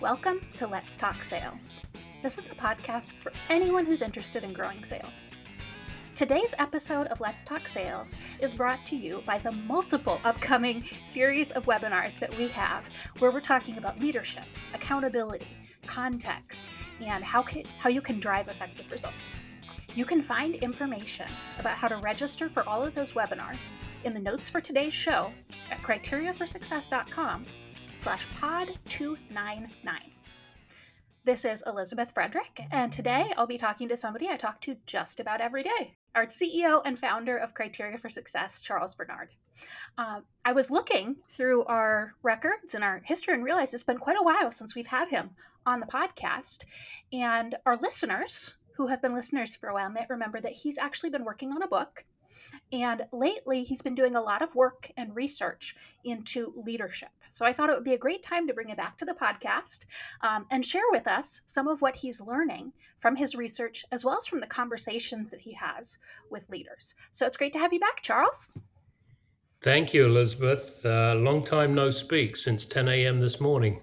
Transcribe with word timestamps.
Welcome 0.00 0.42
to 0.58 0.66
Let's 0.66 0.98
Talk 0.98 1.24
Sales. 1.24 1.82
This 2.22 2.36
is 2.36 2.44
the 2.44 2.54
podcast 2.54 3.12
for 3.22 3.32
anyone 3.48 3.86
who's 3.86 4.02
interested 4.02 4.44
in 4.44 4.52
growing 4.52 4.84
sales. 4.84 5.30
Today's 6.14 6.54
episode 6.58 7.06
of 7.06 7.18
Let's 7.18 7.42
Talk 7.42 7.66
Sales 7.66 8.14
is 8.42 8.52
brought 8.52 8.84
to 8.86 8.94
you 8.94 9.22
by 9.24 9.38
the 9.38 9.52
multiple 9.52 10.20
upcoming 10.22 10.84
series 11.02 11.50
of 11.50 11.64
webinars 11.64 12.18
that 12.18 12.36
we 12.36 12.48
have 12.48 12.84
where 13.20 13.30
we're 13.30 13.40
talking 13.40 13.78
about 13.78 13.98
leadership, 13.98 14.44
accountability, 14.74 15.48
context, 15.86 16.68
and 17.00 17.24
how, 17.24 17.40
can, 17.40 17.64
how 17.78 17.88
you 17.88 18.02
can 18.02 18.20
drive 18.20 18.48
effective 18.48 18.90
results. 18.90 19.44
You 19.94 20.04
can 20.04 20.22
find 20.22 20.56
information 20.56 21.28
about 21.58 21.78
how 21.78 21.88
to 21.88 21.96
register 21.96 22.50
for 22.50 22.68
all 22.68 22.82
of 22.82 22.94
those 22.94 23.14
webinars 23.14 23.72
in 24.04 24.12
the 24.12 24.20
notes 24.20 24.50
for 24.50 24.60
today's 24.60 24.92
show 24.92 25.32
at 25.70 25.80
criteriaforsuccess.com 25.80 27.46
slash 27.96 28.26
pod 28.38 28.78
299. 28.88 30.00
This 31.24 31.44
is 31.44 31.64
Elizabeth 31.66 32.12
Frederick, 32.12 32.60
and 32.70 32.92
today 32.92 33.32
I'll 33.36 33.46
be 33.46 33.58
talking 33.58 33.88
to 33.88 33.96
somebody 33.96 34.28
I 34.28 34.36
talk 34.36 34.60
to 34.62 34.76
just 34.86 35.18
about 35.18 35.40
every 35.40 35.62
day 35.62 35.94
our 36.14 36.26
CEO 36.26 36.80
and 36.84 36.98
founder 36.98 37.36
of 37.36 37.52
Criteria 37.52 37.98
for 37.98 38.08
Success, 38.08 38.60
Charles 38.60 38.94
Bernard. 38.94 39.28
Uh, 39.98 40.20
I 40.44 40.52
was 40.52 40.70
looking 40.70 41.16
through 41.28 41.64
our 41.64 42.14
records 42.22 42.74
and 42.74 42.82
our 42.82 43.02
history 43.04 43.34
and 43.34 43.44
realized 43.44 43.74
it's 43.74 43.82
been 43.82 43.98
quite 43.98 44.16
a 44.18 44.22
while 44.22 44.50
since 44.50 44.74
we've 44.74 44.86
had 44.86 45.08
him 45.08 45.30
on 45.66 45.80
the 45.80 45.86
podcast. 45.86 46.64
And 47.12 47.56
our 47.66 47.76
listeners, 47.76 48.54
who 48.76 48.86
have 48.86 49.02
been 49.02 49.14
listeners 49.14 49.54
for 49.54 49.68
a 49.68 49.74
while 49.74 49.90
might 49.90 50.08
remember 50.08 50.40
that 50.40 50.52
he's 50.52 50.78
actually 50.78 51.10
been 51.10 51.24
working 51.24 51.50
on 51.52 51.62
a 51.62 51.68
book. 51.68 52.04
And 52.72 53.06
lately, 53.12 53.64
he's 53.64 53.82
been 53.82 53.94
doing 53.94 54.16
a 54.16 54.20
lot 54.20 54.42
of 54.42 54.54
work 54.54 54.90
and 54.96 55.14
research 55.14 55.76
into 56.04 56.52
leadership. 56.56 57.10
So 57.30 57.44
I 57.44 57.52
thought 57.52 57.70
it 57.70 57.74
would 57.74 57.84
be 57.84 57.94
a 57.94 57.98
great 57.98 58.22
time 58.22 58.46
to 58.46 58.54
bring 58.54 58.68
him 58.68 58.76
back 58.76 58.96
to 58.98 59.04
the 59.04 59.12
podcast 59.12 59.84
um, 60.22 60.46
and 60.50 60.64
share 60.64 60.82
with 60.90 61.06
us 61.06 61.42
some 61.46 61.68
of 61.68 61.82
what 61.82 61.96
he's 61.96 62.20
learning 62.20 62.72
from 62.98 63.16
his 63.16 63.34
research, 63.34 63.84
as 63.92 64.04
well 64.04 64.16
as 64.16 64.26
from 64.26 64.40
the 64.40 64.46
conversations 64.46 65.30
that 65.30 65.40
he 65.40 65.52
has 65.52 65.98
with 66.30 66.48
leaders. 66.48 66.94
So 67.12 67.26
it's 67.26 67.36
great 67.36 67.52
to 67.52 67.58
have 67.58 67.72
you 67.72 67.80
back, 67.80 68.00
Charles. 68.02 68.58
Thank 69.60 69.92
you, 69.92 70.06
Elizabeth. 70.06 70.84
Uh, 70.84 71.14
long 71.16 71.42
time 71.44 71.74
no 71.74 71.90
speak 71.90 72.36
since 72.36 72.66
10 72.66 72.88
a.m. 72.88 73.20
this 73.20 73.40
morning. 73.40 73.82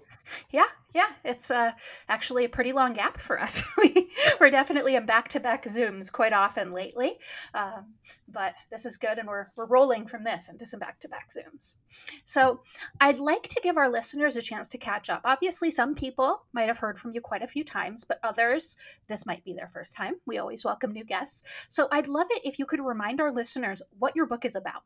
Yeah, 0.52 0.67
yeah, 0.94 1.09
it's 1.25 1.49
uh, 1.49 1.72
actually 2.08 2.45
a 2.45 2.49
pretty 2.49 2.72
long 2.72 2.94
gap 2.94 3.19
for 3.19 3.41
us. 3.41 3.63
we, 3.77 4.11
are 4.39 4.49
definitely 4.49 4.95
in 4.95 5.05
back-to-back 5.05 5.66
Zooms 5.66 6.11
quite 6.11 6.33
often 6.33 6.72
lately, 6.72 7.17
um, 7.53 7.94
but 8.27 8.53
this 8.72 8.85
is 8.85 8.97
good, 8.97 9.17
and 9.17 9.27
we're 9.27 9.47
we're 9.55 9.66
rolling 9.66 10.05
from 10.05 10.23
this 10.23 10.50
into 10.50 10.66
some 10.66 10.80
back-to-back 10.80 11.31
Zooms. 11.31 11.77
So 12.25 12.61
I'd 13.02 13.19
like 13.19 13.44
to 13.44 13.61
give 13.63 13.77
our 13.77 13.89
listeners 13.89 14.38
a 14.38 14.41
chance 14.41 14.67
to 14.69 14.77
catch 14.77 15.09
up. 15.09 15.22
Obviously, 15.25 15.72
some 15.72 15.95
people 15.95 16.44
might 16.53 16.67
have 16.67 16.80
heard 16.80 17.00
from 17.00 17.13
you 17.13 17.22
quite 17.22 17.41
a 17.41 17.47
few 17.47 17.63
times, 17.63 18.03
but 18.03 18.19
others, 18.23 18.78
this 19.07 19.25
might 19.25 19.44
be 19.44 19.53
their 19.53 19.69
first 19.73 19.95
time. 19.95 20.16
We 20.25 20.38
always 20.38 20.63
welcome 20.63 20.91
new 20.91 21.05
guests, 21.05 21.44
so 21.69 21.88
I'd 21.91 22.07
love 22.07 22.28
it 22.30 22.41
if 22.45 22.59
you 22.59 22.66
could 22.66 22.80
remind 22.80 23.19
our 23.19 23.31
listeners 23.31 23.81
what 23.97 24.16
your 24.16 24.25
book 24.25 24.45
is 24.45 24.55
about. 24.55 24.83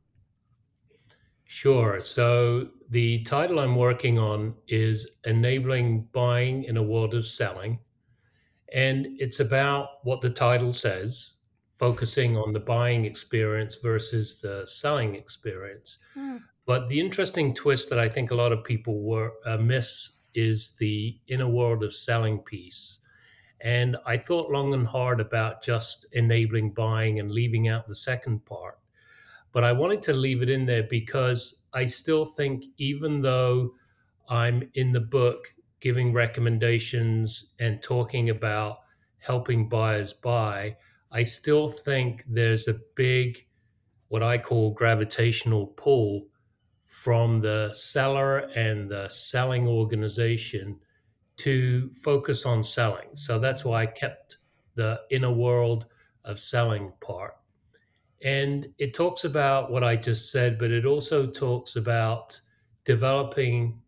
Sure. 1.47 2.01
So 2.01 2.67
the 2.89 3.23
title 3.23 3.59
I'm 3.59 3.77
working 3.77 4.19
on 4.19 4.53
is 4.67 5.09
Enabling 5.23 6.09
Buying 6.11 6.65
in 6.65 6.75
a 6.75 6.83
World 6.83 7.13
of 7.13 7.25
Selling. 7.25 7.79
And 8.73 9.07
it's 9.17 9.39
about 9.39 10.03
what 10.03 10.19
the 10.19 10.29
title 10.29 10.73
says, 10.73 11.35
focusing 11.73 12.35
on 12.35 12.51
the 12.51 12.59
buying 12.59 13.05
experience 13.05 13.75
versus 13.75 14.41
the 14.41 14.67
selling 14.67 15.15
experience. 15.15 15.99
Mm. 16.17 16.41
But 16.65 16.89
the 16.89 16.99
interesting 16.99 17.53
twist 17.53 17.89
that 17.91 17.99
I 17.99 18.09
think 18.09 18.31
a 18.31 18.35
lot 18.35 18.51
of 18.51 18.65
people 18.65 19.01
were, 19.01 19.31
uh, 19.45 19.55
miss 19.55 20.17
is 20.33 20.75
the 20.79 21.17
in 21.29 21.39
a 21.39 21.49
world 21.49 21.81
of 21.81 21.93
selling 21.93 22.39
piece. 22.39 22.99
And 23.61 23.95
I 24.05 24.17
thought 24.17 24.51
long 24.51 24.73
and 24.73 24.85
hard 24.85 25.21
about 25.21 25.63
just 25.63 26.07
enabling 26.11 26.73
buying 26.73 27.21
and 27.21 27.31
leaving 27.31 27.69
out 27.69 27.87
the 27.87 27.95
second 27.95 28.45
part 28.45 28.79
but 29.57 29.63
I 29.63 29.71
wanted 29.71 30.03
to 30.03 30.13
leave 30.13 30.43
it 30.43 30.51
in 30.51 30.67
there 30.67 30.83
because 30.83 31.63
I 31.73 31.85
still 31.85 32.25
think, 32.25 32.65
even 32.77 33.23
though 33.23 33.71
I'm 34.29 34.69
in 34.75 34.91
the 34.91 34.99
book 34.99 35.51
giving 35.79 36.13
recommendations 36.13 37.55
and 37.59 37.81
talking 37.81 38.29
about 38.29 38.77
helping 39.17 39.67
buyers 39.67 40.13
buy, 40.13 40.77
I 41.11 41.23
still 41.23 41.69
think 41.69 42.23
there's 42.27 42.67
a 42.67 42.75
big, 42.95 43.47
what 44.09 44.21
I 44.21 44.37
call 44.37 44.75
gravitational 44.75 45.65
pull 45.65 46.27
from 46.85 47.39
the 47.39 47.73
seller 47.73 48.51
and 48.55 48.87
the 48.87 49.09
selling 49.09 49.67
organization 49.67 50.79
to 51.37 51.89
focus 52.03 52.45
on 52.45 52.63
selling. 52.63 53.15
So 53.15 53.39
that's 53.39 53.65
why 53.65 53.81
I 53.81 53.85
kept 53.87 54.37
the 54.75 55.01
in 55.09 55.23
a 55.23 55.31
world 55.31 55.87
of 56.23 56.39
selling 56.39 56.93
part. 57.01 57.33
And 58.23 58.67
it 58.79 58.93
talks 58.93 59.25
about 59.25 59.71
what 59.71 59.83
I 59.83 59.95
just 59.95 60.31
said, 60.31 60.57
but 60.57 60.71
it 60.71 60.85
also 60.85 61.25
talks 61.25 61.75
about 61.75 62.39
developing 62.83 63.79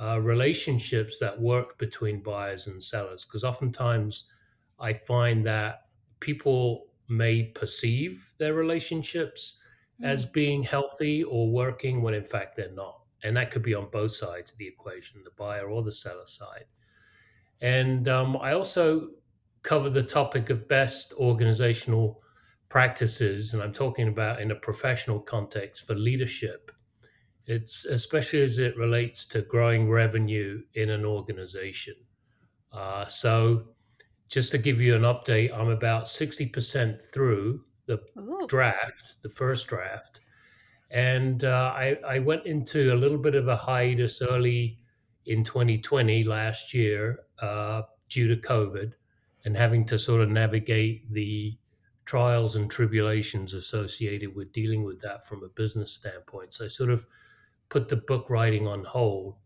uh, 0.00 0.20
relationships 0.20 1.18
that 1.18 1.40
work 1.40 1.78
between 1.78 2.22
buyers 2.22 2.66
and 2.66 2.82
sellers. 2.82 3.24
Because 3.24 3.44
oftentimes 3.44 4.32
I 4.78 4.92
find 4.92 5.46
that 5.46 5.82
people 6.20 6.86
may 7.08 7.44
perceive 7.44 8.30
their 8.38 8.54
relationships 8.54 9.58
mm. 10.00 10.06
as 10.06 10.24
being 10.24 10.62
healthy 10.62 11.24
or 11.24 11.50
working 11.50 12.02
when 12.02 12.14
in 12.14 12.24
fact 12.24 12.56
they're 12.56 12.72
not. 12.72 13.00
And 13.24 13.36
that 13.36 13.50
could 13.50 13.62
be 13.62 13.74
on 13.74 13.88
both 13.90 14.12
sides 14.12 14.52
of 14.52 14.58
the 14.58 14.68
equation, 14.68 15.22
the 15.24 15.30
buyer 15.36 15.68
or 15.68 15.82
the 15.82 15.92
seller 15.92 16.26
side. 16.26 16.66
And 17.60 18.08
um, 18.08 18.36
I 18.40 18.52
also 18.52 19.08
cover 19.62 19.90
the 19.90 20.02
topic 20.02 20.50
of 20.50 20.68
best 20.68 21.12
organizational 21.18 22.22
practices, 22.68 23.54
and 23.54 23.62
I'm 23.62 23.72
talking 23.72 24.08
about 24.08 24.40
in 24.40 24.50
a 24.50 24.56
professional 24.56 25.20
context 25.20 25.86
for 25.86 25.94
leadership, 25.94 26.70
it's 27.46 27.86
especially 27.86 28.42
as 28.42 28.58
it 28.58 28.76
relates 28.76 29.26
to 29.28 29.42
growing 29.42 29.88
revenue 29.88 30.62
in 30.74 30.90
an 30.90 31.04
organization. 31.04 31.94
Uh, 32.72 33.06
so, 33.06 33.68
just 34.28 34.50
to 34.52 34.58
give 34.58 34.80
you 34.80 34.94
an 34.94 35.02
update, 35.02 35.56
I'm 35.56 35.68
about 35.68 36.04
60% 36.04 37.00
through 37.10 37.64
the 37.86 37.98
Ooh. 38.18 38.46
draft, 38.46 39.16
the 39.22 39.30
first 39.30 39.66
draft. 39.66 40.20
And 40.90 41.44
uh, 41.44 41.72
I, 41.74 41.96
I 42.06 42.18
went 42.18 42.44
into 42.44 42.92
a 42.92 42.96
little 42.96 43.16
bit 43.16 43.34
of 43.34 43.48
a 43.48 43.56
hiatus 43.56 44.20
early 44.20 44.78
in 45.24 45.44
2020 45.44 46.24
last 46.24 46.74
year 46.74 47.20
uh, 47.40 47.82
due 48.10 48.28
to 48.28 48.36
COVID 48.36 48.92
and 49.44 49.56
having 49.56 49.84
to 49.86 49.98
sort 49.98 50.20
of 50.20 50.28
navigate 50.28 51.10
the 51.12 51.56
trials 52.08 52.56
and 52.56 52.70
tribulations 52.70 53.52
associated 53.52 54.34
with 54.34 54.50
dealing 54.50 54.82
with 54.82 54.98
that 54.98 55.26
from 55.26 55.44
a 55.44 55.48
business 55.48 55.92
standpoint. 55.92 56.50
So 56.54 56.64
I 56.64 56.68
sort 56.68 56.88
of 56.88 57.06
put 57.68 57.86
the 57.86 57.96
book 57.96 58.30
writing 58.30 58.66
on 58.66 58.82
hold, 58.82 59.36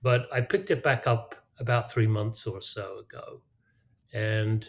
but 0.00 0.26
I 0.32 0.40
picked 0.40 0.70
it 0.70 0.82
back 0.82 1.06
up 1.06 1.34
about 1.58 1.92
three 1.92 2.06
months 2.06 2.46
or 2.46 2.62
so 2.62 3.00
ago. 3.00 3.42
And 4.14 4.66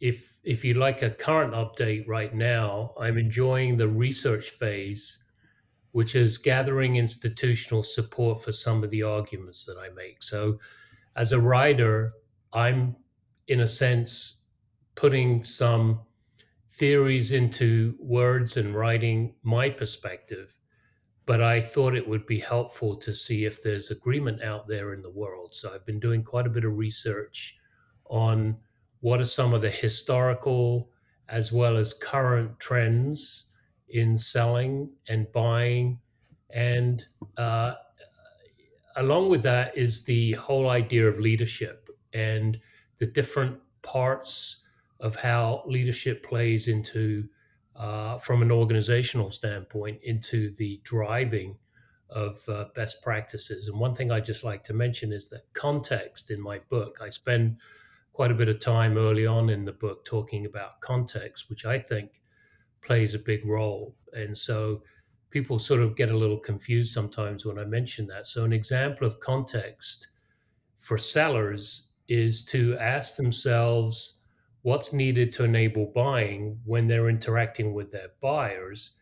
if 0.00 0.36
if 0.44 0.62
you 0.62 0.74
like 0.74 1.00
a 1.00 1.08
current 1.08 1.54
update 1.54 2.06
right 2.06 2.34
now, 2.34 2.92
I'm 3.00 3.16
enjoying 3.16 3.78
the 3.78 3.88
research 3.88 4.50
phase, 4.50 5.24
which 5.92 6.14
is 6.14 6.36
gathering 6.36 6.96
institutional 6.96 7.82
support 7.82 8.44
for 8.44 8.52
some 8.52 8.84
of 8.84 8.90
the 8.90 9.04
arguments 9.04 9.64
that 9.64 9.78
I 9.78 9.88
make. 9.94 10.22
So 10.22 10.58
as 11.16 11.32
a 11.32 11.40
writer, 11.40 12.12
I'm 12.52 12.94
in 13.48 13.60
a 13.60 13.66
sense 13.66 14.42
putting 14.96 15.42
some 15.42 16.00
theories 16.80 17.32
into 17.32 17.94
words 18.00 18.56
and 18.56 18.74
writing 18.74 19.34
my 19.42 19.68
perspective, 19.68 20.56
but 21.26 21.42
I 21.42 21.60
thought 21.60 21.94
it 21.94 22.08
would 22.08 22.24
be 22.24 22.38
helpful 22.38 22.96
to 22.96 23.12
see 23.12 23.44
if 23.44 23.62
there's 23.62 23.90
agreement 23.90 24.42
out 24.42 24.66
there 24.66 24.94
in 24.94 25.02
the 25.02 25.10
world. 25.10 25.54
So 25.54 25.74
I've 25.74 25.84
been 25.84 26.00
doing 26.00 26.24
quite 26.24 26.46
a 26.46 26.50
bit 26.50 26.64
of 26.64 26.78
research 26.78 27.58
on 28.06 28.56
what 29.00 29.20
are 29.20 29.26
some 29.26 29.52
of 29.52 29.60
the 29.60 29.68
historical 29.68 30.90
as 31.28 31.52
well 31.52 31.76
as 31.76 31.92
current 31.92 32.58
trends 32.58 33.48
in 33.90 34.16
selling 34.16 34.90
and 35.06 35.30
buying. 35.32 36.00
And 36.48 37.04
uh, 37.36 37.74
along 38.96 39.28
with 39.28 39.42
that 39.42 39.76
is 39.76 40.02
the 40.04 40.32
whole 40.32 40.70
idea 40.70 41.06
of 41.06 41.18
leadership 41.18 41.90
and 42.14 42.58
the 42.96 43.06
different 43.06 43.58
parts 43.82 44.64
of 45.00 45.16
how 45.16 45.62
leadership 45.66 46.24
plays 46.24 46.68
into, 46.68 47.28
uh, 47.76 48.18
from 48.18 48.42
an 48.42 48.52
organizational 48.52 49.30
standpoint, 49.30 49.98
into 50.02 50.54
the 50.56 50.80
driving 50.84 51.58
of 52.10 52.36
uh, 52.48 52.66
best 52.74 53.02
practices. 53.02 53.68
And 53.68 53.78
one 53.78 53.94
thing 53.94 54.10
I 54.10 54.20
just 54.20 54.44
like 54.44 54.62
to 54.64 54.74
mention 54.74 55.12
is 55.12 55.28
that 55.30 55.52
context 55.52 56.30
in 56.30 56.40
my 56.40 56.60
book. 56.68 56.98
I 57.00 57.08
spend 57.08 57.56
quite 58.12 58.30
a 58.30 58.34
bit 58.34 58.48
of 58.48 58.58
time 58.58 58.98
early 58.98 59.26
on 59.26 59.50
in 59.50 59.64
the 59.64 59.72
book 59.72 60.04
talking 60.04 60.46
about 60.46 60.80
context, 60.80 61.48
which 61.48 61.64
I 61.64 61.78
think 61.78 62.20
plays 62.82 63.14
a 63.14 63.18
big 63.18 63.46
role. 63.46 63.94
And 64.12 64.36
so 64.36 64.82
people 65.30 65.58
sort 65.58 65.80
of 65.80 65.96
get 65.96 66.10
a 66.10 66.16
little 66.16 66.38
confused 66.38 66.92
sometimes 66.92 67.46
when 67.46 67.58
I 67.58 67.64
mention 67.64 68.06
that. 68.08 68.26
So, 68.26 68.44
an 68.44 68.52
example 68.52 69.06
of 69.06 69.20
context 69.20 70.08
for 70.76 70.98
sellers 70.98 71.92
is 72.08 72.44
to 72.46 72.76
ask 72.78 73.16
themselves 73.16 74.19
what's 74.62 74.92
needed 74.92 75.32
to 75.32 75.44
enable 75.44 75.86
buying 75.86 76.60
when 76.64 76.86
they're 76.86 77.08
interacting 77.08 77.72
with 77.72 77.90
their 77.90 78.10
buyers, 78.20 78.92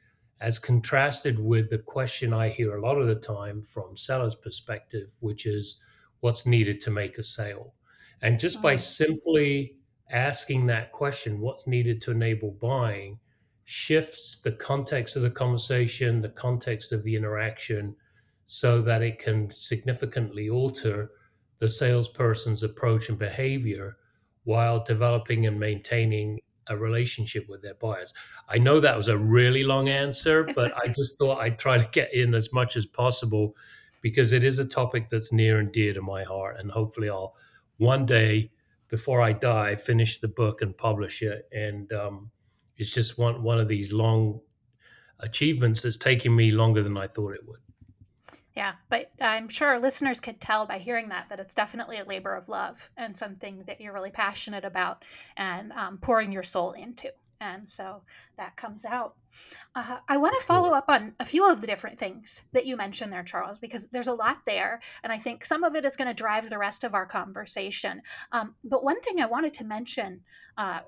as 0.40 0.58
contrasted 0.58 1.38
with 1.38 1.68
the 1.68 1.78
question 1.78 2.32
I 2.32 2.48
hear 2.48 2.76
a 2.76 2.80
lot 2.80 2.98
of 3.00 3.08
the 3.08 3.16
time 3.16 3.60
from 3.62 3.96
sellers' 3.96 4.36
perspective, 4.36 5.16
which 5.20 5.46
is 5.46 5.82
what's 6.20 6.46
needed 6.46 6.80
to 6.82 6.90
make 6.90 7.18
a 7.18 7.22
sale. 7.22 7.74
And 8.22 8.38
just 8.38 8.62
by 8.62 8.74
Mm. 8.74 8.78
simply 8.78 9.76
asking 10.10 10.66
that 10.66 10.92
question, 10.92 11.40
what's 11.40 11.66
needed 11.66 12.00
to 12.02 12.12
enable 12.12 12.52
buying, 12.52 13.18
shifts 13.64 14.40
the 14.40 14.52
context 14.52 15.16
of 15.16 15.22
the 15.22 15.30
conversation, 15.30 16.22
the 16.22 16.28
context 16.30 16.92
of 16.92 17.02
the 17.02 17.14
interaction, 17.14 17.94
so 18.46 18.80
that 18.80 19.02
it 19.02 19.18
can 19.18 19.50
significantly 19.50 20.48
alter 20.48 21.10
the 21.58 21.68
salesperson's 21.68 22.62
approach 22.62 23.08
and 23.08 23.18
behavior 23.18 23.98
while 24.48 24.82
developing 24.82 25.44
and 25.44 25.60
maintaining 25.60 26.40
a 26.68 26.76
relationship 26.76 27.46
with 27.50 27.60
their 27.60 27.74
buyers. 27.74 28.14
I 28.48 28.56
know 28.56 28.80
that 28.80 28.96
was 28.96 29.08
a 29.08 29.18
really 29.18 29.62
long 29.62 29.90
answer, 29.90 30.48
but 30.54 30.72
I 30.74 30.88
just 30.88 31.18
thought 31.18 31.42
I'd 31.42 31.58
try 31.58 31.76
to 31.76 31.86
get 31.92 32.14
in 32.14 32.34
as 32.34 32.50
much 32.50 32.74
as 32.74 32.86
possible 32.86 33.54
because 34.00 34.32
it 34.32 34.44
is 34.44 34.58
a 34.58 34.64
topic 34.64 35.10
that's 35.10 35.32
near 35.32 35.58
and 35.58 35.70
dear 35.70 35.92
to 35.92 36.00
my 36.00 36.24
heart. 36.24 36.56
And 36.58 36.70
hopefully, 36.70 37.10
I'll 37.10 37.34
one 37.76 38.06
day 38.06 38.50
before 38.88 39.20
I 39.20 39.34
die 39.34 39.76
finish 39.76 40.18
the 40.18 40.28
book 40.28 40.62
and 40.62 40.74
publish 40.74 41.20
it. 41.20 41.46
And 41.52 41.92
um, 41.92 42.30
it's 42.78 42.90
just 42.90 43.18
one, 43.18 43.42
one 43.42 43.60
of 43.60 43.68
these 43.68 43.92
long 43.92 44.40
achievements 45.20 45.82
that's 45.82 45.98
taken 45.98 46.34
me 46.34 46.52
longer 46.52 46.82
than 46.82 46.96
I 46.96 47.06
thought 47.06 47.34
it 47.34 47.46
would. 47.46 47.60
Yeah, 48.58 48.72
but 48.88 49.12
I'm 49.20 49.48
sure 49.48 49.78
listeners 49.78 50.18
could 50.18 50.40
tell 50.40 50.66
by 50.66 50.78
hearing 50.78 51.10
that 51.10 51.28
that 51.28 51.38
it's 51.38 51.54
definitely 51.54 51.98
a 51.98 52.04
labor 52.04 52.34
of 52.34 52.48
love 52.48 52.90
and 52.96 53.16
something 53.16 53.62
that 53.68 53.80
you're 53.80 53.92
really 53.92 54.10
passionate 54.10 54.64
about 54.64 55.04
and 55.36 55.70
um, 55.74 55.98
pouring 55.98 56.32
your 56.32 56.42
soul 56.42 56.72
into. 56.72 57.12
And 57.40 57.68
so 57.68 58.02
that 58.36 58.56
comes 58.56 58.84
out. 58.84 59.14
Uh, 59.76 59.98
I 60.08 60.16
want 60.16 60.34
to 60.40 60.44
follow 60.44 60.70
up 60.70 60.86
on 60.88 61.14
a 61.20 61.24
few 61.24 61.48
of 61.48 61.60
the 61.60 61.68
different 61.68 62.00
things 62.00 62.46
that 62.50 62.66
you 62.66 62.76
mentioned 62.76 63.12
there, 63.12 63.22
Charles, 63.22 63.60
because 63.60 63.90
there's 63.90 64.08
a 64.08 64.12
lot 64.12 64.38
there. 64.44 64.80
And 65.04 65.12
I 65.12 65.18
think 65.18 65.44
some 65.44 65.62
of 65.62 65.76
it 65.76 65.84
is 65.84 65.94
going 65.94 66.08
to 66.08 66.14
drive 66.14 66.50
the 66.50 66.58
rest 66.58 66.82
of 66.82 66.94
our 66.94 67.06
conversation. 67.06 68.02
Um, 68.32 68.56
but 68.64 68.82
one 68.82 69.00
thing 69.02 69.20
I 69.20 69.26
wanted 69.26 69.54
to 69.54 69.64
mention 69.64 70.22
uh, 70.56 70.80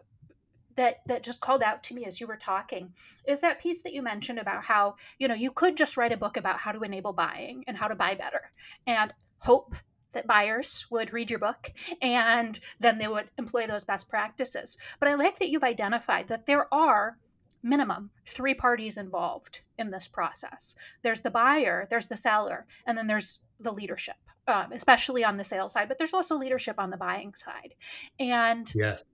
that 0.80 1.02
that 1.04 1.22
just 1.22 1.42
called 1.42 1.62
out 1.62 1.82
to 1.82 1.94
me 1.94 2.06
as 2.06 2.20
you 2.20 2.26
were 2.26 2.38
talking 2.38 2.94
is 3.28 3.40
that 3.40 3.60
piece 3.60 3.82
that 3.82 3.92
you 3.92 4.00
mentioned 4.00 4.38
about 4.38 4.64
how 4.64 4.96
you 5.18 5.28
know 5.28 5.34
you 5.34 5.50
could 5.50 5.76
just 5.76 5.98
write 5.98 6.10
a 6.10 6.16
book 6.16 6.38
about 6.38 6.58
how 6.58 6.72
to 6.72 6.80
enable 6.80 7.12
buying 7.12 7.62
and 7.66 7.76
how 7.76 7.86
to 7.86 7.94
buy 7.94 8.14
better 8.14 8.50
and 8.86 9.12
hope 9.40 9.74
that 10.12 10.26
buyers 10.26 10.86
would 10.90 11.12
read 11.12 11.28
your 11.28 11.38
book 11.38 11.70
and 12.00 12.58
then 12.80 12.96
they 12.96 13.06
would 13.06 13.28
employ 13.38 13.66
those 13.66 13.84
best 13.84 14.08
practices. 14.08 14.78
But 14.98 15.08
i 15.08 15.14
like 15.14 15.38
that 15.38 15.50
you've 15.50 15.62
identified 15.62 16.28
that 16.28 16.46
there 16.46 16.72
are 16.72 17.18
minimum 17.62 18.10
three 18.26 18.54
parties 18.54 18.96
involved 18.96 19.60
in 19.78 19.90
this 19.90 20.08
process. 20.08 20.74
There's 21.02 21.20
the 21.20 21.30
buyer 21.30 21.86
there's 21.90 22.06
the 22.06 22.16
seller 22.16 22.66
and 22.86 22.96
then 22.96 23.06
there's 23.06 23.40
the 23.60 23.70
leadership 23.70 24.16
um, 24.48 24.72
especially 24.72 25.22
on 25.24 25.36
the 25.36 25.44
sales 25.44 25.74
side 25.74 25.88
but 25.88 25.98
there's 25.98 26.14
also 26.14 26.38
leadership 26.38 26.76
on 26.78 26.88
the 26.88 26.96
buying 26.96 27.34
side. 27.34 27.74
And 28.18 28.72
yes 28.74 29.06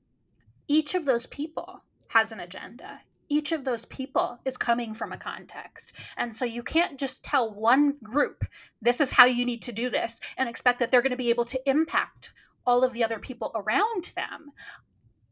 each 0.69 0.95
of 0.95 1.05
those 1.05 1.27
people 1.27 1.83
has 2.09 2.33
an 2.33 2.41
agenda 2.41 3.01
each 3.29 3.53
of 3.53 3.65
those 3.65 3.85
people 3.87 4.39
is 4.45 4.57
coming 4.57 4.95
from 4.95 5.13
a 5.13 5.19
context. 5.19 5.93
And 6.17 6.35
so 6.35 6.45
you 6.45 6.63
can't 6.63 6.99
just 6.99 7.25
tell 7.25 7.53
one 7.53 7.97
group, 8.03 8.45
this 8.81 9.01
is 9.01 9.13
how 9.13 9.25
you 9.25 9.45
need 9.45 9.63
to 9.63 9.73
do 9.73 9.91
this, 9.91 10.21
and 10.37 10.49
expect 10.49 10.79
that 10.79 10.91
they're 10.91 11.03
going 11.03 11.11
to 11.11 11.17
be 11.17 11.31
able 11.31 11.45
to 11.47 11.69
impact 11.69 12.33
all 12.67 12.83
of 12.83 12.93
the 12.93 13.05
other 13.05 13.19
people 13.19 13.53
around 13.55 14.13
them 14.17 14.51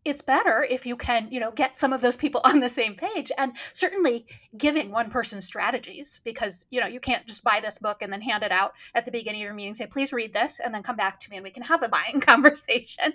it's 0.05 0.21
better 0.21 0.67
if 0.69 0.85
you 0.85 0.97
can 0.97 1.29
you 1.31 1.41
know 1.41 1.51
get 1.51 1.79
some 1.79 1.93
of 1.93 2.01
those 2.01 2.17
people 2.17 2.41
on 2.45 2.61
the 2.61 2.69
same 2.69 2.95
page 2.95 3.33
and 3.39 3.53
certainly 3.73 4.27
giving 4.57 4.91
one 4.91 5.11
person 5.11 5.41
strategies 5.41 6.21
because 6.25 6.67
you 6.71 6.81
know 6.81 6.87
you 6.87 7.01
can't 7.01 7.27
just 7.27 7.43
buy 7.43 7.61
this 7.61 7.79
book 7.79 7.99
and 8.01 8.13
then 8.13 8.21
hand 8.21 8.43
it 8.43 8.53
out 8.53 8.73
at 8.95 9.05
the 9.05 9.11
beginning 9.11 9.41
of 9.41 9.45
your 9.45 9.55
meeting 9.55 9.75
say 9.75 9.87
please 9.87 10.13
read 10.13 10.33
this 10.33 10.61
and 10.61 10.75
then 10.75 10.83
come 10.83 10.97
back 10.97 11.19
to 11.19 11.31
me 11.31 11.37
and 11.37 11.45
we 11.45 11.51
can 11.51 11.63
have 11.63 11.83
a 11.83 11.89
buying 11.95 12.21
conversation. 12.21 13.15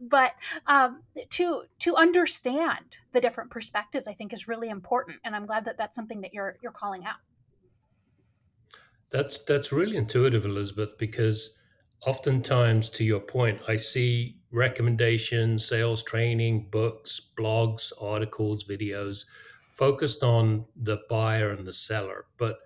But 0.00 0.32
um, 0.66 1.02
to 1.30 1.62
to 1.80 1.96
understand 1.96 2.96
the 3.12 3.20
different 3.20 3.50
perspectives 3.50 4.06
i 4.06 4.12
think 4.12 4.32
is 4.32 4.48
really 4.48 4.68
important 4.68 5.18
and 5.24 5.34
i'm 5.34 5.46
glad 5.46 5.64
that 5.64 5.76
that's 5.78 5.96
something 5.96 6.20
that 6.20 6.34
you're 6.34 6.56
you're 6.62 6.72
calling 6.72 7.04
out. 7.04 7.16
That's 9.10 9.44
that's 9.44 9.72
really 9.72 9.96
intuitive 9.96 10.44
elizabeth 10.44 10.98
because 10.98 11.56
oftentimes 12.06 12.90
to 12.90 13.04
your 13.04 13.20
point 13.20 13.60
i 13.66 13.76
see 13.76 14.37
recommendations 14.50 15.64
sales 15.66 16.02
training 16.02 16.68
books 16.70 17.20
blogs 17.36 17.92
articles 18.00 18.64
videos 18.64 19.24
focused 19.72 20.22
on 20.22 20.64
the 20.74 20.98
buyer 21.08 21.50
and 21.50 21.66
the 21.66 21.72
seller. 21.72 22.24
But 22.38 22.58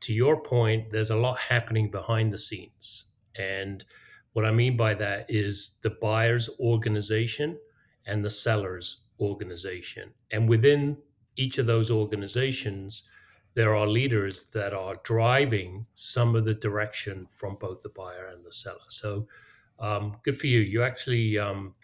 to 0.00 0.12
your 0.12 0.42
point 0.42 0.90
there's 0.90 1.10
a 1.10 1.16
lot 1.16 1.38
happening 1.38 1.90
behind 1.90 2.32
the 2.32 2.38
scenes. 2.38 3.06
And 3.36 3.84
what 4.32 4.44
i 4.44 4.50
mean 4.50 4.76
by 4.76 4.94
that 4.94 5.26
is 5.28 5.78
the 5.82 5.90
buyer's 5.90 6.48
organization 6.60 7.58
and 8.06 8.24
the 8.24 8.30
seller's 8.30 9.02
organization. 9.18 10.12
And 10.30 10.48
within 10.48 10.98
each 11.36 11.58
of 11.58 11.66
those 11.66 11.90
organizations 11.90 13.04
there 13.54 13.74
are 13.74 13.86
leaders 13.86 14.44
that 14.50 14.72
are 14.72 15.00
driving 15.02 15.86
some 15.94 16.36
of 16.36 16.44
the 16.44 16.54
direction 16.54 17.26
from 17.26 17.56
both 17.56 17.82
the 17.82 17.88
buyer 17.88 18.26
and 18.26 18.44
the 18.44 18.52
seller. 18.52 18.78
So, 18.88 19.26
um, 19.80 20.16
good 20.24 20.38
for 20.38 20.46
you. 20.46 20.60
You 20.60 20.82
actually 20.82 21.38
um, 21.38 21.74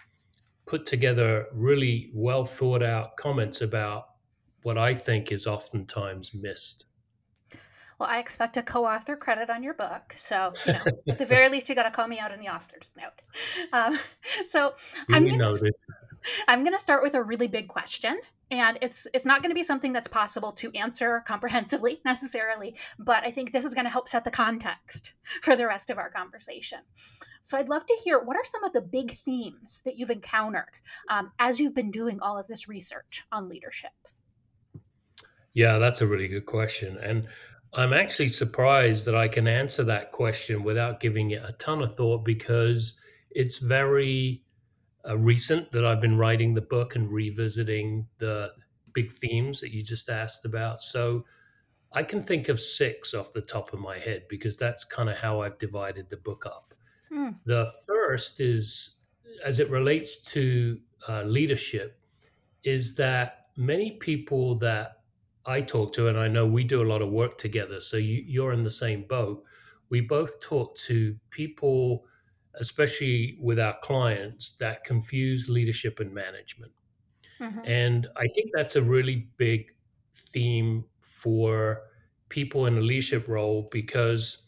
put 0.67 0.87
together 0.87 1.47
really 1.53 2.11
well 2.15 2.45
thought 2.45 2.83
out 2.83 3.17
comments 3.17 3.61
about 3.63 4.09
what 4.63 4.77
I 4.77 4.95
think 4.95 5.33
is 5.33 5.47
oftentimes 5.47 6.33
missed. 6.35 6.87
Well, 7.99 8.09
I 8.09 8.19
expect 8.19 8.59
a 8.59 8.63
co-author 8.63 9.17
credit 9.17 9.49
on 9.49 9.63
your 9.63 9.73
book, 9.73 10.15
so 10.19 10.53
you 10.67 10.75
know, 10.75 10.85
at 11.09 11.19
the 11.19 11.25
very 11.25 11.49
least, 11.49 11.69
you 11.69 11.75
got 11.75 11.85
to 11.85 11.91
call 11.91 12.09
me 12.09 12.19
out 12.19 12.31
in 12.31 12.41
the 12.41 12.49
author's 12.49 12.91
note. 12.97 13.23
Um, 13.73 13.99
so 14.47 14.75
I'm 15.11 15.25
I'm 16.49 16.63
going 16.65 16.77
to 16.77 16.83
start 16.83 17.03
with 17.03 17.15
a 17.15 17.23
really 17.23 17.47
big 17.47 17.69
question, 17.69 18.21
and 18.51 18.79
it's 18.81 19.07
it's 19.13 19.27
not 19.27 19.43
going 19.43 19.51
to 19.51 19.55
be 19.55 19.63
something 19.63 19.93
that's 19.93 20.09
possible 20.09 20.53
to 20.53 20.71
answer 20.73 21.23
comprehensively 21.27 22.01
necessarily 22.05 22.75
but 22.99 23.25
i 23.25 23.31
think 23.31 23.53
this 23.53 23.65
is 23.65 23.75
going 23.75 23.85
to 23.85 23.91
help 23.91 24.09
set 24.09 24.25
the 24.25 24.31
context 24.31 25.13
for 25.43 25.57
the 25.57 25.67
rest 25.67 25.91
of 25.91 25.99
our 25.99 26.11
conversation. 26.11 26.79
So 27.43 27.57
i'd 27.59 27.69
love 27.69 27.87
to 27.87 27.99
hear 28.05 28.19
what 28.19 28.37
are 28.37 28.45
some 28.45 28.65
of 28.65 28.73
the 28.73 28.81
big 28.81 29.19
themes 29.25 29.83
that 29.85 29.97
you've 29.97 30.11
encountered 30.11 30.73
um, 31.09 31.33
as 31.39 31.61
you've 31.61 31.75
been 31.75 31.91
doing 31.91 32.21
all 32.21 32.39
of 32.39 32.47
this 32.47 32.69
research 32.69 33.25
on 33.31 33.49
leadership? 33.49 33.93
Yeah 35.55 35.79
that's 35.79 36.01
a 36.01 36.07
really 36.07 36.29
good 36.29 36.47
question 36.47 36.99
and 36.99 37.27
i'm 37.75 37.93
actually 37.93 38.29
surprised 38.29 39.07
that 39.07 39.15
i 39.15 39.29
can 39.29 39.47
answer 39.47 39.85
that 39.85 40.13
question 40.13 40.63
without 40.63 41.01
giving 41.01 41.31
it 41.31 41.43
a 41.45 41.53
ton 41.53 41.83
of 41.83 41.95
thought 41.95 42.25
because 42.25 42.99
it's 43.31 43.59
very 43.59 44.43
uh, 45.09 45.17
recent 45.17 45.71
that 45.73 45.85
I've 45.85 46.01
been 46.01 46.19
writing 46.19 46.55
the 46.55 46.61
book 46.61 46.97
and 46.97 47.11
revisiting 47.11 48.07
the 48.19 48.53
big 48.93 49.13
themes 49.13 49.61
that 49.61 49.73
you 49.73 49.83
just 49.83 50.09
asked 50.09 50.45
about. 50.45 50.83
So 50.83 51.25
I 51.93 52.03
can 52.03 52.23
think 52.23 52.49
of 52.49 52.61
six 52.61 53.15
off 53.15 53.33
the 53.33 53.41
top 53.41 53.73
of 53.73 53.79
my 53.79 53.99
head 53.99 54.25
because 54.29 54.57
that's 54.57 54.85
kind 54.85 55.09
of 55.09 55.17
how 55.17 55.43
I've 55.43 55.59
divided 55.59 56.09
the 56.11 56.17
book 56.17 56.45
up. 56.47 56.75
Hmm. 57.11 57.31
The 57.45 57.73
first 57.87 58.41
is, 58.41 58.99
as 59.45 59.61
it 59.61 59.71
relates 59.71 60.21
to 60.33 60.79
uh, 61.09 61.23
leadership, 61.23 62.01
is 62.65 62.95
that 62.97 63.47
many 63.57 63.93
people 63.93 64.57
that 64.57 65.03
I 65.47 65.61
talk 65.61 65.93
to, 65.93 66.09
and 66.09 66.19
I 66.19 66.27
know 66.27 66.45
we 66.45 66.65
do 66.65 66.83
a 66.83 66.91
lot 66.91 67.03
of 67.03 67.11
work 67.11 67.39
together, 67.39 67.81
so 67.81 67.97
you, 67.97 68.25
you're 68.27 68.53
in 68.53 68.65
the 68.65 68.71
same 68.71 69.03
boat. 69.03 69.45
We 69.91 70.01
both 70.01 70.41
talk 70.41 70.75
to 70.77 71.15
people 71.31 72.05
especially 72.59 73.39
with 73.41 73.59
our 73.59 73.77
clients, 73.83 74.57
that 74.59 74.85
confuse 74.85 75.49
leadership 75.49 76.01
and 76.01 76.13
management. 76.13 76.73
Mm-hmm. 77.41 77.61
And 77.65 78.07
I 78.17 78.27
think 78.29 78.51
that's 78.55 78.77
a 78.77 78.83
really 78.83 79.29
big 79.37 79.73
theme 80.15 80.85
for 81.01 81.83
people 82.29 82.67
in 82.67 82.79
a 82.79 82.81
leadership 82.81 83.29
role 83.29 83.69
because 83.71 84.39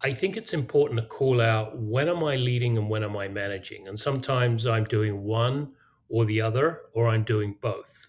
I 0.00 0.12
think 0.12 0.36
it's 0.36 0.54
important 0.54 1.00
to 1.00 1.06
call 1.06 1.40
out 1.40 1.76
when 1.78 2.08
am 2.08 2.22
I 2.22 2.36
leading 2.36 2.78
and 2.78 2.88
when 2.88 3.02
am 3.02 3.16
I 3.16 3.26
managing? 3.28 3.88
And 3.88 3.98
sometimes 3.98 4.66
I'm 4.66 4.84
doing 4.84 5.24
one 5.24 5.72
or 6.08 6.24
the 6.24 6.40
other, 6.40 6.82
or 6.94 7.08
I'm 7.08 7.24
doing 7.24 7.56
both. 7.60 8.08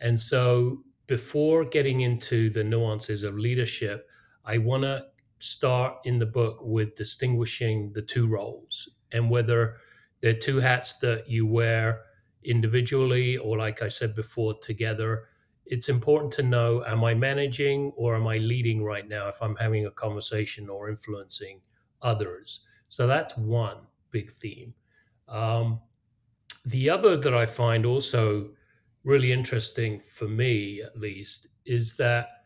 And 0.00 0.18
so 0.18 0.82
before 1.06 1.64
getting 1.64 2.02
into 2.02 2.50
the 2.50 2.64
nuances 2.64 3.22
of 3.22 3.38
leadership, 3.38 4.08
I 4.44 4.58
want 4.58 4.82
to 4.82 5.06
start 5.42 5.98
in 6.04 6.18
the 6.18 6.26
book 6.26 6.58
with 6.62 6.94
distinguishing 6.94 7.92
the 7.92 8.02
two 8.02 8.26
roles 8.26 8.88
and 9.12 9.30
whether 9.30 9.76
they're 10.20 10.34
two 10.34 10.58
hats 10.58 10.98
that 10.98 11.28
you 11.28 11.46
wear 11.46 12.02
individually 12.44 13.36
or, 13.36 13.58
like 13.58 13.82
I 13.82 13.88
said 13.88 14.14
before, 14.14 14.58
together. 14.58 15.28
It's 15.66 15.88
important 15.88 16.32
to 16.34 16.42
know 16.42 16.84
am 16.84 17.04
I 17.04 17.14
managing 17.14 17.92
or 17.96 18.16
am 18.16 18.26
I 18.26 18.38
leading 18.38 18.82
right 18.82 19.08
now 19.08 19.28
if 19.28 19.40
I'm 19.40 19.56
having 19.56 19.86
a 19.86 19.90
conversation 19.90 20.68
or 20.68 20.88
influencing 20.88 21.62
others? 22.02 22.60
So 22.88 23.06
that's 23.06 23.36
one 23.36 23.86
big 24.10 24.32
theme. 24.32 24.74
Um, 25.28 25.80
the 26.66 26.90
other 26.90 27.16
that 27.16 27.34
I 27.34 27.46
find 27.46 27.86
also 27.86 28.50
really 29.04 29.32
interesting 29.32 30.00
for 30.00 30.28
me, 30.28 30.82
at 30.82 30.98
least, 30.98 31.48
is 31.64 31.96
that 31.96 32.39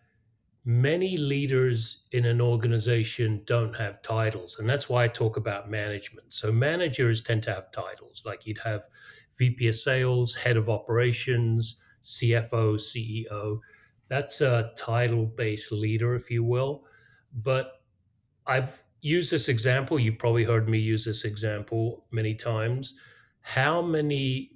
many 0.64 1.16
leaders 1.16 2.06
in 2.12 2.25
an 2.25 2.40
organization 2.40 3.42
don't 3.44 3.76
have 3.76 4.02
titles. 4.02 4.59
And 4.59 4.68
that's 4.68 4.88
why 4.88 5.04
I 5.04 5.09
talk 5.09 5.37
about 5.37 5.71
management. 5.71 6.33
So 6.33 6.50
managers 6.50 7.21
tend 7.21 7.42
to 7.44 7.54
have 7.54 7.71
titles, 7.71 8.23
like 8.25 8.47
you'd 8.47 8.59
have 8.64 8.87
VP 9.37 9.68
of 9.68 9.76
sales, 9.76 10.35
head 10.35 10.56
of 10.56 10.71
operations, 10.71 11.76
CFO, 12.02 12.76
CEO. 12.76 13.61
That's 14.09 14.40
a 14.40 14.73
title 14.76 15.26
based 15.26 15.71
leader, 15.73 16.14
if 16.14 16.30
you 16.30 16.44
will. 16.44 16.85
But 17.33 17.83
I've 18.47 18.85
used 19.02 19.30
this 19.30 19.49
example. 19.49 19.99
You've 19.99 20.18
probably 20.18 20.44
heard 20.44 20.68
me 20.68 20.78
use 20.78 21.04
this 21.04 21.25
example 21.25 22.06
many 22.11 22.35
times. 22.35 22.94
How 23.40 23.83
many 23.83 24.52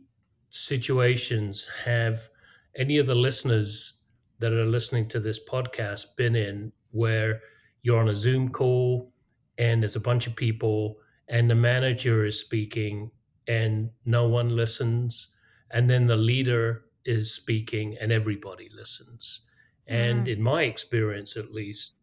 situations 0.48 1.68
have 1.84 2.30
any 2.76 2.96
of 2.96 3.06
the 3.06 3.14
listeners 3.14 3.97
that 4.38 4.52
are 4.52 4.66
listening 4.66 5.08
to 5.08 5.20
this 5.20 5.40
podcast 5.44 6.16
been 6.16 6.36
in 6.36 6.72
where 6.90 7.40
you're 7.82 8.00
on 8.00 8.08
a 8.08 8.16
Zoom 8.16 8.48
call 8.50 9.12
and 9.58 9.82
there's 9.82 9.96
a 9.96 10.00
bunch 10.00 10.26
of 10.26 10.36
people 10.36 10.98
and 11.28 11.50
the 11.50 11.54
manager 11.54 12.24
is 12.24 12.40
speaking 12.40 13.10
and 13.46 13.90
no 14.04 14.28
one 14.28 14.50
listens 14.50 15.28
and 15.70 15.90
then 15.90 16.06
the 16.06 16.16
leader 16.16 16.84
is 17.04 17.34
speaking 17.34 17.96
and 18.00 18.12
everybody 18.12 18.68
listens. 18.74 19.42
And 19.86 20.26
Mm, 20.26 20.28
in 20.28 20.42
my 20.42 20.62
experience 20.64 21.36
at 21.36 21.52
least 21.52 21.96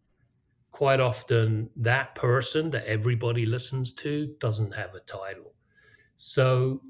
quite 0.71 0.99
often 0.99 1.69
that 1.77 2.15
person 2.15 2.71
that 2.71 2.85
everybody 2.85 3.45
listens 3.45 3.93
to 3.93 4.35
doesn't 4.39 4.75
have 4.75 4.93
a 4.95 4.99
title. 5.01 5.55
So 6.17 6.83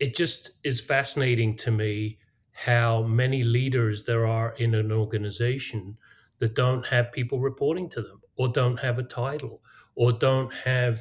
it 0.00 0.16
just 0.16 0.52
is 0.64 0.80
fascinating 0.82 1.56
to 1.58 1.72
me 1.72 2.19
how 2.64 3.02
many 3.02 3.42
leaders 3.42 4.04
there 4.04 4.26
are 4.26 4.52
in 4.56 4.74
an 4.74 4.92
organization 4.92 5.96
that 6.40 6.54
don't 6.54 6.84
have 6.86 7.10
people 7.10 7.40
reporting 7.40 7.88
to 7.88 8.02
them 8.02 8.20
or 8.36 8.48
don't 8.48 8.78
have 8.78 8.98
a 8.98 9.02
title 9.02 9.62
or 9.94 10.12
don't 10.12 10.52
have 10.52 11.00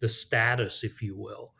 the 0.00 0.08
status, 0.08 0.84
if 0.84 1.00
you 1.02 1.16
will. 1.16 1.54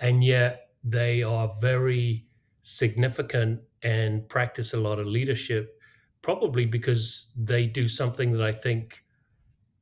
And 0.00 0.24
yet 0.24 0.70
they 0.82 1.22
are 1.22 1.54
very 1.60 2.26
significant 2.62 3.60
and 3.82 4.26
practice 4.30 4.72
a 4.72 4.80
lot 4.80 4.98
of 4.98 5.06
leadership, 5.06 5.78
probably 6.22 6.64
because 6.64 7.30
they 7.36 7.66
do 7.66 7.86
something 7.86 8.32
that 8.32 8.42
I 8.42 8.52
think 8.52 9.04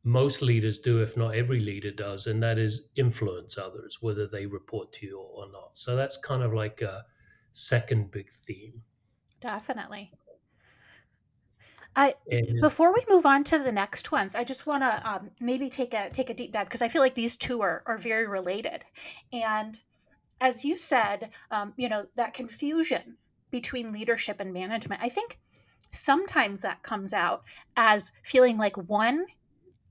most 0.02 0.42
leaders 0.42 0.80
do, 0.80 1.00
if 1.00 1.16
not 1.16 1.36
every 1.36 1.60
leader 1.60 1.92
does, 1.92 2.26
and 2.26 2.42
that 2.42 2.58
is 2.58 2.88
influence 2.96 3.56
others, 3.56 3.98
whether 4.00 4.26
they 4.26 4.46
report 4.46 4.92
to 4.94 5.06
you 5.06 5.20
or 5.20 5.48
not. 5.52 5.78
So 5.78 5.94
that's 5.94 6.16
kind 6.16 6.42
of 6.42 6.52
like 6.52 6.82
a 6.82 7.04
second 7.52 8.10
big 8.10 8.32
theme. 8.32 8.82
Definitely. 9.42 10.12
I 11.94 12.14
And 12.30 12.60
before 12.60 12.94
we 12.94 13.04
move 13.10 13.26
on 13.26 13.44
to 13.44 13.58
the 13.58 13.72
next 13.72 14.10
ones, 14.10 14.34
I 14.34 14.44
just 14.44 14.66
want 14.66 14.82
to 14.82 15.10
um, 15.10 15.30
maybe 15.40 15.68
take 15.68 15.92
a 15.92 16.08
take 16.08 16.30
a 16.30 16.34
deep 16.34 16.52
dive 16.52 16.66
because 16.66 16.80
I 16.80 16.88
feel 16.88 17.02
like 17.02 17.14
these 17.14 17.36
two 17.36 17.60
are 17.60 17.82
are 17.84 17.98
very 17.98 18.26
related. 18.26 18.84
And 19.30 19.78
as 20.40 20.64
you 20.64 20.78
said, 20.78 21.30
um, 21.50 21.74
you 21.76 21.90
know 21.90 22.06
that 22.16 22.32
confusion 22.32 23.18
between 23.50 23.92
leadership 23.92 24.40
and 24.40 24.54
management. 24.54 25.02
I 25.02 25.10
think 25.10 25.38
sometimes 25.90 26.62
that 26.62 26.82
comes 26.82 27.12
out 27.12 27.42
as 27.76 28.12
feeling 28.22 28.56
like 28.56 28.76
one 28.76 29.26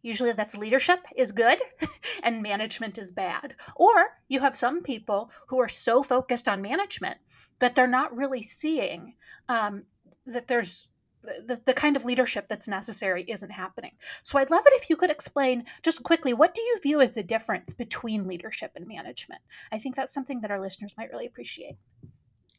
usually 0.01 0.31
that's 0.31 0.57
leadership 0.57 0.99
is 1.15 1.31
good 1.31 1.59
and 2.23 2.41
management 2.41 2.97
is 2.97 3.11
bad 3.11 3.53
or 3.75 4.17
you 4.27 4.39
have 4.39 4.57
some 4.57 4.81
people 4.81 5.29
who 5.47 5.59
are 5.59 5.69
so 5.69 6.01
focused 6.01 6.47
on 6.47 6.59
management 6.59 7.17
that 7.61 7.73
they're 7.75 7.87
not 7.87 8.15
really 8.15 8.43
seeing 8.43 9.15
um, 9.47 9.83
that 10.25 10.47
there's 10.47 10.89
the, 11.23 11.61
the 11.65 11.73
kind 11.73 11.95
of 11.95 12.03
leadership 12.03 12.47
that's 12.49 12.67
necessary 12.67 13.23
isn't 13.27 13.51
happening 13.51 13.91
so 14.23 14.39
i'd 14.39 14.49
love 14.49 14.63
it 14.65 14.73
if 14.73 14.89
you 14.89 14.95
could 14.95 15.11
explain 15.11 15.63
just 15.83 16.01
quickly 16.01 16.33
what 16.33 16.55
do 16.55 16.61
you 16.61 16.79
view 16.81 16.99
as 16.99 17.13
the 17.13 17.21
difference 17.21 17.73
between 17.73 18.27
leadership 18.27 18.71
and 18.75 18.87
management 18.87 19.41
i 19.71 19.77
think 19.77 19.95
that's 19.95 20.15
something 20.15 20.41
that 20.41 20.49
our 20.49 20.59
listeners 20.59 20.95
might 20.97 21.11
really 21.11 21.27
appreciate 21.27 21.77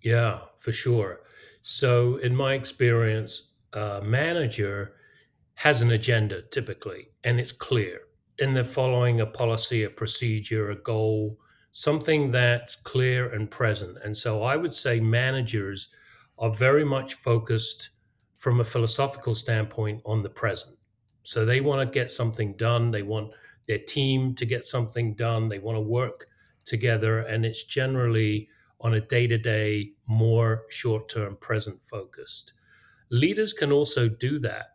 yeah, 0.02 0.40
for 0.59 0.73
sure. 0.73 1.21
So 1.62 2.16
in 2.16 2.35
my 2.35 2.54
experience, 2.54 3.50
a 3.73 4.02
manager 4.02 4.94
has 5.54 5.80
an 5.80 5.92
agenda 5.92 6.42
typically, 6.42 7.09
and 7.25 7.38
it's 7.38 7.52
clear. 7.52 8.00
And 8.40 8.56
they're 8.56 8.64
following 8.64 9.21
a 9.21 9.26
policy, 9.26 9.85
a 9.85 9.90
procedure, 9.90 10.71
a 10.71 10.76
goal, 10.76 11.38
something 11.72 12.30
that's 12.30 12.76
clear 12.76 13.30
and 13.32 13.50
present. 13.50 13.98
And 14.04 14.16
so 14.16 14.42
I 14.42 14.56
would 14.56 14.72
say 14.72 15.00
managers 15.00 15.88
are 16.38 16.50
very 16.50 16.84
much 16.84 17.14
focused 17.14 17.90
from 18.38 18.60
a 18.60 18.64
philosophical 18.64 19.34
standpoint 19.34 20.02
on 20.04 20.22
the 20.22 20.30
present. 20.30 20.76
So 21.22 21.44
they 21.44 21.60
want 21.60 21.80
to 21.80 21.92
get 21.92 22.10
something 22.10 22.56
done. 22.56 22.90
They 22.90 23.02
want 23.02 23.32
their 23.66 23.78
team 23.78 24.34
to 24.36 24.46
get 24.46 24.64
something 24.64 25.14
done. 25.14 25.48
They 25.48 25.58
want 25.58 25.76
to 25.76 25.80
work 25.80 26.26
together. 26.64 27.20
And 27.20 27.44
it's 27.44 27.64
generally 27.64 28.48
on 28.80 28.94
a 28.94 29.00
day 29.00 29.26
to 29.28 29.38
day, 29.38 29.92
more 30.06 30.64
short 30.70 31.08
term, 31.08 31.36
present 31.36 31.82
focused. 31.84 32.52
Leaders 33.10 33.52
can 33.52 33.72
also 33.72 34.08
do 34.08 34.38
that 34.40 34.66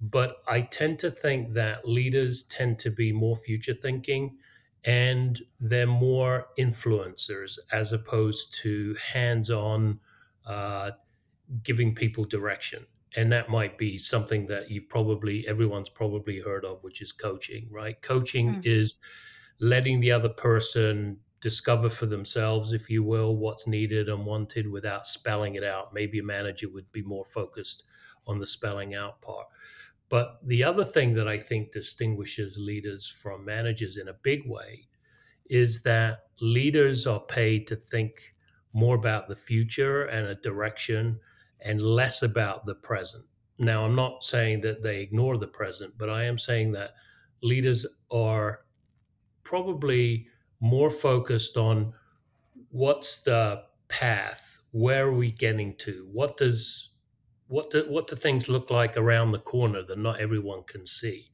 but 0.00 0.36
I 0.46 0.62
tend 0.62 0.98
to 1.00 1.10
think 1.10 1.54
that 1.54 1.88
leaders 1.88 2.44
tend 2.44 2.78
to 2.80 2.90
be 2.90 3.12
more 3.12 3.36
future 3.36 3.74
thinking 3.74 4.38
and 4.84 5.40
they're 5.60 5.86
more 5.86 6.48
influencers 6.58 7.58
as 7.72 7.92
opposed 7.92 8.54
to 8.62 8.94
hands 8.94 9.50
on 9.50 10.00
uh, 10.46 10.92
giving 11.62 11.94
people 11.94 12.24
direction. 12.24 12.86
And 13.16 13.32
that 13.32 13.48
might 13.48 13.78
be 13.78 13.98
something 13.98 14.46
that 14.48 14.70
you've 14.70 14.88
probably, 14.88 15.46
everyone's 15.48 15.88
probably 15.88 16.40
heard 16.40 16.64
of, 16.64 16.82
which 16.84 17.00
is 17.00 17.12
coaching, 17.12 17.68
right? 17.70 18.00
Coaching 18.02 18.56
Mm, 18.56 18.66
is 18.66 18.98
letting 19.60 20.00
the 20.00 20.12
other 20.12 20.28
person 20.28 21.20
discover 21.40 21.88
for 21.88 22.06
themselves, 22.06 22.72
if 22.72 22.90
you 22.90 23.02
will, 23.02 23.36
what's 23.36 23.66
needed 23.66 24.08
and 24.08 24.26
wanted 24.26 24.68
without 24.68 25.06
spelling 25.06 25.54
it 25.54 25.64
out. 25.64 25.94
Maybe 25.94 26.18
a 26.18 26.22
manager 26.22 26.68
would 26.70 26.90
be 26.92 27.02
more 27.02 27.24
focused 27.24 27.84
on 28.26 28.38
the 28.38 28.46
spelling 28.46 28.94
out 28.94 29.22
part 29.22 29.46
but 30.08 30.38
the 30.44 30.64
other 30.64 30.84
thing 30.84 31.14
that 31.14 31.28
I 31.28 31.38
think 31.38 31.72
distinguishes 31.72 32.56
leaders 32.58 33.10
from 33.10 33.44
managers 33.44 33.96
in 33.96 34.08
a 34.08 34.14
big 34.22 34.48
way 34.48 34.88
is 35.50 35.82
that 35.82 36.20
leaders 36.40 37.06
are 37.06 37.20
paid 37.20 37.66
to 37.66 37.76
think 37.76 38.34
more 38.72 38.96
about 38.96 39.28
the 39.28 39.36
future 39.36 40.04
and 40.04 40.26
a 40.26 40.34
direction 40.36 41.18
and 41.60 41.80
less 41.80 42.22
about 42.22 42.66
the 42.66 42.74
present. 42.74 43.24
Now, 43.58 43.84
I'm 43.84 43.96
not 43.96 44.22
saying 44.22 44.60
that 44.62 44.82
they 44.82 45.00
ignore 45.00 45.36
the 45.36 45.48
present, 45.48 45.94
but 45.98 46.08
I 46.08 46.24
am 46.24 46.38
saying 46.38 46.72
that 46.72 46.92
leaders 47.42 47.84
are 48.10 48.60
probably 49.42 50.28
more 50.60 50.90
focused 50.90 51.56
on 51.56 51.92
what's 52.70 53.22
the 53.22 53.62
path, 53.88 54.58
where 54.70 55.06
are 55.08 55.14
we 55.14 55.32
getting 55.32 55.76
to, 55.78 56.08
what 56.12 56.36
does 56.36 56.90
what 57.48 57.70
do, 57.70 57.84
what 57.88 58.06
do 58.06 58.16
things 58.16 58.48
look 58.48 58.70
like 58.70 58.96
around 58.96 59.32
the 59.32 59.38
corner 59.38 59.82
that 59.82 59.98
not 59.98 60.20
everyone 60.20 60.62
can 60.64 60.86
see. 60.86 61.30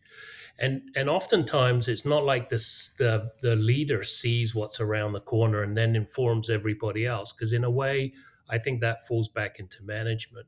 And 0.58 0.82
and 0.94 1.10
oftentimes 1.10 1.88
it's 1.88 2.04
not 2.04 2.24
like 2.24 2.48
this 2.48 2.94
the 2.96 3.32
the 3.42 3.56
leader 3.56 4.04
sees 4.04 4.54
what's 4.54 4.80
around 4.80 5.12
the 5.12 5.20
corner 5.20 5.62
and 5.62 5.76
then 5.76 5.96
informs 5.96 6.48
everybody 6.48 7.04
else 7.04 7.32
because 7.32 7.52
in 7.52 7.64
a 7.64 7.70
way 7.70 8.12
i 8.48 8.56
think 8.56 8.80
that 8.80 9.06
falls 9.08 9.28
back 9.28 9.58
into 9.58 9.82
management. 9.82 10.46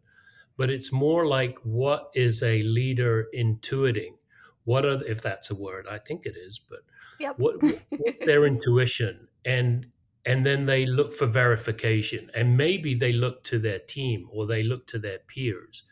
But 0.57 0.71
it's 0.71 0.93
more 0.93 1.27
like 1.27 1.59
what 1.65 2.11
is 2.15 2.43
a 2.43 2.63
leader 2.63 3.27
intuiting? 3.37 4.15
What 4.63 4.87
are 4.87 5.05
if 5.05 5.21
that's 5.23 5.51
a 5.51 5.57
word 5.57 5.87
i 5.91 5.99
think 5.99 6.25
it 6.25 6.37
is 6.37 6.61
but 6.61 6.81
yep. 7.19 7.37
what 7.39 7.61
what's 7.61 8.25
their 8.25 8.47
intuition? 8.53 9.27
And 9.45 9.87
and 10.27 10.45
then 10.45 10.67
they 10.67 10.85
look 10.85 11.15
for 11.15 11.27
verification. 11.27 12.31
And 12.35 12.57
maybe 12.57 12.95
they 12.95 13.13
look 13.13 13.45
to 13.45 13.59
their 13.59 13.79
team 13.79 14.29
or 14.31 14.45
they 14.47 14.65
look 14.65 14.87
to 14.89 14.99
their 14.99 15.21
peers 15.21 15.85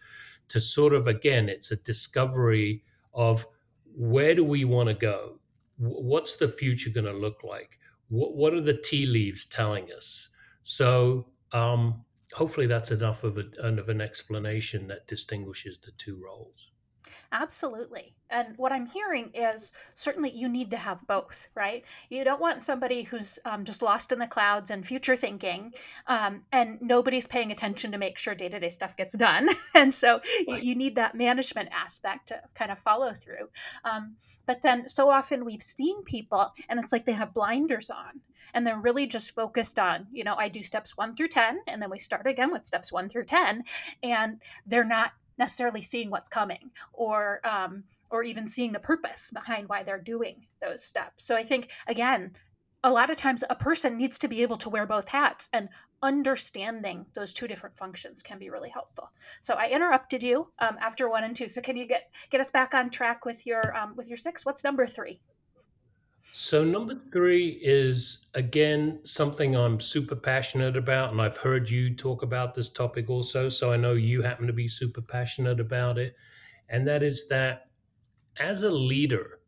to 0.49 0.61
sort 0.61 0.93
of 0.93 1.07
again 1.07 1.49
it's 1.49 1.71
a 1.71 1.77
discovery 1.77 2.83
of 3.15 3.47
where 3.97 4.35
do 4.35 4.45
we 4.45 4.65
want 4.65 4.89
to 4.89 4.95
go? 4.95 5.39
What's 5.79 6.37
the 6.37 6.49
future 6.49 6.91
going 6.91 7.07
to 7.07 7.13
look 7.13 7.43
like? 7.45 7.79
What, 8.09 8.37
what 8.37 8.53
are 8.53 8.61
the 8.61 8.77
tea 8.77 9.07
leaves 9.07 9.47
telling 9.47 9.91
us? 9.93 10.29
So 10.63 11.29
um, 11.53 12.05
hopefully 12.33 12.67
that's 12.67 12.91
enough 12.91 13.23
of, 13.23 13.39
a, 13.39 13.45
of 13.61 13.89
an 13.89 14.01
explanation 14.01 14.89
that 14.89 15.07
distinguishes 15.07 15.79
the 15.79 15.93
two 15.93 16.21
roles 16.23 16.73
Absolutely. 17.33 18.15
And 18.31 18.57
what 18.57 18.73
I'm 18.73 18.87
hearing 18.87 19.31
is 19.35 19.73
certainly 19.95 20.31
you 20.31 20.49
need 20.49 20.71
to 20.71 20.77
have 20.77 21.07
both, 21.07 21.49
right? 21.55 21.85
You 22.09 22.25
don't 22.25 22.41
want 22.41 22.63
somebody 22.63 23.03
who's 23.03 23.39
um, 23.45 23.65
just 23.65 23.83
lost 23.83 24.13
in 24.13 24.19
the 24.19 24.27
clouds 24.27 24.71
and 24.71 24.87
future 24.87 25.15
thinking, 25.15 25.73
um, 26.07 26.43
and 26.51 26.79
nobody's 26.81 27.27
paying 27.27 27.53
attention 27.53 27.93
to 27.93 27.99
make 27.99 28.19
sure 28.19 28.35
day 28.35 28.49
to 28.49 28.59
day 28.59 28.71
stuff 28.71 28.97
gets 28.97 29.17
done. 29.17 29.51
and 29.75 29.95
so 29.95 30.21
right. 30.49 30.63
you, 30.63 30.71
you, 30.71 30.75
need 30.75 30.97
that 30.97 31.15
management 31.15 31.69
aspect 31.73 32.29
to 32.29 32.41
kind 32.55 32.73
of 32.73 32.79
follow 32.79 33.13
through. 33.13 33.49
Um, 33.85 34.17
but 34.47 34.63
then 34.63 34.89
so 34.89 35.11
often 35.11 35.45
we've 35.45 35.63
seen 35.63 36.03
people, 36.05 36.53
and 36.69 36.81
it's 36.81 36.93
like 36.93 37.05
they 37.05 37.13
have 37.13 37.35
blinders 37.35 37.91
on 37.91 38.21
and 38.53 38.67
they're 38.67 38.79
really 38.79 39.07
just 39.07 39.35
focused 39.35 39.79
on 39.79 40.07
you 40.13 40.25
know 40.25 40.35
i 40.37 40.49
do 40.49 40.63
steps 40.63 40.97
1 40.97 41.17
through 41.17 41.29
10 41.29 41.61
and 41.67 41.81
then 41.81 41.91
we 41.91 41.99
start 41.99 42.27
again 42.27 42.53
with 42.53 42.67
steps 42.67 42.93
1 42.93 43.09
through 43.09 43.25
10 43.25 43.65
and 44.03 44.41
they're 44.67 44.85
not 44.85 45.13
necessarily 45.39 45.83
seeing 45.83 46.11
what's 46.11 46.29
coming 46.29 46.71
or 46.93 47.41
um, 47.45 47.85
or 48.11 48.23
even 48.23 48.47
seeing 48.47 48.73
the 48.73 48.79
purpose 48.79 49.31
behind 49.33 49.69
why 49.69 49.83
they're 49.83 49.99
doing 49.99 50.47
those 50.61 50.85
steps. 50.85 51.25
So 51.25 51.37
I 51.37 51.43
think 51.43 51.71
again, 51.87 52.33
a 52.83 52.91
lot 52.91 53.11
of 53.11 53.17
times 53.17 53.43
a 53.49 53.55
person 53.55 53.97
needs 53.97 54.19
to 54.19 54.29
be 54.29 54.43
able 54.43 54.59
to 54.59 54.69
wear 54.69 54.87
both 54.87 55.09
hats 55.09 55.49
and 55.53 55.71
understanding 56.03 57.07
those 57.15 57.33
two 57.33 57.49
different 57.49 57.79
functions 57.79 58.23
can 58.23 58.39
be 58.39 58.51
really 58.51 58.69
helpful. 58.69 59.11
So 59.41 59.55
I 59.55 59.71
interrupted 59.71 60.23
you 60.23 60.49
um, 60.59 60.77
after 60.79 61.09
one 61.09 61.25
and 61.25 61.35
two. 61.35 61.49
So 61.49 61.63
can 61.63 61.77
you 61.77 61.87
get 61.87 62.13
get 62.31 62.41
us 62.41 62.51
back 62.51 62.75
on 62.75 62.91
track 62.91 63.25
with 63.25 63.47
your 63.47 63.75
um, 63.77 63.97
with 63.97 64.09
your 64.09 64.19
six? 64.19 64.45
What's 64.45 64.63
number 64.63 64.87
three? 64.87 65.21
So, 66.33 66.65
number 66.65 66.95
three 67.13 67.61
is 67.63 68.27
again 68.35 69.01
something 69.05 69.55
I'm 69.55 69.79
super 69.79 70.17
passionate 70.17 70.77
about, 70.77 71.13
and 71.13 71.21
I've 71.21 71.37
heard 71.37 71.71
you 71.71 71.95
talk 71.95 72.23
about 72.23 72.55
this 72.55 72.71
topic 72.71 73.09
also. 73.09 73.49
So, 73.49 73.73
I 73.73 73.77
know 73.77 73.93
you 73.93 74.23
happen 74.23 74.47
to 74.47 74.53
be 74.53 74.67
super 74.69 75.03
passionate 75.03 75.61
about 75.61 75.99
it. 75.99 76.17
And 76.69 76.87
that 76.89 77.03
is 77.03 77.29
that 77.29 77.71
as 78.39 78.63
a 78.63 78.71
leader 78.71 79.41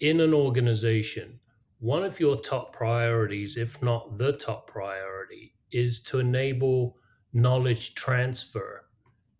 in 0.00 0.20
an 0.20 0.34
organization, 0.34 1.40
one 1.80 2.04
of 2.04 2.20
your 2.20 2.36
top 2.40 2.72
priorities, 2.74 3.56
if 3.56 3.82
not 3.82 4.18
the 4.18 4.32
top 4.32 4.68
priority, 4.68 5.54
is 5.72 6.02
to 6.04 6.20
enable 6.20 6.98
knowledge 7.32 7.94
transfer 7.94 8.86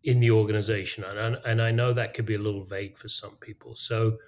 in 0.04 0.20
the 0.20 0.30
organization. 0.30 1.04
And, 1.04 1.36
and 1.46 1.62
I 1.62 1.70
know 1.70 1.92
that 1.92 2.14
could 2.14 2.26
be 2.26 2.34
a 2.34 2.38
little 2.38 2.64
vague 2.64 2.98
for 2.98 3.08
some 3.08 3.36
people. 3.38 3.74
So, 3.74 4.18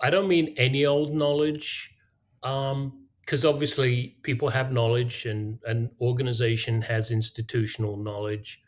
I 0.00 0.10
don't 0.10 0.28
mean 0.28 0.54
any 0.56 0.84
old 0.86 1.14
knowledge, 1.14 1.94
because 2.40 2.72
um, 2.72 3.06
obviously 3.44 4.18
people 4.22 4.48
have 4.48 4.72
knowledge 4.72 5.26
and 5.26 5.58
an 5.64 5.90
organization 6.00 6.82
has 6.82 7.10
institutional 7.10 7.96
knowledge. 7.96 8.60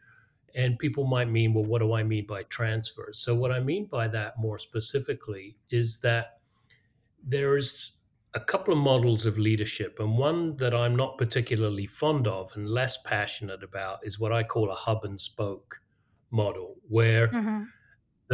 And 0.57 0.79
people 0.79 1.05
might 1.05 1.29
mean, 1.29 1.53
well, 1.53 1.65
what 1.65 1.81
do 1.81 1.95
I 1.95 2.05
mean 2.05 2.27
by 2.27 2.45
transfer? 2.45 3.09
So, 3.13 3.35
what 3.35 3.51
I 3.51 3.59
mean 3.59 3.87
by 3.87 4.07
that 4.09 4.39
more 4.39 4.57
specifically 4.57 5.59
is 5.69 5.99
that 6.01 6.39
there's 7.21 7.99
a 8.35 8.41
couple 8.41 8.73
of 8.73 8.79
models 8.79 9.27
of 9.27 9.37
leadership, 9.37 9.99
and 9.99 10.17
one 10.17 10.57
that 10.59 10.73
I'm 10.73 10.95
not 10.95 11.19
particularly 11.19 11.87
fond 11.87 12.29
of 12.29 12.53
and 12.55 12.69
less 12.69 13.03
passionate 13.03 13.65
about 13.65 14.07
is 14.07 14.21
what 14.21 14.33
I 14.33 14.45
call 14.45 14.71
a 14.71 14.75
hub 14.75 15.05
and 15.05 15.21
spoke 15.21 15.81
model, 16.31 16.77
where 16.89 17.29
mm-hmm 17.29 17.65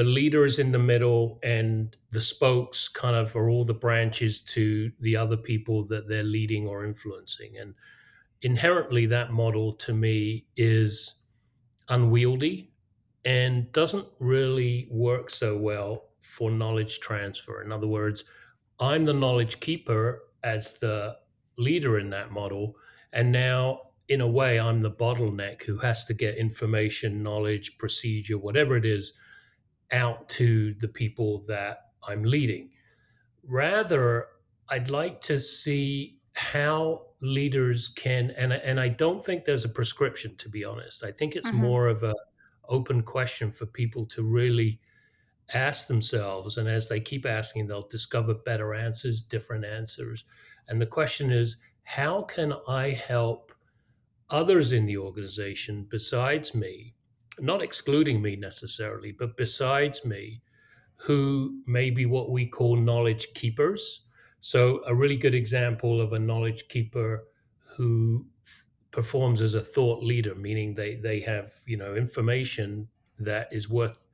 the 0.01 0.05
leader 0.05 0.47
is 0.47 0.59
in 0.59 0.73
the 0.73 0.79
middle 0.79 1.39
and 1.43 1.95
the 2.11 2.23
spokes 2.23 2.89
kind 2.89 3.15
of 3.15 3.37
are 3.37 3.51
all 3.51 3.67
the 3.67 3.75
branches 3.75 4.41
to 4.41 4.91
the 5.01 5.15
other 5.15 5.37
people 5.37 5.85
that 5.85 6.09
they're 6.09 6.23
leading 6.23 6.67
or 6.67 6.87
influencing. 6.87 7.59
And 7.59 7.75
inherently 8.41 9.05
that 9.07 9.31
model 9.31 9.75
to 9.75 9.93
me 9.93 10.47
is 10.57 11.23
unwieldy 11.91 12.73
and 13.27 13.71
doesn't 13.73 14.09
really 14.21 14.89
work 14.91 15.29
so 15.29 15.59
well 15.59 16.07
for 16.23 16.51
knowledge 16.51 17.01
transfer. 17.01 17.63
In 17.63 17.71
other 17.71 17.89
words 17.89 18.25
i'm 18.81 19.05
the 19.05 19.13
knowledge 19.13 19.61
keeper 19.61 20.23
as 20.43 20.79
the 20.79 21.17
leader 21.59 21.99
in 21.99 22.11
that 22.11 22.33
model 22.33 22.75
and 23.13 23.31
now 23.31 23.81
in 24.09 24.23
a 24.23 24.27
way 24.27 24.59
i'm 24.59 24.81
the 24.81 24.91
bottleneck 24.91 25.63
who 25.65 25.77
has 25.79 26.07
to 26.07 26.15
get 26.15 26.39
information 26.39 27.23
knowledge 27.23 27.79
procedure 27.79 28.39
whatever 28.39 28.77
it 28.77 28.87
is 28.87 29.13
out 29.93 30.29
to 30.29 30.75
the 30.75 30.89
people 30.89 31.45
that 31.49 31.79
I'm 32.07 32.23
leading. 32.23 32.71
Rather, 33.47 34.27
I'd 34.69 34.91
like 34.91 35.21
to 35.23 35.41
see 35.41 36.19
how 36.35 37.07
leaders 37.21 37.89
can 37.89 38.31
and 38.31 38.53
and 38.53 38.81
I 38.81 38.89
don't 38.89 39.25
think 39.25 39.45
there's 39.45 39.65
a 39.65 39.69
prescription 39.69 40.37
to 40.37 40.49
be 40.49 40.65
honest. 40.65 41.05
I 41.05 41.11
think 41.11 41.37
it's 41.37 41.49
mm-hmm. 41.49 41.59
more 41.59 41.89
of 41.89 42.03
a 42.03 42.15
open 42.69 43.03
question 43.03 43.51
for 43.51 43.67
people 43.67 44.07
to 44.07 44.23
really 44.23 44.81
ask 45.53 45.89
themselves 45.89 46.57
and 46.57 46.69
as 46.69 46.89
they 46.89 47.01
keep 47.01 47.27
asking 47.27 47.67
they'll 47.67 47.89
discover 47.89 48.35
better 48.35 48.75
answers, 48.75 49.21
different 49.21 49.65
answers. 49.65 50.25
And 50.69 50.81
the 50.81 50.87
question 50.87 51.31
is 51.31 51.57
how 51.83 52.23
can 52.23 52.55
I 52.69 52.91
help 52.91 53.53
others 54.31 54.73
in 54.73 54.87
the 54.87 54.97
organization 54.97 55.87
besides 55.91 56.55
me 56.55 56.95
not 57.41 57.63
excluding 57.63 58.23
me 58.23 58.37
necessarily, 58.37 59.13
but 59.13 59.37
besides 59.37 60.05
me, 60.05 60.43
who 60.97 61.63
may 61.67 61.91
be 61.91 62.07
what 62.07 62.31
we 62.31 62.47
call 62.47 62.77
knowledge 62.77 63.35
keepers. 63.35 64.07
So, 64.41 64.83
a 64.87 64.95
really 64.95 65.17
good 65.17 65.35
example 65.35 66.01
of 66.01 66.13
a 66.13 66.19
knowledge 66.19 66.69
keeper 66.69 67.29
who 67.77 68.27
f- 68.45 68.67
performs 68.91 69.43
as 69.43 69.55
a 69.55 69.61
thought 69.61 70.03
leader, 70.03 70.35
meaning 70.35 70.75
they, 70.75 70.97
they 70.97 71.21
have 71.21 71.55
you 71.67 71.77
know 71.77 71.95
information 71.95 72.89
that 73.19 73.53
is 73.53 73.69
worth 73.69 74.07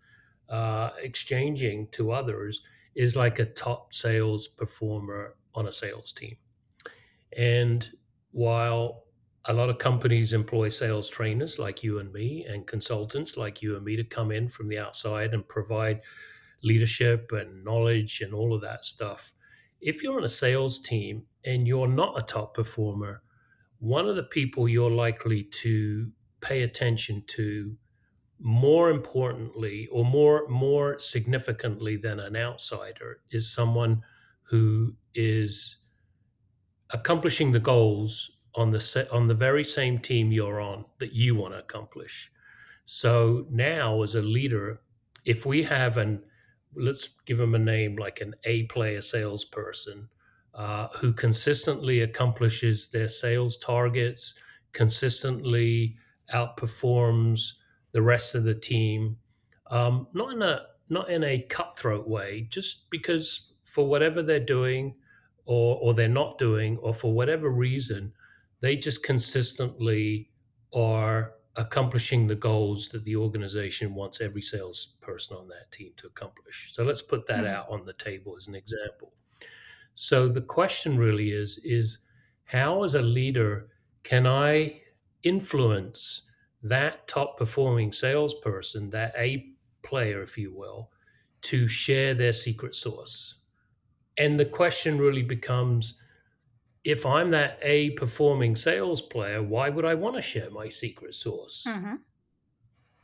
uh, 0.49 0.91
exchanging 1.01 1.89
to 1.91 2.13
others, 2.13 2.63
is 2.95 3.17
like 3.17 3.39
a 3.39 3.47
top 3.47 3.93
sales 3.95 4.49
performer 4.49 5.37
on 5.55 5.67
a 5.69 5.73
sales 5.73 6.13
team. 6.13 6.37
And 7.37 7.89
while 8.33 9.06
a 9.49 9.53
lot 9.53 9.71
of 9.71 9.79
companies 9.79 10.33
employ 10.33 10.69
sales 10.69 11.09
trainers 11.09 11.59
like 11.59 11.83
you 11.83 11.99
and 11.99 12.13
me 12.13 12.45
and 12.45 12.67
consultants 12.67 13.37
like 13.37 13.63
you 13.63 13.77
and 13.77 13.85
me 13.85 13.97
to 13.97 14.05
come 14.05 14.33
in 14.33 14.49
from 14.49 14.69
the 14.69 14.79
outside 14.79 15.33
and 15.35 15.49
provide 15.49 16.03
leadership 16.63 17.31
and 17.33 17.65
knowledge 17.65 18.21
and 18.21 18.35
all 18.35 18.55
of 18.55 18.61
that 18.63 18.85
stuff. 18.85 19.33
If 19.81 20.03
you're 20.03 20.17
on 20.17 20.25
a 20.25 20.29
sales 20.29 20.81
team 20.81 21.27
and 21.45 21.67
you're 21.69 21.89
not 21.89 22.21
a 22.21 22.25
top 22.25 22.55
performer, 22.55 23.23
one 23.79 24.09
of 24.09 24.17
the 24.17 24.25
people 24.25 24.69
you're 24.69 24.91
likely 24.91 25.45
to 25.45 26.13
pay 26.41 26.63
attention 26.63 27.25
to 27.29 27.77
more 28.39 28.91
importantly 28.91 29.87
or 29.89 30.05
more 30.05 30.47
more 30.49 30.99
significantly 30.99 31.97
than 31.97 32.21
an 32.21 32.37
outsider 32.37 33.23
is 33.31 33.53
someone 33.53 34.03
who 34.45 34.97
is 35.15 35.79
accomplishing 36.91 37.53
the 37.53 37.61
goals 37.61 38.36
on 38.57 38.71
the 38.71 38.81
set 38.81 39.11
on 39.11 39.29
the 39.29 39.35
very 39.35 39.65
same 39.65 39.99
team 39.99 40.33
you're 40.33 40.61
on 40.61 40.85
that 40.99 41.13
you 41.13 41.35
want 41.35 41.53
to 41.55 41.59
accomplish. 41.59 42.31
So 42.87 43.47
now, 43.51 44.03
as 44.03 44.15
a 44.15 44.23
leader, 44.23 44.81
if 45.25 45.45
we 45.45 45.63
have 45.65 45.97
an 45.99 46.23
let's 46.75 47.11
give 47.25 47.39
them 47.39 47.55
a 47.55 47.59
name 47.59 47.97
like 47.97 48.21
an 48.21 48.35
A 48.45 48.65
player 48.65 49.01
salesperson 49.01 50.09
uh, 50.55 50.89
who 50.97 51.13
consistently 51.13 52.01
accomplishes 52.01 52.89
their 52.89 53.09
sales 53.09 53.59
targets, 53.59 54.35
consistently 54.73 55.97
outperforms 56.33 57.53
the 57.93 58.03
rest 58.03 58.35
of 58.35 58.45
the 58.45 58.55
team, 58.55 59.17
um, 59.71 60.07
not 60.15 60.33
in 60.33 60.43
a 60.43 60.63
not 60.89 61.11
in 61.11 61.25
a 61.25 61.43
cutthroat 61.43 62.09
way, 62.09 62.47
just 62.49 62.89
because 62.91 63.53
for 63.65 63.87
whatever 63.87 64.23
they're 64.23 64.41
doing 64.41 64.95
or 65.45 65.79
or 65.83 65.95
they're 65.95 66.09
not 66.09 66.39
doing, 66.39 66.79
or 66.79 66.95
for 66.95 67.13
whatever 67.13 67.51
reason, 67.51 68.13
they 68.61 68.77
just 68.77 69.03
consistently 69.03 70.31
are 70.75 71.33
accomplishing 71.57 72.27
the 72.27 72.35
goals 72.35 72.89
that 72.91 73.05
the 73.05 73.17
organization 73.17 73.95
wants 73.95 74.21
every 74.21 74.43
salesperson 74.43 75.37
on 75.37 75.49
that 75.49 75.71
team 75.73 75.91
to 75.97 76.07
accomplish. 76.07 76.73
So 76.75 76.85
let's 76.85 77.03
put 77.03 77.27
that 77.27 77.45
mm-hmm. 77.45 77.55
out 77.55 77.71
on 77.71 77.87
the 77.87 77.95
table 77.95 78.35
as 78.37 78.47
an 78.47 78.55
example. 78.55 79.13
So 79.95 80.29
the 80.29 80.43
question 80.43 80.99
really 80.99 81.31
is 81.31 81.59
is 81.65 81.99
how 82.45 82.85
as 82.85 82.95
a 82.95 83.03
leader 83.03 83.69
can 84.03 84.27
I 84.27 84.83
influence 85.23 86.23
that 86.63 87.09
top 87.09 87.39
performing 87.39 87.93
salesperson, 87.93 88.91
that 88.91 89.15
A 89.17 89.47
player 89.83 90.23
if 90.23 90.37
you 90.37 90.55
will, 90.55 90.91
to 91.43 91.67
share 91.67 92.13
their 92.13 92.35
secret 92.35 92.75
sauce? 92.75 93.37
And 94.19 94.39
the 94.39 94.45
question 94.45 94.99
really 94.99 95.23
becomes 95.23 95.95
if 96.87 97.05
I'm 97.05 97.31
that 97.31 97.59
A 97.63 97.91
performing 97.91 98.55
sales 98.55 99.01
player, 99.01 99.43
why 99.43 99.69
would 99.69 99.85
I 99.85 99.95
want 99.95 100.15
to 100.15 100.23
share 100.23 100.51
my 100.51 100.69
secret 100.69 101.17
sauce? 101.17 101.65
Mm-hmm. 101.67 101.97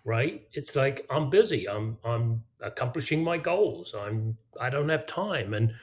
Right? 0.05 0.47
It's 0.53 0.77
like 0.77 1.05
I'm 1.11 1.31
busy. 1.31 1.69
I'm 1.69 1.99
I'm 2.05 2.45
accomplishing 2.61 3.25
my 3.25 3.39
goals. 3.39 3.93
I'm 3.99 4.39
I 4.61 4.71
don't 4.71 4.89
have 4.89 5.05
time. 5.05 5.53
And 5.53 5.75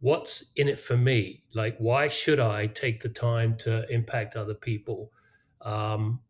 what's 0.00 0.52
in 0.56 0.68
it 0.68 0.80
for 0.80 0.96
me? 0.96 1.44
Like, 1.54 1.78
why 1.78 2.08
should 2.08 2.40
I 2.40 2.66
take 2.66 3.00
the 3.00 3.08
time 3.08 3.56
to 3.58 3.88
impact 3.88 4.34
other 4.34 4.54
people? 4.54 5.12
Um, 5.60 6.20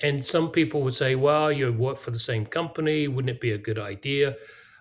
and 0.00 0.24
some 0.24 0.50
people 0.50 0.82
would 0.82 0.94
say, 0.94 1.14
well, 1.14 1.50
you 1.50 1.72
work 1.72 1.98
for 1.98 2.10
the 2.10 2.18
same 2.18 2.44
company. 2.44 3.08
Wouldn't 3.08 3.34
it 3.34 3.40
be 3.40 3.52
a 3.52 3.58
good 3.58 3.78
idea? 3.78 4.36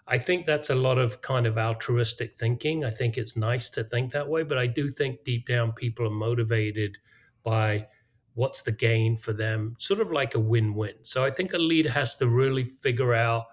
I 0.08 0.18
think 0.18 0.46
that's 0.46 0.70
a 0.70 0.76
lot 0.76 0.98
of 0.98 1.22
kind 1.22 1.46
of 1.46 1.58
altruistic 1.58 2.40
thinking. 2.40 2.86
I 2.86 2.92
think 2.92 3.18
it's 3.18 3.36
nice 3.36 3.70
to 3.72 3.84
think 3.84 4.14
that 4.14 4.30
way, 4.30 4.44
but 4.44 4.58
I 4.58 4.66
do 4.68 4.90
think 4.90 5.24
deep 5.26 5.48
down 5.48 5.74
people 5.74 6.08
are 6.08 6.12
motivated 6.12 6.98
by 7.44 7.88
what's 8.34 8.62
the 8.62 8.72
gain 8.72 9.18
for 9.18 9.34
them, 9.34 9.76
sort 9.80 10.00
of 10.00 10.12
like 10.12 10.34
a 10.36 10.40
win 10.40 10.76
win. 10.76 10.94
So 11.02 11.26
I 11.26 11.32
think 11.32 11.54
a 11.54 11.58
leader 11.58 11.92
has 11.92 12.16
to 12.18 12.28
really 12.28 12.64
figure 12.64 13.14
out 13.14 13.46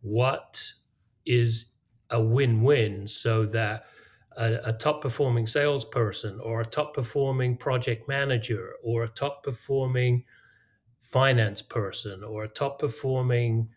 what 0.00 0.72
is 1.26 1.66
a 2.08 2.20
win 2.20 2.62
win 2.62 3.06
so 3.06 3.46
that 3.46 3.84
a, 4.36 4.58
a 4.64 4.72
top 4.72 5.02
performing 5.02 5.46
salesperson 5.46 6.40
or 6.40 6.60
a 6.60 6.66
top 6.66 6.94
performing 6.94 7.56
project 7.56 8.08
manager 8.08 8.74
or 8.82 9.04
a 9.04 9.08
top 9.08 9.44
performing 9.44 10.24
finance 10.98 11.62
person 11.62 12.24
or 12.24 12.44
a 12.44 12.48
top 12.48 12.78
performing 12.78 13.68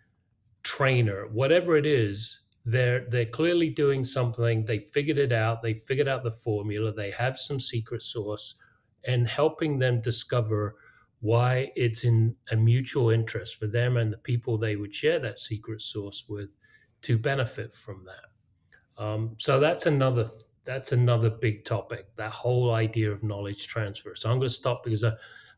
trainer, 0.64 1.28
whatever 1.28 1.78
it 1.78 1.86
is, 1.86 2.42
they're 2.66 3.06
they're 3.10 3.26
clearly 3.26 3.70
doing 3.70 4.04
something. 4.06 4.66
They 4.66 4.80
figured 4.80 5.18
it 5.18 5.32
out. 5.34 5.62
They 5.62 5.74
figured 5.74 6.08
out 6.08 6.24
the 6.24 6.32
formula. 6.32 6.94
They 6.94 7.12
have 7.12 7.38
some 7.38 7.60
secret 7.60 8.02
sauce, 8.02 8.56
and 9.06 9.28
helping 9.28 9.80
them 9.80 10.02
discover 10.02 10.76
why 11.20 11.72
it's 11.76 12.04
in 12.04 12.36
a 12.52 12.56
mutual 12.56 13.10
interest 13.10 13.56
for 13.56 13.68
them 13.68 13.96
and 13.96 14.12
the 14.12 14.18
people 14.18 14.58
they 14.58 14.76
would 14.76 14.94
share 14.94 15.20
that 15.20 15.40
secret 15.40 15.82
sauce 15.82 16.26
with 16.28 16.50
to 17.02 17.18
benefit 17.18 17.74
from 17.74 18.06
that. 18.06 18.46
Um, 19.02 19.36
so 19.40 19.60
that's 19.60 19.86
another 19.86 20.30
that's 20.66 20.92
another 20.94 21.30
big 21.30 21.66
topic. 21.66 22.08
That 22.16 22.32
whole 22.32 22.74
idea 22.74 23.12
of 23.12 23.24
knowledge 23.24 23.68
transfer. 23.68 24.16
So 24.16 24.30
I'm 24.30 24.38
going 24.38 24.50
to 24.50 24.56
stop 24.56 24.84
because 24.84 25.04
I 25.04 25.14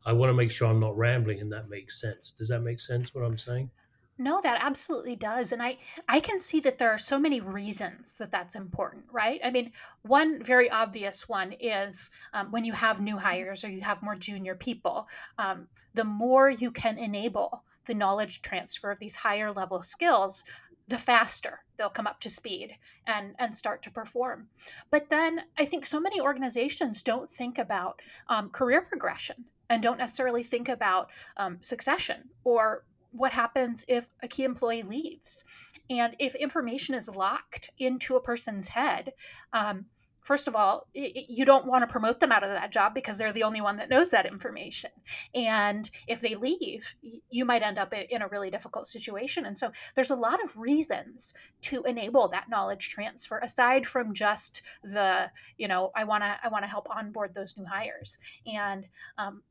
I 0.05 0.13
want 0.13 0.29
to 0.29 0.33
make 0.35 0.51
sure 0.51 0.67
I'm 0.67 0.79
not 0.79 0.97
rambling 0.97 1.39
and 1.39 1.51
that 1.51 1.69
makes 1.69 1.99
sense. 1.99 2.31
Does 2.31 2.49
that 2.49 2.61
make 2.61 2.79
sense? 2.79 3.13
What 3.13 3.23
I'm 3.23 3.37
saying? 3.37 3.69
No, 4.17 4.39
that 4.41 4.59
absolutely 4.61 5.15
does. 5.15 5.51
And 5.51 5.61
I 5.61 5.77
I 6.07 6.19
can 6.21 6.39
see 6.39 6.61
that 6.61 6.77
there 6.77 6.89
are 6.89 6.97
so 6.97 7.19
many 7.19 7.41
reasons 7.41 8.15
that 8.15 8.31
that's 8.31 8.55
important, 8.55 9.05
right? 9.11 9.41
I 9.43 9.51
mean, 9.51 9.71
one 10.03 10.41
very 10.41 10.69
obvious 10.69 11.27
one 11.27 11.53
is 11.59 12.11
um, 12.33 12.49
when 12.51 12.63
you 12.63 12.73
have 12.73 13.01
new 13.01 13.17
hires 13.17 13.63
or 13.63 13.69
you 13.69 13.81
have 13.81 14.01
more 14.01 14.15
junior 14.15 14.55
people, 14.55 15.07
um, 15.37 15.67
the 15.93 16.05
more 16.05 16.49
you 16.49 16.71
can 16.71 16.97
enable 16.97 17.63
the 17.87 17.93
knowledge 17.93 18.41
transfer 18.41 18.89
of 18.89 18.99
these 18.99 19.15
higher 19.15 19.51
level 19.51 19.81
skills, 19.81 20.43
the 20.87 20.97
faster 20.97 21.59
they'll 21.77 21.89
come 21.89 22.07
up 22.07 22.21
to 22.21 22.29
speed 22.29 22.77
and 23.05 23.35
and 23.37 23.57
start 23.57 23.81
to 23.83 23.91
perform. 23.91 24.47
But 24.91 25.09
then 25.09 25.41
I 25.57 25.65
think 25.65 25.85
so 25.85 25.99
many 25.99 26.21
organizations 26.21 27.03
don't 27.03 27.33
think 27.33 27.57
about 27.57 28.01
um, 28.29 28.49
career 28.49 28.81
progression 28.81 29.45
and 29.69 29.83
don't 29.83 29.97
necessarily 29.97 30.43
think 30.43 30.69
about 30.69 31.09
um, 31.35 31.57
succession 31.59 32.29
or 32.43 32.85
what 33.15 33.33
happens 33.33 33.85
if 33.87 34.07
a 34.21 34.27
key 34.27 34.43
employee 34.43 34.83
leaves. 34.83 35.43
And 35.89 36.15
if 36.19 36.33
information 36.35 36.95
is 36.95 37.07
locked 37.07 37.69
into 37.77 38.15
a 38.15 38.21
person's 38.21 38.69
head 38.69 39.13
um, 39.53 39.85
first 40.25 40.47
of 40.47 40.55
all 40.55 40.87
you 40.93 41.45
don't 41.45 41.67
want 41.67 41.83
to 41.83 41.87
promote 41.87 42.19
them 42.19 42.31
out 42.31 42.43
of 42.43 42.49
that 42.49 42.71
job 42.71 42.95
because 42.95 43.17
they're 43.17 43.31
the 43.31 43.43
only 43.43 43.61
one 43.61 43.77
that 43.77 43.89
knows 43.89 44.09
that 44.09 44.25
information. 44.25 44.89
And 45.35 45.89
if 46.07 46.19
they 46.19 46.33
leave 46.33 46.95
you 47.29 47.45
might 47.45 47.61
end 47.61 47.77
up 47.77 47.93
in 47.93 48.23
a 48.23 48.27
really 48.27 48.49
difficult 48.49 48.87
situation. 48.87 49.45
And 49.45 49.57
so 49.57 49.71
there's 49.93 50.09
a 50.09 50.15
lot 50.15 50.43
of 50.43 50.57
reasons 50.57 51.35
to 51.61 51.83
enable 51.83 52.27
that 52.29 52.49
knowledge 52.49 52.89
transfer 52.89 53.37
aside 53.37 53.85
from 53.85 54.13
just 54.13 54.63
the 54.83 55.29
you 55.57 55.67
know 55.67 55.91
i 55.95 56.03
want 56.03 56.23
to 56.23 56.35
i 56.43 56.47
want 56.49 56.63
to 56.63 56.69
help 56.69 56.87
onboard 56.89 57.33
those 57.35 57.55
new 57.55 57.65
hires. 57.65 58.17
And 58.47 58.85
um, 59.19 59.43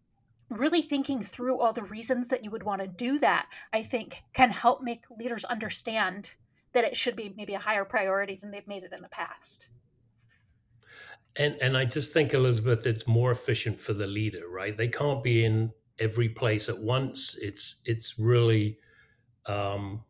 really 0.50 0.82
thinking 0.82 1.22
through 1.22 1.58
all 1.58 1.72
the 1.72 1.82
reasons 1.82 2.28
that 2.28 2.44
you 2.44 2.50
would 2.50 2.62
want 2.62 2.82
to 2.82 2.88
do 2.88 3.18
that, 3.18 3.46
I 3.72 3.82
think 3.82 4.22
can 4.32 4.50
help 4.50 4.82
make 4.82 5.04
leaders 5.10 5.44
understand 5.44 6.30
that 6.72 6.84
it 6.84 6.96
should 6.96 7.16
be 7.16 7.32
maybe 7.36 7.54
a 7.54 7.58
higher 7.58 7.84
priority 7.84 8.38
than 8.40 8.50
they've 8.50 8.66
made 8.66 8.84
it 8.84 8.92
in 8.92 9.02
the 9.02 9.08
past. 9.08 9.68
And 11.36 11.56
and 11.60 11.76
I 11.76 11.84
just 11.84 12.12
think 12.12 12.32
Elizabeth, 12.32 12.86
it's 12.86 13.06
more 13.06 13.32
efficient 13.32 13.80
for 13.80 13.92
the 13.92 14.06
leader, 14.06 14.48
right? 14.48 14.76
They 14.76 14.88
can't 14.88 15.22
be 15.22 15.44
in 15.44 15.72
every 15.98 16.28
place 16.28 16.68
at 16.68 16.78
once. 16.78 17.36
It's 17.40 17.80
it's 17.84 18.18
really 18.18 18.78
um, 19.46 20.04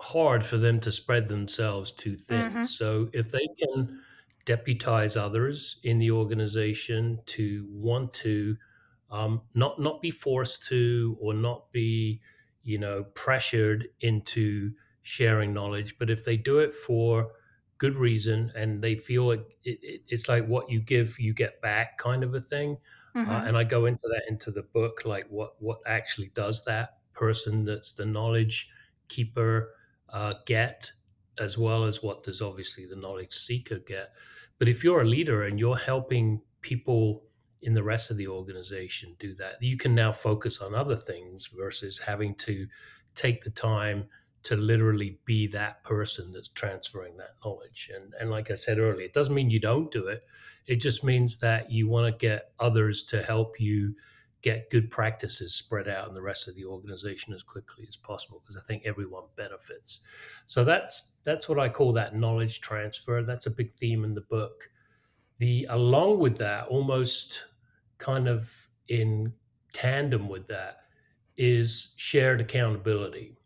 hard 0.00 0.44
for 0.44 0.56
them 0.56 0.80
to 0.80 0.92
spread 0.92 1.28
themselves 1.28 1.92
too 1.92 2.16
thin. 2.16 2.50
Mm-hmm. 2.50 2.64
So 2.64 3.08
if 3.12 3.30
they 3.30 3.46
can 3.58 4.00
deputize 4.44 5.16
others 5.16 5.78
in 5.84 5.98
the 5.98 6.10
organization 6.10 7.20
to 7.26 7.66
want 7.70 8.12
to 8.14 8.56
um, 9.10 9.42
not 9.54 9.80
not 9.80 10.02
be 10.02 10.10
forced 10.10 10.64
to 10.64 11.16
or 11.20 11.34
not 11.34 11.72
be 11.72 12.20
you 12.62 12.78
know 12.78 13.04
pressured 13.14 13.88
into 14.00 14.72
sharing 15.02 15.52
knowledge. 15.52 15.96
But 15.98 16.10
if 16.10 16.24
they 16.24 16.36
do 16.36 16.58
it 16.58 16.74
for 16.74 17.32
good 17.78 17.96
reason 17.96 18.52
and 18.56 18.82
they 18.82 18.96
feel 18.96 19.30
it, 19.30 19.44
it 19.64 20.02
it's 20.08 20.28
like 20.28 20.46
what 20.46 20.70
you 20.70 20.80
give 20.80 21.18
you 21.18 21.32
get 21.32 21.60
back 21.60 21.98
kind 21.98 22.22
of 22.24 22.34
a 22.34 22.40
thing. 22.40 22.76
Uh, 23.14 23.20
mm-hmm. 23.20 23.30
uh, 23.30 23.44
and 23.46 23.56
i 23.56 23.64
go 23.64 23.86
into 23.86 24.06
that 24.06 24.22
into 24.28 24.50
the 24.50 24.64
book 24.74 25.00
like 25.06 25.26
what 25.30 25.54
what 25.60 25.78
actually 25.86 26.30
does 26.34 26.62
that 26.66 26.98
person 27.14 27.64
that's 27.64 27.94
the 27.94 28.04
knowledge 28.04 28.68
keeper 29.08 29.70
uh, 30.10 30.34
get 30.46 30.92
as 31.38 31.56
well 31.56 31.84
as 31.84 32.02
what 32.02 32.22
does 32.22 32.40
obviously 32.40 32.86
the 32.86 32.96
knowledge 32.96 33.32
seeker 33.32 33.78
get. 33.78 34.12
But 34.58 34.68
if 34.68 34.82
you're 34.82 35.02
a 35.02 35.06
leader 35.06 35.42
and 35.44 35.58
you're 35.58 35.76
helping 35.76 36.42
people 36.62 37.22
in 37.62 37.74
the 37.74 37.82
rest 37.82 38.10
of 38.10 38.16
the 38.16 38.28
organization 38.28 39.16
do 39.18 39.34
that. 39.34 39.60
You 39.60 39.76
can 39.76 39.94
now 39.94 40.12
focus 40.12 40.60
on 40.60 40.74
other 40.74 40.96
things 40.96 41.48
versus 41.56 41.98
having 41.98 42.34
to 42.36 42.66
take 43.14 43.42
the 43.42 43.50
time 43.50 44.08
to 44.44 44.56
literally 44.56 45.18
be 45.24 45.46
that 45.48 45.82
person 45.82 46.32
that's 46.32 46.48
transferring 46.48 47.16
that 47.16 47.34
knowledge. 47.44 47.90
And 47.94 48.14
and 48.20 48.30
like 48.30 48.50
I 48.50 48.54
said 48.54 48.78
earlier, 48.78 49.06
it 49.06 49.12
doesn't 49.12 49.34
mean 49.34 49.50
you 49.50 49.60
don't 49.60 49.90
do 49.90 50.06
it. 50.06 50.24
It 50.66 50.76
just 50.76 51.02
means 51.02 51.38
that 51.38 51.70
you 51.70 51.88
want 51.88 52.06
to 52.06 52.26
get 52.26 52.52
others 52.58 53.04
to 53.04 53.22
help 53.22 53.60
you 53.60 53.94
get 54.40 54.70
good 54.70 54.90
practices 54.90 55.54
spread 55.54 55.88
out 55.88 56.06
in 56.06 56.14
the 56.14 56.22
rest 56.22 56.46
of 56.46 56.54
the 56.54 56.64
organization 56.64 57.34
as 57.34 57.42
quickly 57.42 57.84
as 57.88 57.96
possible 57.96 58.40
because 58.40 58.56
I 58.56 58.64
think 58.66 58.84
everyone 58.84 59.24
benefits. 59.36 60.00
So 60.46 60.64
that's 60.64 61.16
that's 61.24 61.48
what 61.48 61.58
I 61.58 61.68
call 61.68 61.92
that 61.94 62.14
knowledge 62.14 62.60
transfer. 62.60 63.22
That's 63.22 63.46
a 63.46 63.50
big 63.50 63.72
theme 63.72 64.04
in 64.04 64.14
the 64.14 64.20
book 64.22 64.70
the 65.38 65.66
along 65.70 66.18
with 66.18 66.38
that 66.38 66.66
almost 66.68 67.46
kind 67.98 68.28
of 68.28 68.68
in 68.88 69.32
tandem 69.72 70.28
with 70.28 70.48
that 70.48 70.80
is 71.36 71.94
shared 71.96 72.40
accountability. 72.40 73.36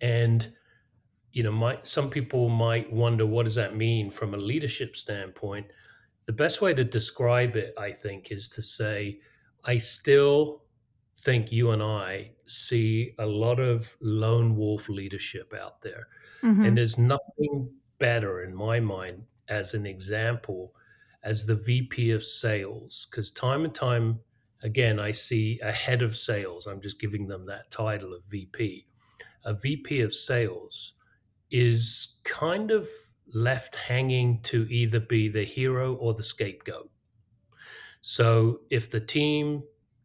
And 0.00 0.54
you 1.32 1.42
know 1.42 1.52
my, 1.52 1.78
some 1.82 2.10
people 2.10 2.48
might 2.48 2.92
wonder 2.92 3.26
what 3.26 3.44
does 3.44 3.54
that 3.54 3.76
mean 3.76 4.10
from 4.10 4.34
a 4.34 4.38
leadership 4.38 4.96
standpoint? 4.96 5.66
The 6.26 6.32
best 6.32 6.60
way 6.60 6.74
to 6.74 6.84
describe 6.84 7.56
it 7.56 7.74
i 7.78 7.90
think 7.90 8.30
is 8.30 8.48
to 8.50 8.62
say 8.62 9.20
i 9.64 9.78
still 9.78 10.64
think 11.16 11.50
you 11.52 11.70
and 11.72 11.82
i 11.82 12.30
see 12.46 13.14
a 13.18 13.26
lot 13.26 13.58
of 13.58 13.96
lone 14.00 14.56
wolf 14.56 14.88
leadership 14.88 15.52
out 15.54 15.80
there. 15.82 16.08
Mm-hmm. 16.42 16.64
and 16.64 16.76
there's 16.78 16.98
nothing 16.98 17.70
better 17.98 18.42
in 18.44 18.54
my 18.54 18.80
mind 18.80 19.24
as 19.48 19.74
an 19.74 19.86
example 19.86 20.74
as 21.22 21.46
the 21.46 21.54
VP 21.54 22.10
of 22.10 22.24
sales 22.24 23.06
because 23.10 23.30
time 23.30 23.64
and 23.64 23.74
time 23.74 24.20
again, 24.62 24.98
I 24.98 25.10
see 25.10 25.58
a 25.62 25.72
head 25.72 26.02
of 26.02 26.16
sales. 26.16 26.66
I'm 26.66 26.80
just 26.80 27.00
giving 27.00 27.26
them 27.26 27.46
that 27.46 27.70
title 27.70 28.14
of 28.14 28.24
VP. 28.28 28.86
A 29.44 29.54
VP 29.54 30.00
of 30.00 30.12
sales 30.12 30.94
is 31.50 32.18
kind 32.24 32.70
of 32.70 32.88
left 33.32 33.74
hanging 33.74 34.40
to 34.42 34.66
either 34.70 35.00
be 35.00 35.28
the 35.28 35.44
hero 35.44 35.94
or 35.94 36.14
the 36.14 36.22
scapegoat. 36.22 36.90
So 38.00 38.60
if 38.70 38.90
the 38.90 39.00
team 39.00 39.62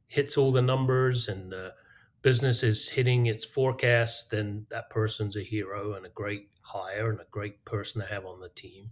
hits 0.08 0.38
all 0.38 0.52
the 0.52 0.62
numbers 0.62 1.28
and 1.28 1.52
the 1.52 1.74
business 2.22 2.64
is 2.64 2.90
hitting 2.90 3.28
its 3.28 3.46
forecast, 3.46 4.32
then 4.32 4.66
that 4.70 4.90
person's 4.90 5.36
a 5.36 5.44
hero 5.44 5.94
and 5.94 6.06
a 6.06 6.10
great 6.10 6.50
hire 6.62 7.10
and 7.10 7.20
a 7.20 7.28
great 7.32 7.64
person 7.66 8.02
to 8.02 8.08
have 8.08 8.26
on 8.26 8.40
the 8.40 8.50
team. 8.50 8.90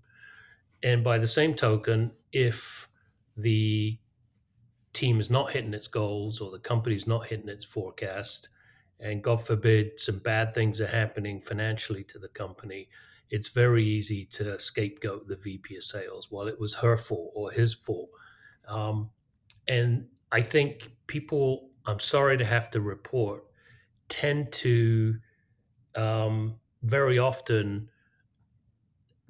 And 0.83 1.03
by 1.03 1.17
the 1.17 1.27
same 1.27 1.53
token, 1.55 2.11
if 2.31 2.89
the 3.37 3.97
team 4.91 5.19
is 5.19 5.29
not 5.29 5.51
hitting 5.51 5.73
its 5.73 5.87
goals 5.87 6.39
or 6.39 6.51
the 6.51 6.59
company's 6.59 7.07
not 7.07 7.27
hitting 7.27 7.49
its 7.49 7.65
forecast, 7.65 8.49
and 8.99 9.23
God 9.23 9.45
forbid 9.45 9.99
some 9.99 10.19
bad 10.19 10.53
things 10.53 10.79
are 10.79 10.87
happening 10.87 11.41
financially 11.41 12.03
to 12.05 12.19
the 12.19 12.27
company, 12.29 12.89
it's 13.29 13.47
very 13.47 13.83
easy 13.83 14.25
to 14.25 14.59
scapegoat 14.59 15.27
the 15.27 15.37
VP 15.37 15.77
of 15.77 15.83
sales. 15.83 16.29
Well, 16.31 16.47
it 16.47 16.59
was 16.59 16.75
her 16.75 16.97
fault 16.97 17.31
or 17.33 17.51
his 17.51 17.73
fault. 17.73 18.09
Um, 18.67 19.09
and 19.67 20.07
I 20.31 20.41
think 20.41 20.91
people, 21.07 21.69
I'm 21.85 21.99
sorry 21.99 22.37
to 22.37 22.45
have 22.45 22.69
to 22.71 22.81
report, 22.81 23.43
tend 24.09 24.51
to 24.53 25.15
um, 25.95 26.59
very 26.83 27.17
often 27.17 27.89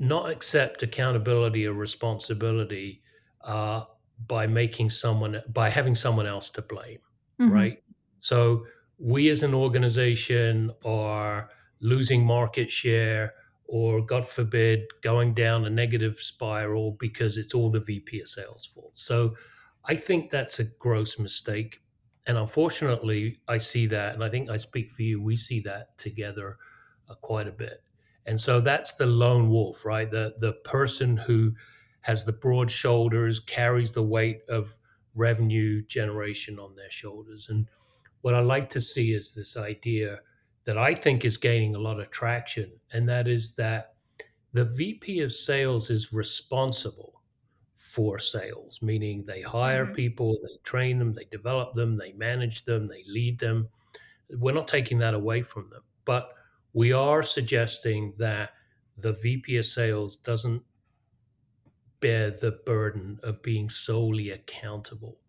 not 0.04 0.30
accept 0.30 0.84
accountability 0.84 1.66
or 1.66 1.74
responsibility 1.74 3.02
uh, 3.44 3.84
by 4.28 4.48
making 4.48 4.90
someone 4.90 5.42
by 5.52 5.70
having 5.70 5.96
someone 5.96 6.28
else 6.28 6.50
to 6.52 6.62
blame 6.62 7.00
mm-hmm. 7.40 7.52
right 7.52 7.84
so 8.20 8.66
we 8.98 9.30
as 9.30 9.44
an 9.44 9.54
organization 9.54 10.72
are 10.86 11.50
losing 11.82 12.26
market 12.26 12.72
share 12.72 13.34
or 13.74 14.06
God 14.06 14.28
forbid, 14.28 14.86
going 15.02 15.34
down 15.34 15.66
a 15.66 15.70
negative 15.70 16.20
spiral 16.20 16.96
because 17.00 17.38
it's 17.38 17.54
all 17.54 17.72
the 17.72 17.80
VP 17.80 18.22
of 18.22 18.28
sales 18.28 18.66
fault. 18.66 18.98
So 18.98 19.36
I 19.86 19.96
think 19.96 20.30
that's 20.30 20.60
a 20.60 20.66
gross 20.66 21.18
mistake. 21.18 21.82
And 22.28 22.38
unfortunately, 22.38 23.40
I 23.48 23.58
see 23.58 23.88
that, 23.88 24.14
and 24.14 24.24
I 24.24 24.30
think 24.30 24.50
I 24.50 24.58
speak 24.58 24.92
for 24.92 25.02
you, 25.02 25.22
we 25.22 25.36
see 25.36 25.60
that 25.62 25.98
together 25.98 26.58
uh, 27.10 27.16
quite 27.16 27.48
a 27.48 27.52
bit. 27.52 27.84
And 28.26 28.40
so 28.40 28.62
that's 28.62 28.94
the 28.94 29.06
lone 29.06 29.50
wolf, 29.50 29.86
right? 29.86 30.10
The 30.10 30.36
the 30.40 30.54
person 30.64 31.18
who 31.18 31.54
has 32.02 32.26
the 32.26 32.34
broad 32.34 32.70
shoulders, 32.70 33.40
carries 33.40 33.92
the 33.92 34.04
weight 34.04 34.42
of 34.50 34.76
revenue 35.16 35.82
generation 35.86 36.60
on 36.60 36.76
their 36.76 36.90
shoulders. 36.90 37.48
And 37.50 37.68
what 38.22 38.34
I 38.34 38.40
like 38.40 38.70
to 38.70 38.82
see 38.82 39.14
is 39.14 39.34
this 39.34 39.56
idea 39.56 40.20
that 40.66 40.78
I 40.78 40.96
think 40.96 41.24
is 41.24 41.38
gaining 41.38 41.76
a 41.76 41.80
lot 41.80 42.00
of 42.00 42.12
traction, 42.12 42.72
and 42.92 43.08
that 43.10 43.28
is 43.28 43.56
that 43.56 43.96
the 44.54 44.66
VP 44.66 45.22
of 45.22 45.34
sales 45.34 45.90
is 45.90 46.14
responsible 46.14 47.22
for 47.78 48.18
sales, 48.18 48.82
meaning 48.82 49.24
they 49.26 49.42
hire 49.42 49.86
mm-hmm. 49.86 49.96
people, 49.96 50.38
they 50.44 50.58
train 50.64 50.98
them, 51.00 51.14
they 51.14 51.28
develop 51.32 51.74
them, 51.74 51.98
they 51.98 52.14
manage 52.14 52.66
them, 52.66 52.88
they 52.88 53.04
lead 53.08 53.40
them. 53.40 53.68
We're 54.30 54.54
not 54.54 54.68
taking 54.68 54.98
that 55.00 55.14
away 55.14 55.42
from 55.42 55.70
them, 55.70 55.84
but 56.06 56.34
we 56.74 56.92
are 56.92 57.24
suggesting 57.24 58.14
that 58.18 58.52
the 58.98 59.14
VP 59.14 59.58
of 59.58 59.66
sales 59.66 60.18
doesn't 60.18 60.64
bear 62.00 62.32
the 62.32 62.60
burden 62.66 63.20
of 63.24 63.42
being 63.42 63.70
solely 63.70 64.30
accountable 64.30 65.20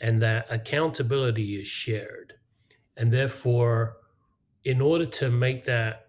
and 0.00 0.22
that 0.22 0.46
accountability 0.50 1.60
is 1.60 1.68
shared. 1.68 2.34
And 2.96 3.12
therefore, 3.12 3.96
in 4.64 4.80
order 4.80 5.06
to 5.06 5.30
make 5.30 5.64
that 5.64 6.08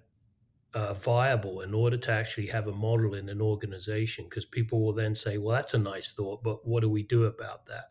uh, 0.74 0.94
viable, 0.94 1.62
in 1.62 1.74
order 1.74 1.98
to 1.98 2.12
actually 2.12 2.48
have 2.48 2.68
a 2.68 2.74
model 2.74 3.16
in 3.16 3.30
an 3.30 3.42
organization, 3.42 4.26
because 4.30 4.46
people 4.46 4.82
will 4.82 4.94
then 4.94 5.14
say, 5.14 5.38
well, 5.38 5.56
that's 5.56 5.74
a 5.74 5.80
nice 5.80 6.14
thought, 6.14 6.42
but 6.44 6.66
what 6.66 6.82
do 6.82 6.90
we 6.90 7.04
do 7.04 7.26
about 7.26 7.66
that? 7.66 7.86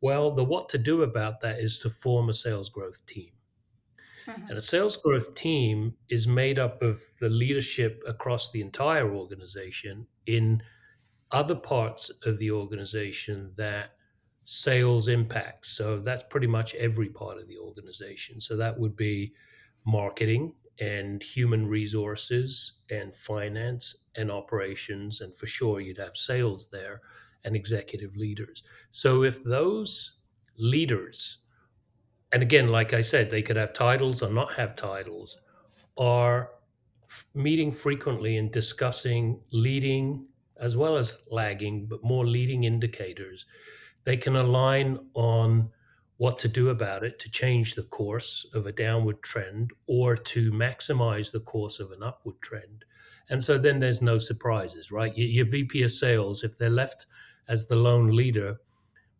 Well, 0.00 0.32
the 0.32 0.44
what 0.44 0.68
to 0.70 0.78
do 0.78 1.02
about 1.02 1.40
that 1.40 1.60
is 1.60 1.78
to 1.80 1.90
form 1.90 2.28
a 2.28 2.34
sales 2.34 2.68
growth 2.68 3.04
team. 3.06 3.30
Mm-hmm. 4.26 4.48
And 4.48 4.58
a 4.58 4.60
sales 4.60 4.96
growth 4.96 5.34
team 5.34 5.94
is 6.08 6.26
made 6.26 6.58
up 6.58 6.82
of 6.82 7.00
the 7.20 7.28
leadership 7.28 8.02
across 8.06 8.50
the 8.50 8.60
entire 8.60 9.14
organization 9.14 10.06
in 10.26 10.62
other 11.30 11.54
parts 11.54 12.10
of 12.24 12.38
the 12.38 12.50
organization 12.50 13.52
that 13.56 13.90
sales 14.44 15.08
impacts. 15.08 15.70
So 15.76 15.98
that's 16.00 16.22
pretty 16.22 16.46
much 16.46 16.74
every 16.76 17.08
part 17.08 17.38
of 17.38 17.48
the 17.48 17.58
organization. 17.58 18.40
So 18.40 18.56
that 18.56 18.78
would 18.78 18.96
be 18.96 19.34
marketing 19.84 20.54
and 20.78 21.22
human 21.22 21.66
resources 21.66 22.80
and 22.90 23.14
finance 23.16 23.96
and 24.16 24.30
operations. 24.30 25.20
And 25.20 25.34
for 25.34 25.46
sure, 25.46 25.80
you'd 25.80 25.98
have 25.98 26.16
sales 26.16 26.68
there 26.70 27.00
and 27.44 27.56
executive 27.56 28.16
leaders. 28.16 28.62
So 28.90 29.22
if 29.24 29.42
those 29.42 30.18
leaders 30.58 31.38
and 32.32 32.42
again, 32.42 32.68
like 32.68 32.92
I 32.92 33.00
said, 33.00 33.30
they 33.30 33.42
could 33.42 33.56
have 33.56 33.72
titles 33.72 34.22
or 34.22 34.30
not 34.30 34.52
have 34.54 34.76
titles, 34.76 35.38
are 35.96 36.50
f- 37.08 37.26
meeting 37.34 37.72
frequently 37.72 38.36
and 38.36 38.50
discussing 38.50 39.40
leading 39.52 40.26
as 40.58 40.76
well 40.76 40.96
as 40.96 41.18
lagging, 41.30 41.86
but 41.86 42.02
more 42.02 42.26
leading 42.26 42.64
indicators. 42.64 43.46
They 44.04 44.16
can 44.16 44.36
align 44.36 44.98
on 45.14 45.70
what 46.18 46.38
to 46.38 46.48
do 46.48 46.70
about 46.70 47.04
it 47.04 47.18
to 47.18 47.30
change 47.30 47.74
the 47.74 47.82
course 47.82 48.46
of 48.54 48.66
a 48.66 48.72
downward 48.72 49.22
trend 49.22 49.70
or 49.86 50.16
to 50.16 50.50
maximize 50.50 51.30
the 51.30 51.40
course 51.40 51.78
of 51.78 51.92
an 51.92 52.02
upward 52.02 52.40
trend. 52.40 52.84
And 53.28 53.42
so 53.42 53.58
then 53.58 53.80
there's 53.80 54.00
no 54.00 54.18
surprises, 54.18 54.90
right? 54.90 55.16
Your, 55.16 55.28
your 55.28 55.46
VP 55.46 55.82
of 55.82 55.90
sales, 55.90 56.42
if 56.42 56.56
they're 56.56 56.70
left 56.70 57.06
as 57.48 57.66
the 57.66 57.76
lone 57.76 58.14
leader, 58.14 58.56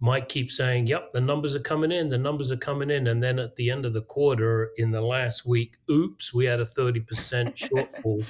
might 0.00 0.28
keep 0.28 0.50
saying, 0.50 0.86
Yep, 0.86 1.10
the 1.12 1.20
numbers 1.20 1.54
are 1.54 1.60
coming 1.60 1.92
in, 1.92 2.08
the 2.08 2.18
numbers 2.18 2.50
are 2.52 2.56
coming 2.56 2.90
in. 2.90 3.06
And 3.06 3.22
then 3.22 3.38
at 3.38 3.56
the 3.56 3.70
end 3.70 3.86
of 3.86 3.92
the 3.92 4.02
quarter, 4.02 4.70
in 4.76 4.90
the 4.90 5.00
last 5.00 5.46
week, 5.46 5.76
oops, 5.90 6.34
we 6.34 6.44
had 6.44 6.60
a 6.60 6.66
30% 6.66 7.06
shortfall. 7.54 8.24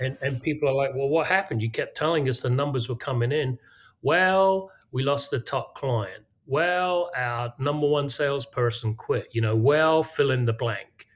and, 0.00 0.16
and 0.22 0.42
people 0.42 0.68
are 0.68 0.74
like, 0.74 0.94
Well, 0.94 1.08
what 1.08 1.26
happened? 1.26 1.62
You 1.62 1.70
kept 1.70 1.96
telling 1.96 2.28
us 2.28 2.40
the 2.40 2.50
numbers 2.50 2.88
were 2.88 2.96
coming 2.96 3.32
in. 3.32 3.58
Well, 4.02 4.70
we 4.92 5.02
lost 5.02 5.30
the 5.30 5.40
top 5.40 5.74
client. 5.74 6.24
Well, 6.46 7.10
our 7.16 7.54
number 7.58 7.88
one 7.88 8.08
salesperson 8.08 8.94
quit. 8.94 9.28
You 9.32 9.40
know, 9.40 9.56
well, 9.56 10.02
fill 10.02 10.30
in 10.30 10.44
the 10.44 10.52
blank. 10.52 11.06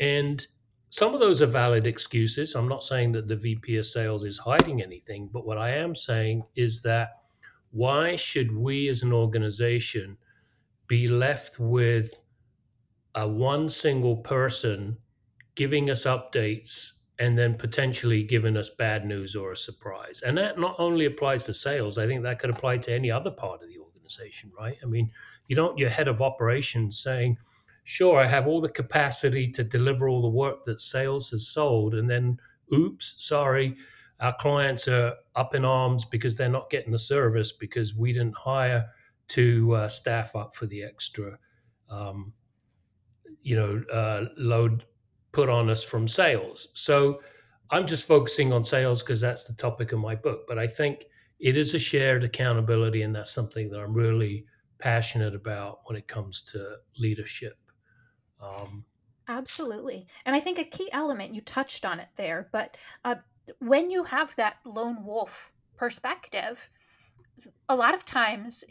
And 0.00 0.44
some 0.88 1.14
of 1.14 1.20
those 1.20 1.40
are 1.40 1.46
valid 1.46 1.86
excuses. 1.86 2.54
I'm 2.54 2.66
not 2.66 2.82
saying 2.82 3.12
that 3.12 3.28
the 3.28 3.36
VP 3.36 3.76
of 3.76 3.86
sales 3.86 4.24
is 4.24 4.38
hiding 4.38 4.82
anything, 4.82 5.28
but 5.32 5.46
what 5.46 5.58
I 5.58 5.70
am 5.70 5.94
saying 5.94 6.42
is 6.56 6.82
that 6.82 7.19
why 7.70 8.16
should 8.16 8.54
we 8.56 8.88
as 8.88 9.02
an 9.02 9.12
organization 9.12 10.18
be 10.86 11.08
left 11.08 11.58
with 11.58 12.24
a 13.14 13.28
one 13.28 13.68
single 13.68 14.16
person 14.16 14.96
giving 15.54 15.90
us 15.90 16.04
updates 16.04 16.92
and 17.18 17.38
then 17.38 17.54
potentially 17.54 18.22
giving 18.22 18.56
us 18.56 18.70
bad 18.70 19.04
news 19.04 19.36
or 19.36 19.52
a 19.52 19.56
surprise? 19.56 20.22
And 20.22 20.36
that 20.38 20.58
not 20.58 20.76
only 20.78 21.04
applies 21.04 21.44
to 21.44 21.54
sales 21.54 21.98
i 21.98 22.06
think 22.06 22.22
that 22.22 22.38
could 22.38 22.50
apply 22.50 22.78
to 22.78 22.92
any 22.92 23.10
other 23.10 23.30
part 23.30 23.62
of 23.62 23.68
the 23.68 23.78
organization 23.78 24.50
right? 24.58 24.76
I 24.82 24.86
mean 24.86 25.10
you 25.46 25.56
don't 25.56 25.78
your 25.78 25.90
head 25.90 26.08
of 26.08 26.22
operations 26.22 26.98
saying 26.98 27.38
sure 27.84 28.18
i 28.20 28.26
have 28.26 28.46
all 28.46 28.60
the 28.60 28.68
capacity 28.68 29.50
to 29.50 29.64
deliver 29.64 30.08
all 30.08 30.22
the 30.22 30.28
work 30.28 30.64
that 30.64 30.80
sales 30.80 31.30
has 31.30 31.48
sold 31.48 31.94
and 31.94 32.10
then 32.10 32.38
oops 32.72 33.14
sorry 33.18 33.76
our 34.20 34.34
clients 34.38 34.86
are 34.86 35.14
up 35.34 35.54
in 35.54 35.64
arms 35.64 36.04
because 36.04 36.36
they're 36.36 36.48
not 36.48 36.70
getting 36.70 36.92
the 36.92 36.98
service 36.98 37.52
because 37.52 37.94
we 37.94 38.12
didn't 38.12 38.36
hire 38.36 38.86
to 39.28 39.74
uh, 39.74 39.88
staff 39.88 40.36
up 40.36 40.54
for 40.54 40.66
the 40.66 40.82
extra, 40.82 41.38
um, 41.88 42.32
you 43.42 43.56
know, 43.56 43.82
uh, 43.92 44.26
load 44.36 44.84
put 45.32 45.48
on 45.48 45.70
us 45.70 45.82
from 45.82 46.06
sales. 46.06 46.68
So 46.74 47.20
I'm 47.70 47.86
just 47.86 48.06
focusing 48.06 48.52
on 48.52 48.64
sales 48.64 49.02
because 49.02 49.20
that's 49.20 49.44
the 49.44 49.54
topic 49.54 49.92
of 49.92 50.00
my 50.00 50.14
book. 50.14 50.42
But 50.48 50.58
I 50.58 50.66
think 50.66 51.04
it 51.38 51.56
is 51.56 51.74
a 51.74 51.78
shared 51.78 52.24
accountability, 52.24 53.02
and 53.02 53.14
that's 53.14 53.30
something 53.30 53.70
that 53.70 53.80
I'm 53.80 53.94
really 53.94 54.44
passionate 54.78 55.34
about 55.34 55.80
when 55.84 55.96
it 55.96 56.08
comes 56.08 56.42
to 56.52 56.76
leadership. 56.98 57.56
Um, 58.42 58.84
Absolutely. 59.28 60.08
And 60.26 60.34
I 60.34 60.40
think 60.40 60.58
a 60.58 60.64
key 60.64 60.90
element, 60.92 61.34
you 61.34 61.40
touched 61.40 61.84
on 61.84 62.00
it 62.00 62.08
there, 62.16 62.48
but 62.50 62.76
uh, 63.04 63.14
when 63.58 63.90
you 63.90 64.04
have 64.04 64.34
that 64.36 64.56
lone 64.64 65.04
wolf 65.04 65.52
perspective, 65.76 66.70
a 67.68 67.76
lot 67.76 67.94
of 67.94 68.04
times 68.04 68.64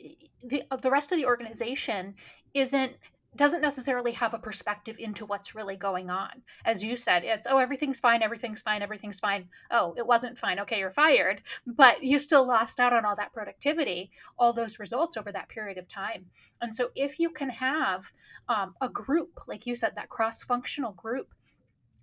the 0.44 0.64
the 0.82 0.92
rest 0.92 1.12
of 1.12 1.18
the 1.18 1.26
organization 1.26 2.16
isn't 2.54 2.94
doesn't 3.36 3.62
necessarily 3.62 4.14
have 4.14 4.34
a 4.34 4.40
perspective 4.40 4.96
into 4.98 5.24
what's 5.26 5.54
really 5.54 5.78
going 5.78 6.10
on. 6.10 6.42
As 6.66 6.84
you 6.84 6.98
said, 6.98 7.24
it's 7.24 7.48
oh 7.50 7.60
everything's 7.60 8.00
fine, 8.00 8.24
everything's 8.24 8.62
fine, 8.62 8.82
everything's 8.82 9.20
fine. 9.20 9.50
Oh, 9.70 9.94
it 9.98 10.06
wasn't 10.06 10.38
fine. 10.38 10.60
Okay, 10.60 10.80
you're 10.80 10.90
fired, 10.90 11.42
but 11.68 12.04
you 12.04 12.18
still 12.18 12.46
lost 12.46 12.80
out 12.80 12.94
on 12.94 13.06
all 13.06 13.16
that 13.16 13.34
productivity, 13.34 14.12
all 14.38 14.52
those 14.52 14.80
results 14.80 15.16
over 15.16 15.32
that 15.32 15.50
period 15.50 15.78
of 15.78 15.88
time. 15.88 16.26
And 16.62 16.74
so, 16.74 16.90
if 16.96 17.20
you 17.20 17.30
can 17.30 17.50
have 17.50 18.12
um, 18.48 18.76
a 18.82 18.90
group, 18.90 19.42
like 19.48 19.68
you 19.68 19.76
said, 19.76 19.94
that 19.96 20.10
cross-functional 20.10 20.94
group 20.94 21.30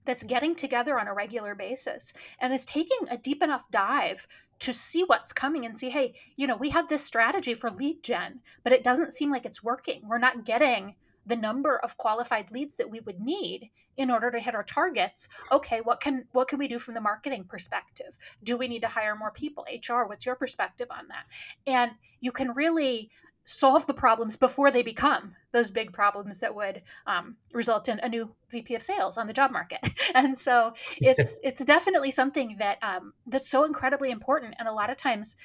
that's 0.07 0.23
getting 0.23 0.55
together 0.55 0.99
on 0.99 1.09
a 1.09 1.15
regular 1.15 1.55
basis 1.55 2.13
and 2.41 2.55
is 2.55 2.65
taking 2.65 3.09
a 3.11 3.19
deep 3.19 3.43
enough 3.43 3.65
dive 3.71 4.27
to 4.59 4.73
see 4.73 5.05
what's 5.05 5.33
coming 5.33 5.67
and 5.67 5.77
see, 5.77 5.91
hey, 5.91 6.15
you 6.37 6.47
know, 6.47 6.57
we 6.57 6.71
had 6.71 6.89
this 6.89 7.05
strategy 7.05 7.55
for 7.55 7.71
lead 7.71 8.03
gen, 8.03 8.41
but 8.65 8.73
it 8.73 8.83
doesn't 8.83 9.13
seem 9.13 9.31
like 9.31 9.45
it's 9.45 9.63
working. 9.63 10.03
We're 10.09 10.19
not 10.19 10.45
getting 10.45 10.95
the 11.27 11.37
number 11.37 11.77
of 11.79 11.97
qualified 11.97 12.51
leads 12.51 12.77
that 12.77 12.89
we 12.89 13.01
would 13.01 13.21
need 13.21 13.71
in 13.97 14.11
order 14.11 14.31
to 14.31 14.39
hit 14.39 14.55
our 14.55 14.63
targets. 14.63 15.29
Okay 15.51 15.81
what 15.81 16.01
can 16.01 16.27
what 16.33 16.49
can 16.49 16.59
we 16.59 16.69
do 16.69 16.79
from 16.79 16.95
the 16.95 17.01
marketing 17.01 17.45
perspective? 17.45 18.17
Do 18.43 18.57
we 18.57 18.69
need 18.69 18.83
to 18.83 18.89
hire 18.89 19.17
more 19.17 19.33
people? 19.33 19.67
Hr 19.89 20.05
what's 20.05 20.25
your 20.25 20.37
perspective 20.37 20.89
on 20.91 21.09
that? 21.09 21.25
And 21.67 21.93
you 22.21 22.31
can 22.31 22.53
really 22.53 23.11
solve 23.47 23.87
the 23.87 23.95
problems 23.95 24.37
before 24.37 24.73
they 24.73 24.83
become 24.83 25.37
those 25.53 25.71
big 25.71 25.93
problems 25.93 26.41
that 26.41 26.55
would 26.55 26.83
um, 27.07 27.37
result 27.53 27.89
in 27.89 28.01
a 28.01 28.09
new 28.09 28.29
VP 28.51 28.75
of 28.75 28.83
sales 28.83 29.17
on 29.17 29.29
the 29.29 29.33
job 29.33 29.51
market. 29.53 29.81
And 30.15 30.39
so 30.39 30.73
it's 30.99 31.39
it's 31.43 31.65
definitely 31.65 32.11
something 32.11 32.57
that 32.59 32.79
um, 32.83 33.13
that's 33.27 33.49
so 33.49 33.65
incredibly 33.65 34.11
important. 34.11 34.55
And 34.59 34.67
a 34.67 34.73
lot 34.73 34.89
of 34.89 34.97
times, 34.97 35.37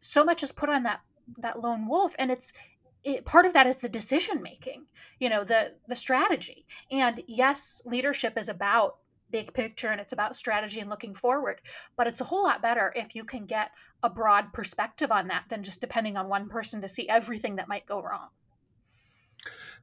so 0.00 0.24
much 0.24 0.42
is 0.42 0.50
put 0.50 0.68
on 0.68 0.82
that 0.82 1.00
that 1.38 1.60
lone 1.60 1.86
wolf, 1.86 2.14
and 2.18 2.30
it's 2.30 2.52
it, 3.04 3.24
part 3.24 3.46
of 3.46 3.52
that 3.52 3.66
is 3.66 3.76
the 3.76 3.88
decision 3.88 4.42
making. 4.42 4.86
You 5.20 5.28
know, 5.28 5.44
the 5.44 5.74
the 5.86 5.94
strategy. 5.94 6.66
And 6.90 7.22
yes, 7.28 7.80
leadership 7.86 8.36
is 8.36 8.48
about 8.48 8.96
big 9.30 9.52
picture 9.52 9.88
and 9.88 10.00
it's 10.00 10.12
about 10.12 10.36
strategy 10.36 10.80
and 10.80 10.90
looking 10.90 11.14
forward. 11.14 11.60
But 11.96 12.06
it's 12.06 12.20
a 12.20 12.24
whole 12.24 12.44
lot 12.44 12.62
better 12.62 12.92
if 12.94 13.14
you 13.14 13.24
can 13.24 13.46
get 13.46 13.70
a 14.02 14.10
broad 14.10 14.52
perspective 14.52 15.10
on 15.10 15.28
that 15.28 15.44
than 15.48 15.62
just 15.62 15.80
depending 15.80 16.16
on 16.16 16.28
one 16.28 16.48
person 16.48 16.80
to 16.82 16.88
see 16.88 17.08
everything 17.08 17.56
that 17.56 17.68
might 17.68 17.86
go 17.86 18.02
wrong. 18.02 18.28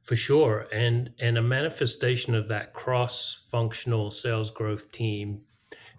For 0.03 0.17
sure. 0.17 0.67
And 0.73 1.11
and 1.19 1.37
a 1.37 1.41
manifestation 1.41 2.35
of 2.35 2.49
that 2.49 2.73
cross-functional 2.73 4.11
sales 4.11 4.51
growth 4.51 4.91
team 4.91 5.41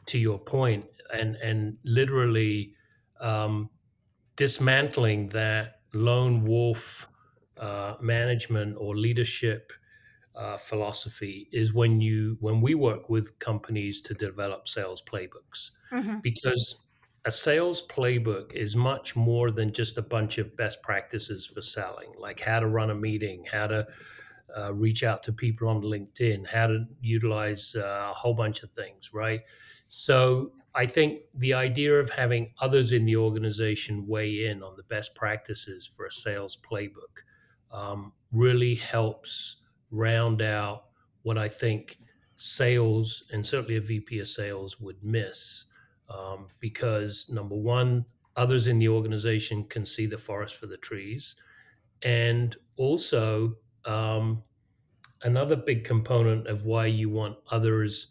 to 0.06 0.18
your 0.18 0.38
point, 0.38 0.86
and 1.12 1.36
and 1.36 1.78
literally 1.84 2.74
um, 3.20 3.70
dismantling 4.36 5.28
that 5.28 5.80
lone 5.94 6.44
wolf 6.44 7.08
uh, 7.56 7.94
management 8.00 8.76
or 8.78 8.94
leadership 8.94 9.72
uh, 10.36 10.56
philosophy 10.56 11.48
is 11.52 11.72
when 11.72 12.00
you 12.00 12.36
when 12.40 12.60
we 12.60 12.74
work 12.74 13.08
with 13.08 13.38
companies 13.38 14.00
to 14.02 14.14
develop 14.14 14.66
sales 14.68 15.02
playbooks 15.02 15.70
Mm-hmm. 15.92 16.18
because 16.22 16.86
a 17.24 17.30
sales 17.30 17.86
playbook 17.86 18.52
is 18.52 18.74
much 18.74 19.14
more 19.16 19.50
than 19.50 19.72
just 19.72 19.96
a 19.96 20.02
bunch 20.02 20.38
of 20.38 20.56
best 20.56 20.82
practices 20.82 21.46
for 21.46 21.60
selling 21.62 22.12
like 22.18 22.40
how 22.40 22.58
to 22.58 22.66
run 22.66 22.90
a 22.90 22.94
meeting 22.94 23.44
how 23.44 23.66
to 23.68 23.86
uh, 24.56 24.72
reach 24.72 25.02
out 25.02 25.22
to 25.22 25.32
people 25.32 25.68
on 25.68 25.82
linkedin 25.82 26.46
how 26.46 26.66
to 26.66 26.84
utilize 27.00 27.74
uh, 27.76 28.08
a 28.10 28.14
whole 28.14 28.34
bunch 28.34 28.62
of 28.62 28.70
things 28.72 29.12
right 29.12 29.42
so 29.88 30.52
i 30.74 30.86
think 30.86 31.22
the 31.34 31.52
idea 31.54 31.98
of 31.98 32.10
having 32.10 32.52
others 32.60 32.92
in 32.92 33.04
the 33.04 33.16
organization 33.16 34.06
weigh 34.06 34.46
in 34.46 34.62
on 34.62 34.76
the 34.76 34.82
best 34.84 35.14
practices 35.14 35.86
for 35.86 36.06
a 36.06 36.10
sales 36.10 36.56
playbook 36.56 37.22
um, 37.70 38.12
really 38.32 38.74
helps 38.74 39.62
round 39.94 40.42
out 40.42 40.86
what 41.22 41.38
I 41.38 41.48
think 41.48 41.98
sales 42.36 43.24
and 43.32 43.44
certainly 43.44 43.76
a 43.76 43.80
VP 43.80 44.18
of 44.18 44.28
sales 44.28 44.80
would 44.80 45.02
miss. 45.02 45.66
Um, 46.08 46.48
because 46.60 47.30
number 47.30 47.56
one, 47.56 48.04
others 48.36 48.66
in 48.66 48.78
the 48.78 48.88
organization 48.88 49.64
can 49.64 49.86
see 49.86 50.06
the 50.06 50.18
forest 50.18 50.56
for 50.56 50.66
the 50.66 50.76
trees. 50.76 51.36
And 52.02 52.56
also, 52.76 53.56
um, 53.84 54.42
another 55.22 55.56
big 55.56 55.84
component 55.84 56.46
of 56.46 56.64
why 56.64 56.86
you 56.86 57.08
want 57.08 57.38
others 57.50 58.08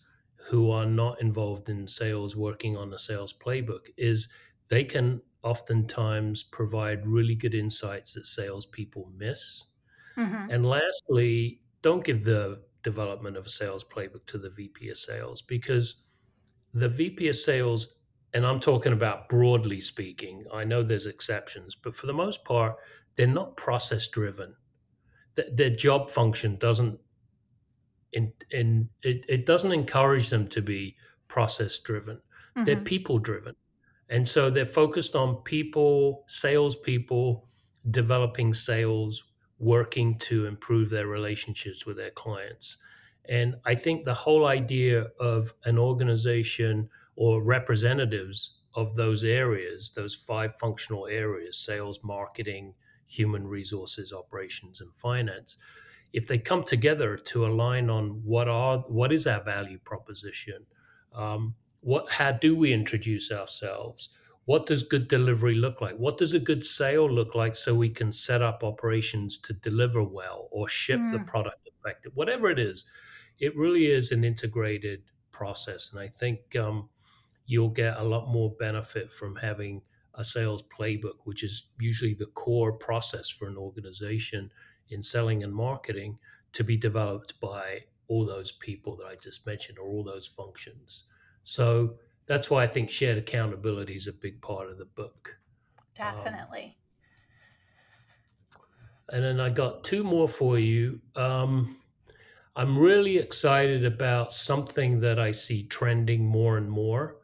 who 0.49 0.71
are 0.71 0.85
not 0.85 1.21
involved 1.21 1.69
in 1.69 1.87
sales 1.87 2.35
working 2.35 2.75
on 2.75 2.89
the 2.89 2.99
sales 2.99 3.33
playbook 3.33 3.87
is 3.97 4.29
they 4.69 4.83
can 4.83 5.21
oftentimes 5.43 6.43
provide 6.43 7.05
really 7.05 7.35
good 7.35 7.53
insights 7.53 8.13
that 8.13 8.25
salespeople 8.25 9.11
miss. 9.15 9.65
Mm-hmm. 10.17 10.51
And 10.51 10.65
lastly, 10.65 11.61
don't 11.83 12.03
give 12.03 12.23
the 12.23 12.61
development 12.81 13.37
of 13.37 13.45
a 13.45 13.49
sales 13.49 13.83
playbook 13.83 14.25
to 14.25 14.39
the 14.39 14.49
VP 14.49 14.89
of 14.89 14.97
sales 14.97 15.41
because 15.43 16.03
the 16.73 16.89
VP 16.89 17.27
of 17.27 17.35
sales, 17.35 17.95
and 18.33 18.45
I'm 18.45 18.59
talking 18.59 18.93
about 18.93 19.29
broadly 19.29 19.79
speaking, 19.79 20.45
I 20.51 20.63
know 20.63 20.81
there's 20.81 21.05
exceptions, 21.05 21.75
but 21.75 21.95
for 21.95 22.07
the 22.07 22.13
most 22.13 22.43
part, 22.43 22.75
they're 23.15 23.27
not 23.27 23.55
process 23.55 24.07
driven. 24.07 24.55
Their 25.35 25.69
job 25.69 26.09
function 26.09 26.57
doesn't 26.57 26.99
in, 28.13 28.31
in 28.51 28.89
it, 29.01 29.25
it 29.27 29.45
doesn't 29.45 29.71
encourage 29.71 30.29
them 30.29 30.47
to 30.49 30.61
be 30.61 30.95
process 31.27 31.79
driven. 31.79 32.17
Mm-hmm. 32.17 32.63
They're 32.63 32.77
people 32.77 33.19
driven. 33.19 33.55
And 34.09 34.27
so 34.27 34.49
they're 34.49 34.65
focused 34.65 35.15
on 35.15 35.37
people, 35.37 36.23
salespeople, 36.27 37.47
developing 37.89 38.53
sales, 38.53 39.32
working 39.59 40.15
to 40.17 40.45
improve 40.45 40.89
their 40.89 41.07
relationships 41.07 41.85
with 41.85 41.97
their 41.97 42.11
clients. 42.11 42.77
And 43.29 43.55
I 43.65 43.75
think 43.75 44.03
the 44.03 44.13
whole 44.13 44.45
idea 44.45 45.07
of 45.19 45.53
an 45.65 45.77
organization 45.77 46.89
or 47.15 47.43
representatives 47.43 48.59
of 48.75 48.95
those 48.95 49.23
areas, 49.23 49.91
those 49.95 50.15
five 50.15 50.55
functional 50.55 51.07
areas 51.07 51.57
sales, 51.57 52.03
marketing, 52.03 52.73
human 53.05 53.47
resources, 53.47 54.11
operations, 54.11 54.81
and 54.81 54.93
finance 54.95 55.57
if 56.13 56.27
they 56.27 56.37
come 56.37 56.63
together 56.63 57.17
to 57.17 57.45
align 57.45 57.89
on 57.89 58.21
what 58.23 58.47
are 58.47 58.77
what 58.87 59.11
is 59.11 59.27
our 59.27 59.43
value 59.43 59.79
proposition, 59.79 60.65
um, 61.13 61.55
what 61.81 62.09
how 62.11 62.31
do 62.31 62.55
we 62.55 62.71
introduce 62.71 63.31
ourselves, 63.31 64.09
what 64.45 64.65
does 64.65 64.83
good 64.83 65.07
delivery 65.07 65.55
look 65.55 65.81
like, 65.81 65.95
what 65.95 66.17
does 66.17 66.33
a 66.33 66.39
good 66.39 66.63
sale 66.63 67.09
look 67.09 67.35
like, 67.35 67.55
so 67.55 67.73
we 67.73 67.89
can 67.89 68.11
set 68.11 68.41
up 68.41 68.63
operations 68.63 69.37
to 69.37 69.53
deliver 69.53 70.03
well 70.03 70.49
or 70.51 70.67
ship 70.67 70.99
mm. 70.99 71.11
the 71.13 71.19
product 71.19 71.67
effective, 71.67 72.11
whatever 72.15 72.49
it 72.49 72.59
is, 72.59 72.85
it 73.39 73.55
really 73.55 73.87
is 73.87 74.11
an 74.11 74.23
integrated 74.23 75.01
process, 75.31 75.91
and 75.91 75.99
I 75.99 76.07
think 76.07 76.55
um, 76.55 76.89
you'll 77.45 77.69
get 77.69 77.97
a 77.97 78.03
lot 78.03 78.29
more 78.29 78.53
benefit 78.59 79.11
from 79.11 79.35
having 79.35 79.81
a 80.15 80.23
sales 80.23 80.63
playbook, 80.63 81.25
which 81.25 81.43
is 81.43 81.69
usually 81.79 82.13
the 82.13 82.27
core 82.27 82.73
process 82.73 83.29
for 83.29 83.47
an 83.47 83.57
organization 83.57 84.51
in 84.89 85.01
selling 85.01 85.43
and 85.43 85.53
marketing 85.53 86.19
to 86.53 86.63
be 86.63 86.77
developed 86.77 87.39
by 87.39 87.79
all 88.07 88.25
those 88.25 88.51
people 88.51 88.95
that 88.97 89.05
I 89.05 89.15
just 89.15 89.45
mentioned 89.45 89.79
or 89.79 89.87
all 89.87 90.03
those 90.03 90.27
functions. 90.27 91.05
So 91.43 91.95
that's 92.25 92.49
why 92.49 92.63
I 92.63 92.67
think 92.67 92.89
shared 92.89 93.17
accountability 93.17 93.95
is 93.95 94.07
a 94.07 94.13
big 94.13 94.41
part 94.41 94.69
of 94.69 94.77
the 94.77 94.85
book. 94.85 95.35
Definitely. 95.95 96.77
Um, 98.55 98.63
and 99.09 99.23
then 99.23 99.39
I 99.39 99.49
got 99.49 99.83
two 99.83 100.03
more 100.03 100.27
for 100.27 100.57
you. 100.57 101.01
Um, 101.15 101.77
I'm 102.55 102.77
really 102.77 103.17
excited 103.17 103.85
about 103.85 104.31
something 104.31 104.99
that 105.01 105.19
I 105.19 105.31
see 105.31 105.63
trending 105.63 106.25
more 106.25 106.57
and 106.57 106.69
more. 106.69 107.17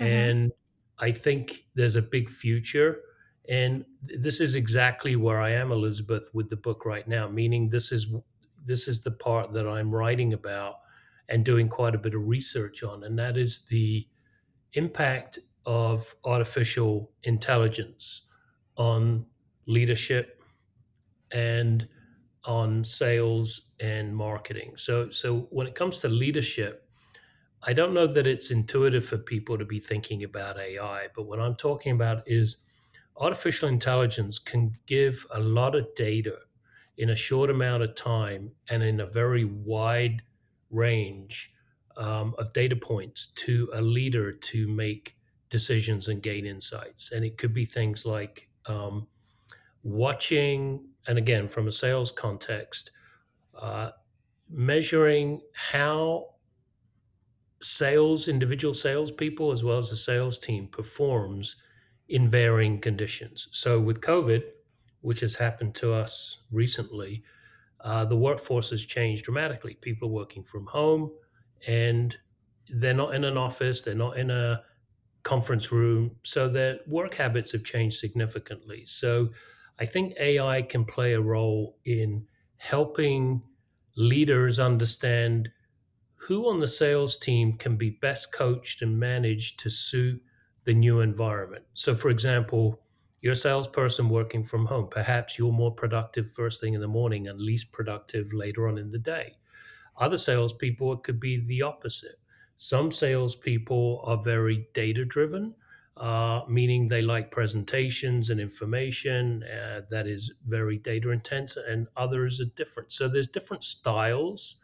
Mm-hmm. 0.00 0.06
And 0.06 0.52
I 0.98 1.12
think 1.12 1.66
there's 1.74 1.96
a 1.96 2.02
big 2.02 2.28
future 2.30 3.00
and 3.48 3.84
this 4.02 4.40
is 4.40 4.54
exactly 4.54 5.16
where 5.16 5.40
I 5.40 5.50
am, 5.52 5.72
Elizabeth, 5.72 6.28
with 6.34 6.50
the 6.50 6.56
book 6.56 6.84
right 6.84 7.08
now. 7.08 7.28
Meaning, 7.28 7.70
this 7.70 7.92
is 7.92 8.06
this 8.64 8.86
is 8.86 9.00
the 9.00 9.10
part 9.10 9.52
that 9.54 9.66
I'm 9.66 9.94
writing 9.94 10.34
about 10.34 10.76
and 11.30 11.44
doing 11.44 11.68
quite 11.68 11.94
a 11.94 11.98
bit 11.98 12.14
of 12.14 12.28
research 12.28 12.82
on, 12.82 13.04
and 13.04 13.18
that 13.18 13.38
is 13.38 13.62
the 13.62 14.06
impact 14.74 15.38
of 15.66 16.14
artificial 16.24 17.12
intelligence 17.24 18.22
on 18.76 19.26
leadership 19.66 20.42
and 21.32 21.88
on 22.44 22.84
sales 22.84 23.72
and 23.80 24.16
marketing. 24.16 24.76
So, 24.76 25.10
so 25.10 25.48
when 25.50 25.66
it 25.66 25.74
comes 25.74 25.98
to 26.00 26.08
leadership, 26.08 26.88
I 27.62 27.72
don't 27.72 27.92
know 27.92 28.06
that 28.06 28.26
it's 28.26 28.50
intuitive 28.50 29.04
for 29.04 29.18
people 29.18 29.58
to 29.58 29.64
be 29.64 29.80
thinking 29.80 30.24
about 30.24 30.58
AI, 30.58 31.08
but 31.14 31.24
what 31.24 31.40
I'm 31.40 31.56
talking 31.56 31.92
about 31.92 32.22
is 32.26 32.56
artificial 33.16 33.68
intelligence 33.68 34.38
can 34.38 34.72
give 34.86 35.26
a 35.32 35.40
lot 35.40 35.74
of 35.74 35.94
data 35.96 36.36
in 36.96 37.10
a 37.10 37.16
short 37.16 37.50
amount 37.50 37.82
of 37.82 37.94
time 37.94 38.52
and 38.70 38.82
in 38.82 39.00
a 39.00 39.06
very 39.06 39.44
wide 39.44 40.22
range 40.70 41.52
um, 41.98 42.34
of 42.38 42.52
data 42.52 42.76
points 42.76 43.26
to 43.26 43.68
a 43.74 43.82
leader 43.82 44.32
to 44.32 44.68
make 44.68 45.16
decisions 45.50 46.08
and 46.08 46.22
gain 46.22 46.46
insights. 46.46 47.12
And 47.12 47.24
it 47.24 47.36
could 47.36 47.52
be 47.52 47.66
things 47.66 48.06
like 48.06 48.48
um, 48.66 49.08
watching, 49.82 50.88
and 51.06 51.18
again, 51.18 51.48
from 51.48 51.66
a 51.66 51.72
sales 51.72 52.10
context, 52.12 52.92
uh, 53.54 53.90
measuring 54.48 55.42
how 55.54 56.36
sales, 57.60 58.28
individual 58.28 58.74
salespeople, 58.74 59.50
as 59.50 59.64
well 59.64 59.78
as 59.78 59.90
the 59.90 59.96
sales 59.96 60.38
team 60.38 60.68
performs 60.68 61.56
in 62.08 62.28
varying 62.28 62.80
conditions. 62.80 63.48
So, 63.50 63.80
with 63.80 64.00
COVID, 64.00 64.44
which 65.00 65.20
has 65.20 65.34
happened 65.34 65.74
to 65.76 65.92
us 65.92 66.42
recently, 66.52 67.24
uh, 67.80 68.04
the 68.04 68.16
workforce 68.16 68.70
has 68.70 68.84
changed 68.84 69.24
dramatically. 69.24 69.74
People 69.74 70.08
are 70.08 70.12
working 70.12 70.44
from 70.44 70.66
home 70.66 71.10
and 71.66 72.16
they're 72.68 72.94
not 72.94 73.14
in 73.14 73.24
an 73.24 73.36
office, 73.36 73.82
they're 73.82 73.94
not 73.94 74.18
in 74.18 74.30
a 74.30 74.62
conference 75.22 75.72
room. 75.72 76.16
So, 76.22 76.48
their 76.48 76.78
work 76.86 77.14
habits 77.14 77.52
have 77.52 77.64
changed 77.64 77.98
significantly. 77.98 78.84
So, 78.86 79.30
I 79.78 79.86
think 79.86 80.14
AI 80.18 80.62
can 80.62 80.84
play 80.84 81.14
a 81.14 81.20
role 81.20 81.78
in 81.84 82.26
helping 82.56 83.42
leaders 83.96 84.58
understand 84.58 85.50
who 86.14 86.48
on 86.48 86.60
the 86.60 86.68
sales 86.68 87.16
team 87.18 87.56
can 87.56 87.76
be 87.76 87.90
best 87.90 88.32
coached 88.32 88.82
and 88.82 88.98
managed 88.98 89.60
to 89.60 89.70
suit 89.70 90.22
the 90.64 90.74
new 90.74 91.00
environment. 91.00 91.64
So, 91.74 91.94
for 91.94 92.10
example, 92.10 92.82
you're 93.20 93.32
a 93.32 93.36
salesperson 93.36 94.08
working 94.08 94.44
from 94.44 94.66
home. 94.66 94.88
Perhaps 94.88 95.38
you're 95.38 95.52
more 95.52 95.74
productive 95.74 96.30
first 96.30 96.60
thing 96.60 96.74
in 96.74 96.80
the 96.80 96.88
morning 96.88 97.28
and 97.28 97.40
least 97.40 97.72
productive 97.72 98.32
later 98.32 98.68
on 98.68 98.78
in 98.78 98.90
the 98.90 98.98
day. 98.98 99.36
Other 99.98 100.16
salespeople, 100.18 100.92
it 100.94 101.02
could 101.02 101.20
be 101.20 101.38
the 101.38 101.62
opposite. 101.62 102.20
Some 102.56 102.90
salespeople 102.92 104.02
are 104.04 104.16
very 104.16 104.68
data 104.74 105.04
driven, 105.04 105.54
uh, 105.96 106.42
meaning 106.48 106.88
they 106.88 107.02
like 107.02 107.30
presentations 107.30 108.30
and 108.30 108.40
information 108.40 109.42
uh, 109.44 109.82
that 109.90 110.06
is 110.06 110.32
very 110.44 110.78
data 110.78 111.10
intense, 111.10 111.56
and 111.56 111.88
others 111.96 112.40
are 112.40 112.46
different. 112.56 112.92
So 112.92 113.08
there's 113.08 113.28
different 113.28 113.64
styles 113.64 114.56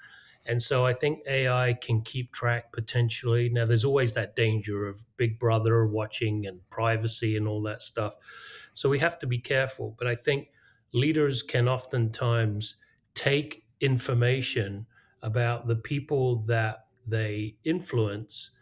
and 0.47 0.61
so 0.61 0.85
I 0.85 0.93
think 0.93 1.21
AI 1.27 1.73
can 1.75 2.03
keep 2.03 2.33
track 2.33 2.73
potentially. 2.73 3.49
Now, 3.49 3.65
there's 3.65 3.85
always 3.85 4.15
that 4.15 4.37
danger 4.37 4.87
of 4.87 5.07
Big 5.17 5.39
Brother 5.39 5.87
watching 5.87 6.47
and 6.47 6.69
privacy 6.71 7.37
and 7.37 7.49
all 7.49 7.63
that 7.63 7.81
stuff. 7.81 8.17
So 8.75 8.89
we 8.91 8.99
have 8.99 9.19
to 9.21 9.27
be 9.27 9.39
careful. 9.39 9.95
But 9.99 10.07
I 10.07 10.17
think 10.17 10.49
leaders 10.93 11.43
can 11.43 11.69
oftentimes 11.69 12.77
take 13.15 13.65
information 13.81 14.87
about 15.25 15.67
the 15.67 15.77
people 15.77 16.45
that 16.45 16.87
they 17.07 17.57
influence 17.65 18.53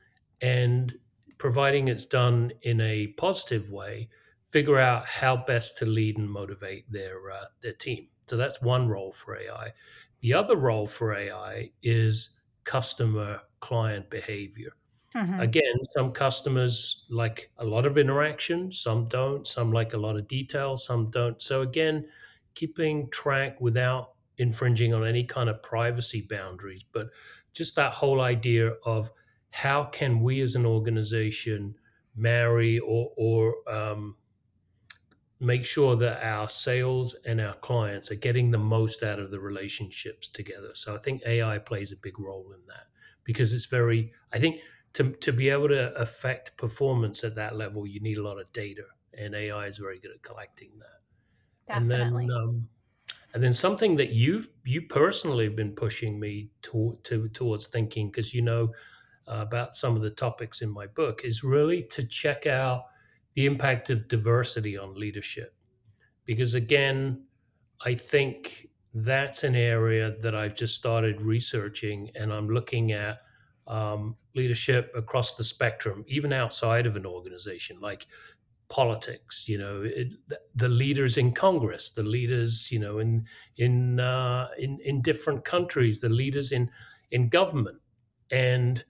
and 0.41 0.95
providing 1.37 1.89
it's 1.89 2.07
done 2.07 2.53
in 2.63 2.81
a 2.81 3.09
positive 3.19 3.69
way, 3.69 4.09
figure 4.51 4.79
out 4.79 5.07
how 5.07 5.37
best 5.37 5.77
to 5.79 5.85
lead 5.85 6.17
and 6.17 6.31
motivate 6.31 6.91
their 6.91 7.31
uh, 7.31 7.47
their 7.61 7.73
team. 7.73 8.07
So 8.27 8.37
that's 8.37 8.63
one 8.63 8.89
role 8.89 9.13
for 9.13 9.37
AI. 9.37 9.73
The 10.21 10.35
other 10.35 10.57
role 10.57 10.87
for 10.87 11.15
AI 11.15 11.73
is 11.83 12.31
customer 12.65 13.41
client 13.61 14.09
behavior. 14.09 14.71
Mm-hmm. 15.17 15.41
Again, 15.41 15.75
some 15.95 16.13
customers 16.13 17.05
like 17.11 17.51
a 17.59 17.65
lot 17.65 17.87
of 17.87 17.99
interaction, 17.99 18.71
some 18.71 19.09
don't, 19.09 19.47
some 19.47 19.73
like 19.73 19.93
a 19.93 19.99
lot 19.99 20.17
of 20.17 20.27
detail, 20.27 20.77
some 20.77 21.11
don't. 21.11 21.43
So 21.43 21.63
again, 21.63 22.07
keeping 22.55 23.11
track 23.11 23.61
without 23.61 24.12
infringing 24.39 24.95
on 24.95 25.07
any 25.07 25.25
kind 25.25 25.49
of 25.49 25.63
privacy 25.63 26.27
boundaries, 26.29 26.83
but 26.83 27.09
just 27.53 27.77
that 27.77 27.93
whole 27.93 28.21
idea 28.21 28.73
of 28.85 29.11
how 29.51 29.85
can 29.85 30.21
we 30.21 30.41
as 30.41 30.55
an 30.55 30.65
organization 30.65 31.75
marry 32.17 32.79
or, 32.79 33.13
or 33.17 33.55
um, 33.69 34.17
make 35.41 35.65
sure 35.65 35.97
that 35.97 36.25
our 36.25 36.49
sales 36.49 37.15
and 37.27 37.41
our 37.41 37.55
clients 37.57 38.11
are 38.11 38.17
getting 38.17 38.51
the 38.51 38.59
most 38.59 39.03
out 39.03 39.19
of 39.19 39.31
the 39.31 39.41
relationships 39.41 40.29
together. 40.29 40.71
So 40.75 40.95
I 40.95 40.99
think 40.99 41.23
AI 41.27 41.59
plays 41.59 41.93
a 41.93 41.97
big 41.97 42.19
role 42.19 42.53
in 42.53 42.61
that 42.69 42.87
because 43.25 43.53
it's 43.53 43.67
very, 43.67 44.13
I 44.33 44.39
think 44.39 44.61
to, 44.95 45.13
to 45.13 45.33
be 45.33 45.49
able 45.49 45.69
to 45.69 45.93
affect 45.95 46.57
performance 46.57 47.25
at 47.25 47.35
that 47.35 47.57
level, 47.57 47.87
you 47.87 48.01
need 48.01 48.19
a 48.19 48.23
lot 48.23 48.41
of 48.41 48.51
data 48.53 48.85
and 49.15 49.35
AI 49.35 49.67
is 49.67 49.79
very 49.79 49.99
good 49.99 50.13
at 50.13 50.23
collecting 50.23 50.71
that. 50.79 51.01
Definitely. 51.67 52.25
And 52.25 52.31
then, 52.31 52.37
um, 52.37 52.69
and 53.35 53.43
then 53.43 53.53
something 53.53 53.97
that 53.97 54.11
you've 54.11 54.49
you 54.65 54.83
personally 54.83 55.45
have 55.45 55.57
been 55.57 55.75
pushing 55.75 56.19
me 56.19 56.51
to, 56.63 56.99
to 57.05 57.29
towards 57.29 57.67
thinking 57.67 58.11
because 58.11 58.35
you 58.35 58.43
know 58.43 58.71
uh, 59.29 59.39
about 59.41 59.75
some 59.75 59.97
of 59.97 60.03
the 60.03 60.11
topics 60.11 60.63
in 60.63 60.71
my 60.71 60.87
book 60.87 61.23
is 61.25 61.43
really 61.43 61.83
to 61.85 62.05
check 62.05 62.47
out 62.47 62.85
the 63.35 63.47
impact 63.47 63.89
of 63.89 64.09
diversity 64.09 64.77
on 64.77 64.95
leadership. 64.95 65.55
Because 66.25 66.55
again 66.55 67.25
i 67.85 67.95
think 67.95 68.69
that's 68.95 69.43
an 69.43 69.57
area 69.57 70.15
that 70.21 70.35
i've 70.35 70.55
just 70.55 70.77
started 70.77 71.21
researching 71.21 72.11
and 72.15 72.33
i'm 72.33 72.49
looking 72.49 72.93
at 72.93 73.19
um, 73.67 74.15
leadership 74.35 74.93
across 74.97 75.37
the 75.37 75.45
spectrum 75.45 76.05
even 76.09 76.33
outside 76.33 76.87
of 76.87 76.97
an 76.97 77.07
organization. 77.07 77.79
Like 77.81 78.07
politics 78.73 79.47
you 79.49 79.59
know 79.59 79.83
it, 79.83 80.15
the 80.55 80.69
leaders 80.69 81.19
in 81.19 81.31
congress 81.33 81.91
the 81.93 82.03
leaders 82.03 82.73
you 82.73 82.79
know 82.79 82.99
in 82.99 83.27
in 83.59 84.01
uh, 84.01 84.49
in 84.59 84.81
in 84.81 85.03
different 85.03 85.45
countries 85.45 86.01
the 86.01 86.09
leaders 86.09 86.53
in 86.53 86.71
in 87.11 87.29
government. 87.29 87.79
And 88.31 88.83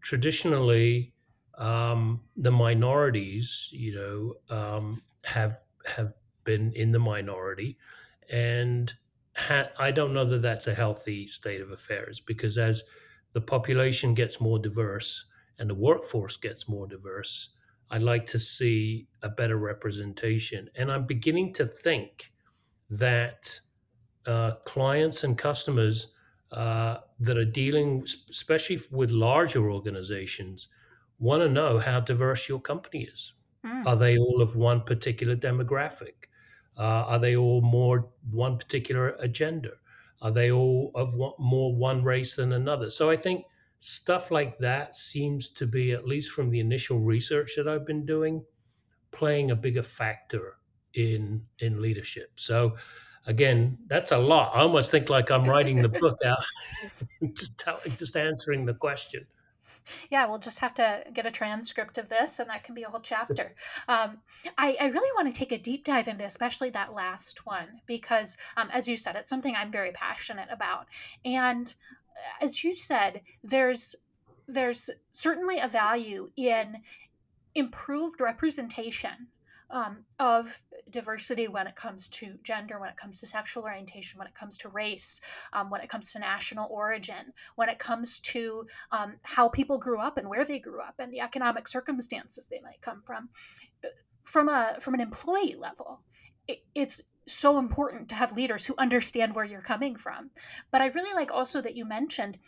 traditionally 0.00 1.14
um, 1.58 2.24
the 2.36 2.50
minorities 2.50 3.68
you 3.72 3.94
know 3.94 4.56
um, 4.56 5.02
have 5.24 5.60
have 5.86 6.14
been 6.44 6.72
in 6.72 6.92
the 6.92 6.98
minority. 6.98 7.78
And 8.30 8.94
i 9.78 9.90
don't 9.90 10.14
know 10.14 10.24
that 10.24 10.40
that's 10.40 10.66
a 10.66 10.74
healthy 10.74 11.26
state 11.28 11.60
of 11.60 11.70
affairs 11.70 12.20
because 12.20 12.56
as 12.56 12.84
the 13.34 13.40
population 13.40 14.14
gets 14.14 14.40
more 14.40 14.58
diverse 14.58 15.26
and 15.58 15.68
the 15.68 15.74
workforce 15.74 16.38
gets 16.38 16.66
more 16.68 16.86
diverse 16.86 17.50
I'd 17.90 18.02
like 18.02 18.26
to 18.26 18.38
see 18.38 19.08
a 19.22 19.28
better 19.28 19.56
representation. 19.56 20.68
And 20.76 20.90
I'm 20.90 21.06
beginning 21.06 21.52
to 21.54 21.66
think 21.66 22.32
that 22.90 23.60
uh, 24.26 24.52
clients 24.64 25.24
and 25.24 25.38
customers 25.38 26.08
uh, 26.52 26.98
that 27.20 27.38
are 27.38 27.44
dealing, 27.44 28.04
especially 28.30 28.80
with 28.90 29.10
larger 29.10 29.70
organizations, 29.70 30.68
want 31.18 31.42
to 31.42 31.48
know 31.48 31.78
how 31.78 32.00
diverse 32.00 32.48
your 32.48 32.60
company 32.60 33.04
is. 33.04 33.32
Mm. 33.64 33.86
Are 33.86 33.96
they 33.96 34.18
all 34.18 34.42
of 34.42 34.56
one 34.56 34.82
particular 34.82 35.36
demographic? 35.36 36.26
Uh, 36.76 37.04
are 37.06 37.18
they 37.18 37.36
all 37.36 37.62
more 37.62 38.08
one 38.30 38.58
particular 38.58 39.16
agenda? 39.20 39.70
Are 40.22 40.30
they 40.30 40.50
all 40.50 40.90
of 40.94 41.14
one, 41.14 41.32
more 41.38 41.74
one 41.74 42.04
race 42.04 42.36
than 42.36 42.52
another? 42.52 42.90
So 42.90 43.10
I 43.10 43.16
think 43.16 43.44
stuff 43.78 44.30
like 44.30 44.58
that 44.58 44.96
seems 44.96 45.50
to 45.50 45.66
be, 45.66 45.92
at 45.92 46.06
least 46.06 46.30
from 46.30 46.50
the 46.50 46.60
initial 46.60 46.98
research 47.00 47.54
that 47.56 47.68
I've 47.68 47.86
been 47.86 48.06
doing, 48.06 48.44
playing 49.10 49.50
a 49.50 49.56
bigger 49.56 49.82
factor 49.82 50.56
in 50.94 51.42
in 51.58 51.80
leadership. 51.80 52.32
So 52.36 52.76
again, 53.26 53.78
that's 53.86 54.12
a 54.12 54.18
lot. 54.18 54.52
I 54.54 54.60
almost 54.60 54.90
think 54.90 55.10
like 55.10 55.30
I'm 55.30 55.48
writing 55.48 55.82
the 55.82 55.88
book 55.88 56.18
out, 56.24 56.44
just 57.34 57.58
tell, 57.58 57.80
just 57.96 58.16
answering 58.16 58.64
the 58.64 58.74
question. 58.74 59.26
Yeah, 60.10 60.26
we'll 60.26 60.38
just 60.38 60.58
have 60.60 60.74
to 60.74 61.04
get 61.12 61.26
a 61.26 61.30
transcript 61.30 61.98
of 61.98 62.08
this, 62.08 62.38
and 62.38 62.50
that 62.50 62.64
can 62.64 62.74
be 62.74 62.82
a 62.82 62.88
whole 62.88 63.00
chapter. 63.00 63.54
Um, 63.88 64.18
I, 64.58 64.76
I, 64.80 64.86
really 64.86 65.10
want 65.14 65.32
to 65.32 65.38
take 65.38 65.52
a 65.52 65.58
deep 65.58 65.84
dive 65.84 66.08
into, 66.08 66.24
especially 66.24 66.70
that 66.70 66.92
last 66.92 67.46
one, 67.46 67.80
because 67.86 68.36
um, 68.56 68.68
as 68.72 68.88
you 68.88 68.96
said, 68.96 69.14
it's 69.14 69.30
something 69.30 69.54
I'm 69.54 69.70
very 69.70 69.92
passionate 69.92 70.48
about. 70.50 70.86
And 71.24 71.72
as 72.40 72.64
you 72.64 72.76
said, 72.76 73.22
there's 73.42 73.94
there's 74.48 74.90
certainly 75.10 75.58
a 75.58 75.68
value 75.68 76.30
in 76.36 76.76
improved 77.54 78.20
representation 78.20 79.28
um, 79.70 80.04
of 80.20 80.60
diversity 80.90 81.48
when 81.48 81.66
it 81.66 81.74
comes 81.74 82.08
to 82.08 82.38
gender, 82.42 82.78
when 82.78 82.88
it 82.88 82.96
comes 82.96 83.20
to 83.20 83.26
sexual 83.26 83.64
orientation, 83.64 84.18
when 84.18 84.28
it 84.28 84.34
comes 84.34 84.56
to 84.58 84.68
race, 84.68 85.20
um, 85.52 85.70
when 85.70 85.80
it 85.80 85.88
comes 85.88 86.12
to 86.12 86.18
national 86.18 86.68
origin, 86.70 87.32
when 87.56 87.68
it 87.68 87.78
comes 87.78 88.20
to 88.20 88.66
um, 88.92 89.14
how 89.22 89.48
people 89.48 89.78
grew 89.78 89.98
up 89.98 90.16
and 90.16 90.28
where 90.28 90.44
they 90.44 90.58
grew 90.58 90.80
up 90.80 90.94
and 90.98 91.12
the 91.12 91.20
economic 91.20 91.66
circumstances 91.66 92.46
they 92.46 92.60
might 92.60 92.80
come 92.80 93.02
from. 93.04 93.28
From 94.22 94.48
a 94.48 94.76
from 94.80 94.94
an 94.94 95.00
employee 95.00 95.54
level, 95.56 96.00
it, 96.48 96.64
it's 96.74 97.00
so 97.26 97.58
important 97.58 98.08
to 98.08 98.14
have 98.14 98.36
leaders 98.36 98.66
who 98.66 98.74
understand 98.78 99.34
where 99.34 99.44
you're 99.44 99.60
coming 99.60 99.96
from. 99.96 100.30
But 100.70 100.80
I 100.80 100.86
really 100.86 101.14
like 101.14 101.30
also 101.30 101.60
that 101.60 101.76
you 101.76 101.84
mentioned 101.84 102.38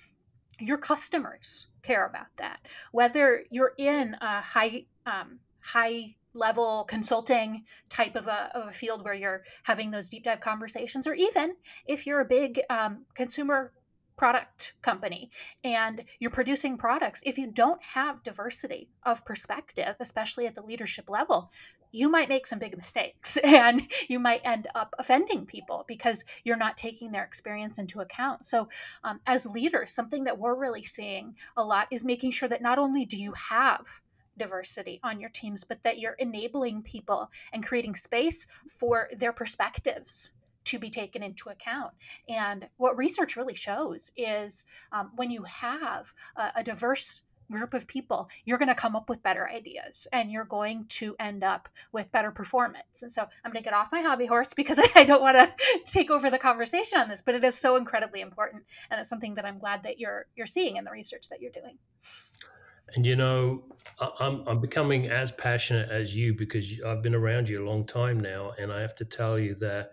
your 0.60 0.78
customers 0.78 1.68
care 1.82 2.06
about 2.06 2.26
that. 2.36 2.60
Whether 2.92 3.44
you're 3.50 3.74
in 3.78 4.16
a 4.20 4.40
high 4.40 4.84
um, 5.06 5.40
high 5.60 6.16
level 6.34 6.84
consulting 6.84 7.64
type 7.88 8.14
of 8.14 8.26
a, 8.26 8.50
of 8.54 8.68
a 8.68 8.72
field 8.72 9.04
where 9.04 9.14
you're 9.14 9.42
having 9.64 9.90
those 9.90 10.08
deep 10.08 10.24
dive 10.24 10.40
conversations, 10.40 11.06
or 11.06 11.14
even 11.14 11.56
if 11.86 12.06
you're 12.06 12.20
a 12.20 12.24
big 12.24 12.60
um, 12.70 13.04
consumer 13.14 13.72
product 14.16 14.74
company 14.82 15.30
and 15.64 16.04
you're 16.18 16.30
producing 16.30 16.76
products, 16.76 17.22
if 17.24 17.38
you 17.38 17.46
don't 17.50 17.82
have 17.94 18.22
diversity 18.22 18.90
of 19.04 19.24
perspective, 19.24 19.94
especially 20.00 20.46
at 20.46 20.54
the 20.54 20.62
leadership 20.62 21.08
level, 21.08 21.50
you 21.92 22.10
might 22.10 22.28
make 22.28 22.46
some 22.46 22.58
big 22.58 22.76
mistakes 22.76 23.36
and 23.44 23.82
you 24.08 24.18
might 24.18 24.40
end 24.44 24.66
up 24.74 24.94
offending 24.98 25.46
people 25.46 25.84
because 25.88 26.24
you're 26.44 26.56
not 26.56 26.76
taking 26.76 27.12
their 27.12 27.24
experience 27.24 27.78
into 27.78 28.00
account. 28.00 28.44
So, 28.44 28.68
um, 29.04 29.20
as 29.26 29.46
leaders, 29.46 29.92
something 29.92 30.24
that 30.24 30.38
we're 30.38 30.54
really 30.54 30.82
seeing 30.82 31.34
a 31.56 31.64
lot 31.64 31.88
is 31.90 32.04
making 32.04 32.32
sure 32.32 32.48
that 32.48 32.62
not 32.62 32.78
only 32.78 33.04
do 33.04 33.16
you 33.16 33.32
have 33.32 33.86
diversity 34.36 35.00
on 35.02 35.20
your 35.20 35.30
teams, 35.30 35.64
but 35.64 35.82
that 35.82 35.98
you're 35.98 36.12
enabling 36.12 36.82
people 36.82 37.30
and 37.52 37.66
creating 37.66 37.96
space 37.96 38.46
for 38.68 39.08
their 39.16 39.32
perspectives 39.32 40.38
to 40.64 40.78
be 40.78 40.90
taken 40.90 41.22
into 41.22 41.48
account. 41.48 41.92
And 42.28 42.68
what 42.76 42.96
research 42.96 43.36
really 43.36 43.54
shows 43.54 44.12
is 44.16 44.66
um, 44.92 45.12
when 45.16 45.30
you 45.30 45.42
have 45.44 46.12
a, 46.36 46.52
a 46.56 46.62
diverse 46.62 47.22
group 47.50 47.74
of 47.74 47.86
people, 47.86 48.28
you're 48.44 48.58
going 48.58 48.68
to 48.68 48.74
come 48.74 48.96
up 48.96 49.08
with 49.08 49.22
better 49.22 49.48
ideas 49.48 50.06
and 50.12 50.30
you're 50.30 50.44
going 50.44 50.84
to 50.88 51.16
end 51.18 51.42
up 51.42 51.68
with 51.92 52.12
better 52.12 52.30
performance. 52.30 53.02
And 53.02 53.10
so 53.10 53.22
I'm 53.22 53.52
going 53.52 53.62
to 53.62 53.68
get 53.68 53.74
off 53.74 53.92
my 53.92 54.02
hobby 54.02 54.26
horse 54.26 54.52
because 54.56 54.80
I 54.94 55.04
don't 55.04 55.22
want 55.22 55.36
to 55.36 55.52
take 55.86 56.10
over 56.10 56.30
the 56.30 56.38
conversation 56.38 56.98
on 56.98 57.08
this, 57.08 57.22
but 57.22 57.34
it 57.34 57.44
is 57.44 57.56
so 57.56 57.76
incredibly 57.76 58.20
important 58.20 58.64
and 58.90 59.00
it's 59.00 59.10
something 59.10 59.34
that 59.36 59.44
I'm 59.44 59.58
glad 59.58 59.82
that 59.84 59.98
you're 59.98 60.26
you're 60.36 60.46
seeing 60.46 60.76
in 60.76 60.84
the 60.84 60.90
research 60.90 61.28
that 61.28 61.40
you're 61.40 61.52
doing. 61.52 61.78
And 62.94 63.06
you 63.06 63.16
know, 63.16 63.64
I'm 64.20 64.46
I'm 64.46 64.60
becoming 64.60 65.10
as 65.10 65.30
passionate 65.32 65.90
as 65.90 66.14
you 66.14 66.34
because 66.34 66.66
I've 66.86 67.02
been 67.02 67.14
around 67.14 67.48
you 67.48 67.62
a 67.62 67.68
long 67.68 67.86
time 67.86 68.20
now, 68.20 68.52
and 68.58 68.72
I 68.72 68.80
have 68.80 68.94
to 68.96 69.04
tell 69.04 69.38
you 69.38 69.54
that, 69.56 69.92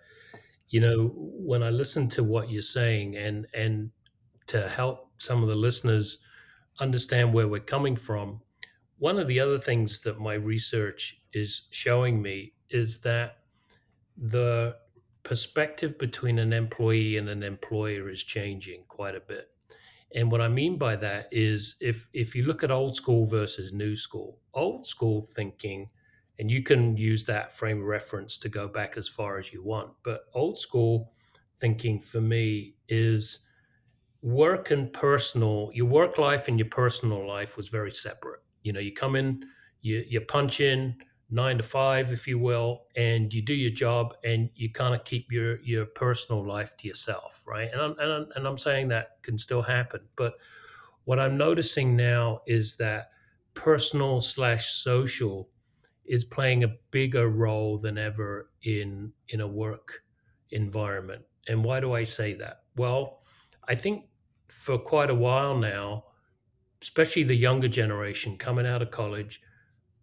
you 0.70 0.80
know, 0.80 1.12
when 1.16 1.62
I 1.62 1.70
listen 1.70 2.08
to 2.10 2.24
what 2.24 2.50
you're 2.50 2.62
saying, 2.62 3.18
and 3.18 3.48
and 3.54 3.92
to 4.48 4.68
help 4.70 5.12
some 5.18 5.44
of 5.44 5.50
the 5.50 5.56
listeners 5.56 6.20
understand 6.80 7.34
where 7.34 7.48
we're 7.48 7.60
coming 7.60 7.96
from, 7.96 8.42
one 8.98 9.20
of 9.20 9.28
the 9.28 9.40
other 9.40 9.58
things 9.58 10.02
that 10.02 10.20
my 10.20 10.34
research 10.34 11.22
is 11.34 11.68
showing 11.72 12.22
me 12.22 12.54
is 12.70 13.02
that 13.02 13.40
the 14.18 14.76
perspective 15.24 15.98
between 15.98 16.40
an 16.40 16.54
employee 16.54 17.18
and 17.18 17.28
an 17.28 17.44
employer 17.44 18.10
is 18.10 18.24
changing 18.24 18.84
quite 18.88 19.16
a 19.16 19.20
bit. 19.20 19.50
And 20.14 20.32
what 20.32 20.40
I 20.42 20.48
mean 20.48 20.78
by 20.78 20.96
that 20.98 21.28
is 21.32 21.76
if 21.82 22.08
if 22.14 22.36
you 22.36 22.44
look 22.44 22.64
at 22.64 22.72
old 22.72 22.96
school 22.96 23.26
versus 23.26 23.74
new 23.74 23.96
school, 23.96 24.40
old 24.54 24.86
school 24.86 25.22
thinking, 25.22 25.90
and 26.40 26.50
you 26.50 26.64
can 26.64 26.96
use 26.96 27.26
that 27.26 27.52
frame 27.52 27.82
of 27.82 27.88
reference 27.88 28.38
to 28.40 28.50
go 28.50 28.68
back 28.68 28.98
as 28.98 29.10
far 29.10 29.38
as 29.38 29.52
you 29.52 29.64
want, 29.64 29.92
but 30.04 30.26
old 30.34 30.58
school 30.58 31.12
thinking 31.60 32.02
for 32.02 32.22
me 32.22 32.76
is 32.88 33.45
work 34.26 34.72
and 34.72 34.92
personal, 34.92 35.70
your 35.74 35.86
work 35.86 36.18
life 36.18 36.48
and 36.48 36.58
your 36.58 36.68
personal 36.70 37.26
life 37.28 37.56
was 37.56 37.70
very 37.70 37.92
separate. 37.92 38.42
You 38.64 38.74
know, 38.74 38.80
you 38.80 38.92
come 38.92 39.16
in, 39.16 39.46
you 39.82 40.04
you 40.08 40.20
punch 40.20 40.60
in 40.60 40.98
nine 41.30 41.58
to 41.58 41.64
five, 41.64 42.12
if 42.12 42.28
you 42.28 42.40
will, 42.40 42.86
and 42.96 43.32
you 43.32 43.44
do 43.44 43.54
your 43.54 43.72
job, 43.72 44.16
and 44.24 44.50
you 44.56 44.72
kind 44.72 44.96
of 44.96 45.04
keep 45.04 45.32
your 45.32 45.62
your 45.62 45.86
personal 45.86 46.46
life 46.46 46.76
to 46.78 46.88
yourself, 46.88 47.44
right? 47.46 47.70
And 47.72 47.80
I'm 47.80 47.92
and 48.00 48.12
I'm, 48.12 48.28
and 48.36 48.48
I'm 48.48 48.58
saying 48.58 48.88
that 48.88 49.22
can 49.22 49.38
still 49.38 49.62
happen, 49.62 50.02
but 50.16 50.34
what 51.04 51.20
I'm 51.20 51.38
noticing 51.38 51.96
now 51.96 52.42
is 52.48 52.78
that 52.78 53.12
personal 53.54 54.22
slash 54.22 54.74
social 54.74 55.52
is 56.04 56.24
playing 56.24 56.64
a 56.64 56.76
bigger 56.90 57.30
role 57.30 57.78
than 57.78 58.00
ever 58.00 58.50
in 58.64 59.14
in 59.30 59.42
a 59.42 59.48
work 59.48 60.02
environment. 60.50 61.24
And 61.48 61.64
why 61.64 61.80
do 61.80 61.94
I 61.94 62.04
say 62.06 62.34
that? 62.34 62.64
Well, 62.76 63.22
I 63.68 63.76
think 63.76 64.06
for 64.66 64.78
quite 64.80 65.10
a 65.10 65.16
while 65.16 65.58
now, 65.58 66.06
especially 66.82 67.24
the 67.24 67.36
younger 67.36 67.68
generation 67.68 68.38
coming 68.38 68.68
out 68.68 68.82
of 68.82 68.92
college, 68.92 69.42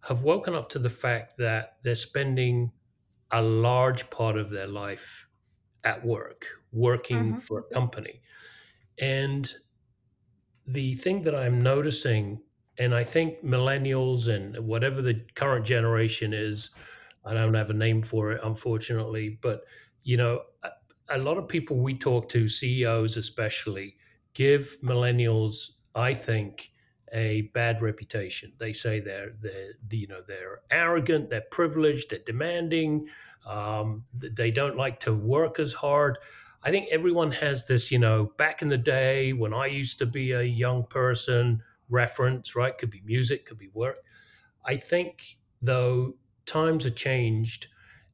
have 0.03 0.23
woken 0.23 0.55
up 0.55 0.69
to 0.69 0.79
the 0.79 0.89
fact 0.89 1.37
that 1.37 1.77
they're 1.83 1.95
spending 1.95 2.71
a 3.31 3.41
large 3.41 4.09
part 4.11 4.37
of 4.37 4.49
their 4.49 4.67
life 4.67 5.27
at 5.83 6.05
work, 6.05 6.47
working 6.71 7.23
Mm-hmm. 7.25 7.39
for 7.39 7.59
a 7.61 7.73
company. 7.73 8.21
And 8.99 9.53
the 10.65 10.95
thing 10.95 11.23
that 11.23 11.35
I'm 11.35 11.61
noticing, 11.61 12.41
and 12.77 12.95
I 12.95 13.03
think 13.03 13.43
millennials 13.43 14.27
and 14.33 14.65
whatever 14.65 15.01
the 15.01 15.25
current 15.35 15.65
generation 15.65 16.33
is, 16.33 16.69
I 17.25 17.33
don't 17.33 17.53
have 17.53 17.69
a 17.69 17.73
name 17.73 18.01
for 18.01 18.31
it, 18.31 18.41
unfortunately, 18.43 19.29
but 19.41 19.63
you 20.03 20.17
know, 20.17 20.43
a, 20.63 20.71
a 21.09 21.17
lot 21.17 21.37
of 21.37 21.47
people 21.47 21.77
we 21.77 21.95
talk 21.95 22.29
to, 22.29 22.47
CEOs 22.49 23.17
especially, 23.17 23.97
give 24.33 24.77
millennials, 24.83 25.71
I 25.95 26.13
think, 26.13 26.71
a 27.13 27.41
bad 27.53 27.81
reputation. 27.81 28.53
They 28.57 28.73
say 28.73 28.99
they're 28.99 29.33
they're 29.39 29.73
you 29.91 30.07
know 30.07 30.21
they're 30.27 30.61
arrogant, 30.71 31.29
they're 31.29 31.45
privileged, 31.51 32.09
they're 32.09 32.19
demanding, 32.25 33.07
um, 33.45 34.05
they 34.13 34.51
don't 34.51 34.77
like 34.77 34.99
to 35.01 35.13
work 35.13 35.59
as 35.59 35.73
hard. 35.73 36.17
I 36.63 36.71
think 36.71 36.87
everyone 36.91 37.31
has 37.31 37.67
this, 37.67 37.91
you 37.91 37.99
know, 37.99 38.31
back 38.37 38.61
in 38.61 38.69
the 38.69 38.77
day 38.77 39.33
when 39.33 39.53
I 39.53 39.65
used 39.65 39.99
to 39.99 40.05
be 40.05 40.31
a 40.31 40.43
young 40.43 40.85
person 40.85 41.61
reference, 41.89 42.55
right? 42.55 42.77
Could 42.77 42.89
be 42.89 43.01
music, 43.05 43.45
could 43.45 43.57
be 43.57 43.69
work. 43.73 43.97
I 44.65 44.77
think, 44.77 45.37
though, 45.61 46.15
times 46.45 46.85
have 46.85 46.95
changed 46.95 47.67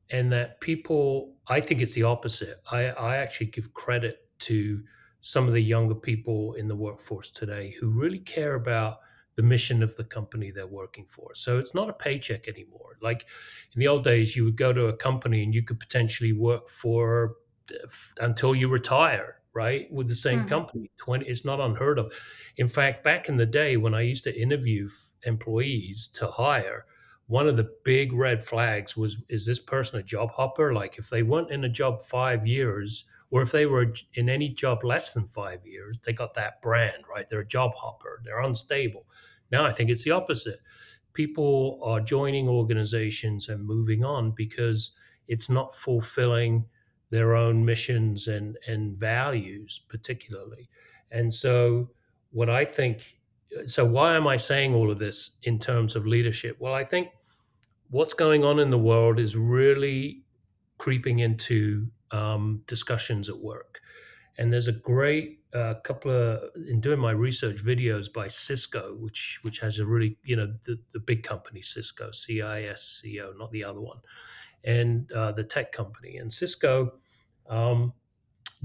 and 0.10 0.32
that 0.32 0.60
people, 0.62 1.36
I 1.48 1.62
think 1.62 1.82
it's 1.82 1.94
the 1.94 2.04
opposite. 2.04 2.58
I, 2.72 2.88
I 2.88 3.18
actually 3.18 3.48
give 3.48 3.74
credit 3.76 4.28
to 4.40 4.84
some 5.22 5.48
of 5.48 5.54
the 5.54 5.62
younger 5.62 5.96
people 5.96 6.54
in 6.54 6.68
the 6.68 6.76
workforce 6.76 7.32
today 7.32 7.72
who 7.72 7.90
really 7.90 8.20
care 8.20 8.56
about 8.56 9.00
the 9.36 9.44
mission 9.44 9.82
of 9.84 9.96
the 9.96 10.04
company 10.04 10.52
they're 10.52 10.68
working 10.68 11.06
for. 11.06 11.34
So 11.34 11.60
it's 11.60 11.74
not 11.74 11.90
a 11.90 11.94
paycheck 11.94 12.48
anymore. 12.48 12.98
Like 13.02 13.26
in 13.74 13.80
the 13.80 13.88
old 13.88 14.04
days, 14.04 14.36
you 14.36 14.44
would 14.46 14.58
go 14.58 14.74
to 14.74 14.88
a 14.88 14.98
company 14.98 15.44
and 15.44 15.54
you 15.54 15.64
could 15.64 15.80
potentially 15.80 16.34
work 16.34 16.68
for 16.70 17.36
until 18.20 18.56
you 18.56 18.68
retire 18.68 19.42
right 19.54 19.92
with 19.92 20.08
the 20.08 20.16
same 20.16 20.44
Mm-hmm. 20.44 20.46
company 20.46 20.92
20 20.98 21.26
it's 21.26 21.44
not 21.44 21.60
unheard 21.60 21.98
of 21.98 22.14
in 22.58 22.68
fact 22.68 23.04
back 23.04 23.28
in 23.30 23.38
the 23.38 23.46
day 23.46 23.78
when 23.78 23.94
i 23.96 24.02
used 24.02 24.24
to 24.24 24.40
interview 24.40 24.88
employees 25.24 26.08
to 26.08 26.28
hire 26.28 26.86
one 27.26 27.48
of 27.48 27.58
the 27.58 27.70
big 27.84 28.14
red 28.14 28.44
flags 28.44 28.96
was 28.96 29.18
is 29.28 29.46
this 29.46 29.60
person 29.60 30.00
a 30.00 30.04
job 30.04 30.30
hopper 30.32 30.74
like 30.74 30.98
if 31.00 31.10
they 31.10 31.24
weren't 31.24 31.52
in 31.52 31.64
a 31.64 31.70
job 31.70 32.02
5 32.02 32.46
years 32.46 33.06
or 33.32 33.42
if 33.42 33.52
they 33.52 33.66
were 33.66 33.94
in 34.16 34.30
any 34.30 34.50
job 34.50 34.84
less 34.84 35.14
than 35.14 35.28
5 35.28 35.66
years 35.66 35.98
they 36.04 36.14
got 36.14 36.34
that 36.36 36.62
brand 36.62 37.04
right? 37.10 37.28
They're 37.30 37.42
a 37.42 37.48
job 37.48 37.74
hopper. 37.76 38.22
They're 38.24 38.42
unstable. 38.42 39.06
Now 39.52 39.66
i 39.66 39.72
think 39.72 39.90
it's 39.90 40.04
the 40.04 40.12
opposite. 40.12 40.60
People 41.14 41.80
are 41.84 42.00
joining 42.00 42.48
organizations 42.48 43.50
and 43.50 43.66
moving 43.66 44.04
on 44.04 44.32
because 44.32 44.92
it's 45.28 45.50
not 45.50 45.74
fulfilling 45.76 46.66
their 47.12 47.36
own 47.36 47.66
missions 47.66 48.28
and 48.28 48.58
and 48.68 48.96
values 48.98 49.82
particularly. 49.90 50.70
And 51.12 51.34
so 51.34 51.90
what 52.32 52.50
i 52.50 52.64
think 52.64 53.18
so 53.66 53.84
why 53.84 54.16
am 54.16 54.28
i 54.28 54.36
saying 54.38 54.76
all 54.76 54.92
of 54.92 55.00
this 55.00 55.38
in 55.44 55.58
terms 55.60 55.96
of 55.96 56.06
leadership? 56.06 56.58
Well 56.60 56.74
i 56.74 56.84
think 56.84 57.10
what's 57.90 58.14
going 58.14 58.44
on 58.44 58.60
in 58.60 58.70
the 58.70 58.78
world 58.78 59.20
is 59.20 59.36
really 59.36 60.24
creeping 60.78 61.20
into 61.20 61.88
um, 62.12 62.62
discussions 62.68 63.30
at 63.30 63.38
work. 63.38 63.82
And 64.38 64.53
there's 64.53 64.68
a 64.68 64.74
great 64.74 65.39
uh, 65.53 65.76
couple 65.84 66.12
of 66.12 66.41
in 66.68 66.80
doing 66.80 66.99
my 66.99 67.12
research 67.12 67.57
videos 67.57 68.05
by 68.14 68.28
cisco 68.28 68.95
which 68.99 69.39
which 69.41 69.57
has 69.60 69.80
a 69.80 69.86
really 69.86 70.16
you 70.24 70.36
know 70.36 70.45
the, 70.68 70.78
the 70.93 70.99
big 70.99 71.24
company 71.24 71.60
cisco 71.60 72.12
c-i-s-c-o 72.12 73.34
not 73.36 73.51
the 73.51 73.64
other 73.64 73.82
one 73.82 73.97
and 74.64 75.12
uh, 75.12 75.32
the 75.32 75.43
tech 75.43 75.72
company. 75.72 76.18
And 76.18 76.32
cisco 76.32 76.93
um, 77.49 77.93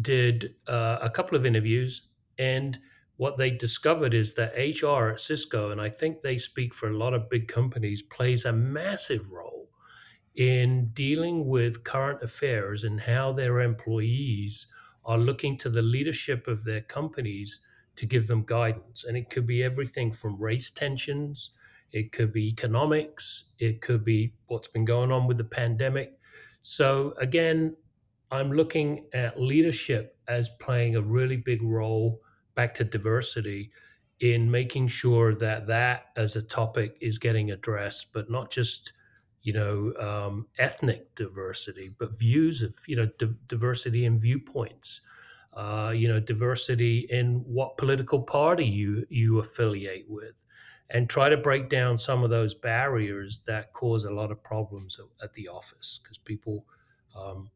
did 0.01 0.55
uh, 0.67 0.99
a 1.01 1.11
couple 1.11 1.37
of 1.37 1.47
interviews, 1.47 2.09
and 2.39 2.79
what 3.17 3.39
they 3.39 3.51
discovered 3.51 4.13
is 4.13 4.35
that 4.35 4.55
HR 4.57 5.11
at 5.11 5.21
Cisco, 5.21 5.71
and 5.71 5.81
I 5.81 5.89
think 5.89 6.21
they 6.21 6.37
speak 6.37 6.75
for 6.75 6.89
a 6.89 6.97
lot 6.97 7.15
of 7.15 7.31
big 7.31 7.47
companies, 7.47 8.03
plays 8.03 8.45
a 8.45 8.53
massive 8.53 9.31
role 9.31 9.64
in 10.35 10.89
dealing 10.89 11.47
with 11.47 11.85
current 11.85 12.23
affairs 12.23 12.85
and 12.85 13.01
how 13.01 13.33
their 13.33 13.61
employees 13.61 14.67
are 15.05 15.19
looking 15.19 15.57
to 15.59 15.69
the 15.69 15.83
leadership 15.83 16.49
of 16.49 16.65
their 16.65 16.81
companies 16.81 17.61
to 17.97 18.07
give 18.07 18.27
them 18.27 18.45
guidance. 18.45 19.05
And 19.05 19.17
it 19.17 19.31
could 19.31 19.47
be 19.47 19.63
everything 19.63 20.13
from 20.13 20.41
race 20.41 20.71
tensions, 20.71 21.51
it 21.93 22.11
could 22.11 22.33
be 22.33 22.49
economics, 22.49 23.51
it 23.59 23.81
could 23.81 24.05
be 24.05 24.35
what's 24.47 24.69
been 24.69 24.85
going 24.85 25.13
on 25.13 25.27
with 25.29 25.37
the 25.37 25.45
pandemic. 25.45 26.19
So, 26.63 27.15
again, 27.19 27.77
I'm 28.31 28.53
looking 28.53 29.07
at 29.13 29.41
leadership 29.41 30.19
as 30.27 30.49
playing 30.49 30.97
a 30.97 31.03
really 31.03 31.37
big 31.37 31.63
role 31.63 32.21
back 32.57 32.75
to 32.75 32.85
diversity 32.85 33.71
in 34.19 34.51
making 34.51 34.89
sure 34.89 35.35
that 35.35 35.67
that 35.67 36.07
as 36.17 36.35
a 36.35 36.43
topic 36.43 36.97
is 37.01 37.19
getting 37.19 37.51
addressed, 37.51 38.13
but 38.13 38.31
not 38.31 38.51
just 38.51 38.93
you 39.45 39.53
know 39.53 39.93
um, 40.01 40.47
ethnic 40.59 41.15
diversity, 41.15 41.91
but 41.99 42.19
views 42.19 42.63
of 42.63 42.75
you 42.87 42.97
know 42.97 43.07
di- 43.19 43.39
diversity 43.47 44.07
in 44.07 44.19
viewpoints. 44.19 45.03
Uh, 45.53 45.93
you 45.95 46.09
know 46.09 46.19
diversity 46.19 47.07
in 47.11 47.37
what 47.47 47.77
political 47.77 48.21
party 48.21 48.65
you 48.65 49.07
you 49.09 49.39
affiliate 49.39 50.07
with, 50.09 50.43
and 50.91 51.09
try 51.09 51.29
to 51.29 51.37
break 51.37 51.69
down 51.69 51.97
some 51.97 52.25
of 52.25 52.31
those 52.31 52.55
barriers 52.55 53.41
that 53.47 53.73
cause 53.73 54.05
a 54.05 54.11
lot 54.11 54.33
of 54.33 54.43
problems 54.43 54.99
at, 54.99 55.25
at 55.25 55.33
the 55.35 55.47
office 55.47 56.01
because 56.03 56.19
people 56.19 56.67
um, 57.15 57.49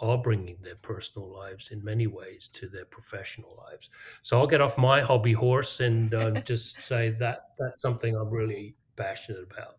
are 0.00 0.18
bringing 0.18 0.58
their 0.62 0.76
personal 0.76 1.32
lives 1.32 1.70
in 1.70 1.82
many 1.82 2.06
ways 2.06 2.48
to 2.48 2.68
their 2.68 2.84
professional 2.84 3.56
lives. 3.66 3.88
So 4.20 4.38
I'll 4.38 4.46
get 4.46 4.60
off 4.60 4.76
my 4.76 5.00
hobby 5.00 5.32
horse 5.32 5.80
and 5.80 6.12
um, 6.14 6.42
just 6.44 6.82
say 6.82 7.10
that 7.10 7.52
that's 7.56 7.80
something 7.80 8.14
I'm 8.14 8.28
really 8.28 8.74
passionate 8.96 9.44
about. 9.50 9.78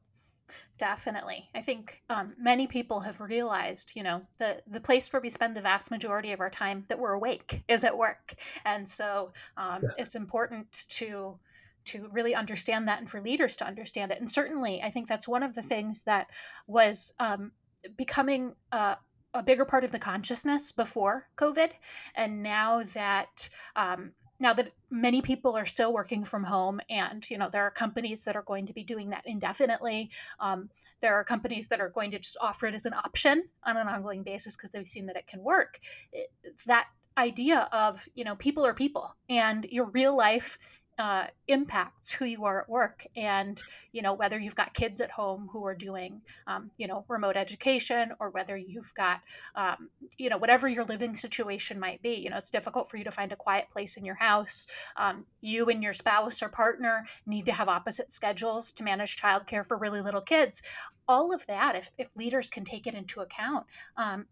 Definitely. 0.78 1.50
I 1.56 1.62
think 1.62 2.02
um, 2.10 2.34
many 2.40 2.68
people 2.68 3.00
have 3.02 3.20
realized, 3.20 3.94
you 3.96 4.04
know, 4.04 4.22
the, 4.38 4.62
the 4.68 4.80
place 4.80 5.12
where 5.12 5.22
we 5.22 5.30
spend 5.30 5.56
the 5.56 5.62
vast 5.62 5.92
majority 5.92 6.32
of 6.32 6.40
our 6.40 6.50
time 6.50 6.86
that 6.88 7.00
we're 7.00 7.14
awake 7.14 7.64
is 7.68 7.84
at 7.84 7.98
work. 7.98 8.36
And 8.66 8.88
so 8.88 9.32
um, 9.58 9.84
Yeah. 9.84 9.90
it's 9.98 10.16
important 10.16 10.86
to 10.90 11.40
to 11.86 12.10
really 12.12 12.36
understand 12.36 12.86
that 12.88 13.00
and 13.00 13.10
for 13.10 13.22
leaders 13.22 13.56
to 13.56 13.66
understand 13.66 14.12
it. 14.12 14.20
And 14.20 14.30
certainly, 14.30 14.82
I 14.84 14.92
think 14.92 15.08
that's 15.08 15.26
one 15.26 15.42
of 15.42 15.56
the 15.56 15.62
things 15.62 16.04
that 16.04 16.28
was 16.68 17.14
um, 17.18 17.54
becoming 17.96 18.56
uh, 18.74 18.96
a 19.34 19.42
bigger 19.42 19.64
part 19.64 19.86
of 19.86 19.92
the 19.92 20.00
consciousness 20.00 20.74
before 20.74 21.28
COVID. 21.38 21.70
And 22.14 22.44
now 22.44 22.84
that 22.94 23.50
um, 23.76 24.12
now 24.40 24.54
that 24.54 24.72
many 24.90 25.22
people 25.22 25.58
are 25.58 25.66
still 25.66 25.94
working 25.94 26.24
from 26.24 26.44
home 26.44 26.80
and 26.90 27.30
you 27.30 27.38
know 27.38 27.50
there 27.50 27.64
are 27.64 27.72
companies 27.72 28.24
that 28.24 28.36
are 28.36 28.44
going 28.44 28.66
to 28.66 28.74
be 28.74 28.84
doing 28.84 29.10
that 29.10 29.24
indefinitely 29.26 30.10
um, 30.40 30.70
there 31.00 31.16
are 31.16 31.24
companies 31.24 31.68
that 31.68 31.82
are 31.82 31.90
going 31.90 32.12
to 32.12 32.20
just 32.20 32.38
offer 32.42 32.68
it 32.68 32.76
as 32.76 32.86
an 32.86 32.94
option 32.94 33.44
on 33.64 33.78
an 33.78 33.88
ongoing 33.88 34.24
basis 34.24 34.56
because 34.56 34.72
they've 34.72 34.88
seen 34.88 35.06
that 35.06 35.18
it 35.18 35.28
can 35.28 35.44
work 35.44 35.80
it, 36.12 36.32
that 36.66 36.88
idea 37.18 37.68
of 37.72 38.08
you 38.14 38.24
know 38.24 38.36
people 38.36 38.66
are 38.66 38.74
people 38.74 39.16
and 39.30 39.66
your 39.66 39.86
real 39.86 40.16
life 40.16 40.58
uh, 40.98 41.26
impacts 41.48 42.12
who 42.12 42.26
you 42.26 42.46
are 42.46 42.62
at 42.62 42.70
work 42.70 43.06
and 43.16 43.62
you 43.92 44.02
know 44.02 44.14
whether 44.14 44.40
you've 44.40 44.56
got 44.56 44.74
kids 44.74 45.00
at 45.00 45.12
home 45.12 45.50
who 45.52 45.66
are 45.66 45.76
doing 45.76 46.22
um, 46.48 46.72
you 46.78 46.88
know 46.88 47.06
remote 47.08 47.38
education 47.38 48.12
or 48.20 48.30
whether 48.32 48.58
you've 48.58 48.94
got 48.96 49.22
um, 49.56 49.90
you 50.18 50.30
know 50.30 50.38
whatever 50.38 50.68
your 50.68 50.84
living 50.86 51.16
situation 51.16 51.80
might 51.80 52.02
be. 52.02 52.16
You 52.16 52.30
know 52.30 52.38
it's 52.38 52.50
difficult 52.50 52.90
for 52.90 52.98
you 52.98 53.04
to 53.04 53.12
find 53.12 53.32
a 53.32 53.36
quiet 53.36 53.70
place 53.72 53.98
in 53.98 54.06
your 54.06 54.16
house. 54.16 54.68
Um, 54.96 55.26
you 55.42 55.68
and 55.68 55.84
your 55.84 55.94
spouse 55.94 56.42
or 56.42 56.50
partner 56.50 57.06
need 57.26 57.46
to 57.46 57.54
have 57.54 57.70
opposite 57.70 58.12
schedules 58.12 58.72
to 58.74 58.84
manage 58.84 59.18
childcare 59.18 59.66
for 59.66 59.78
really 59.78 60.02
little 60.02 60.22
kids. 60.22 60.62
All 61.08 61.34
of 61.34 61.46
that 61.48 61.76
if, 61.76 61.92
if 61.98 62.10
leaders 62.16 62.50
can 62.50 62.66
take 62.66 62.86
it 62.86 62.94
into 62.94 63.22
account 63.22 63.66
um, 63.96 64.26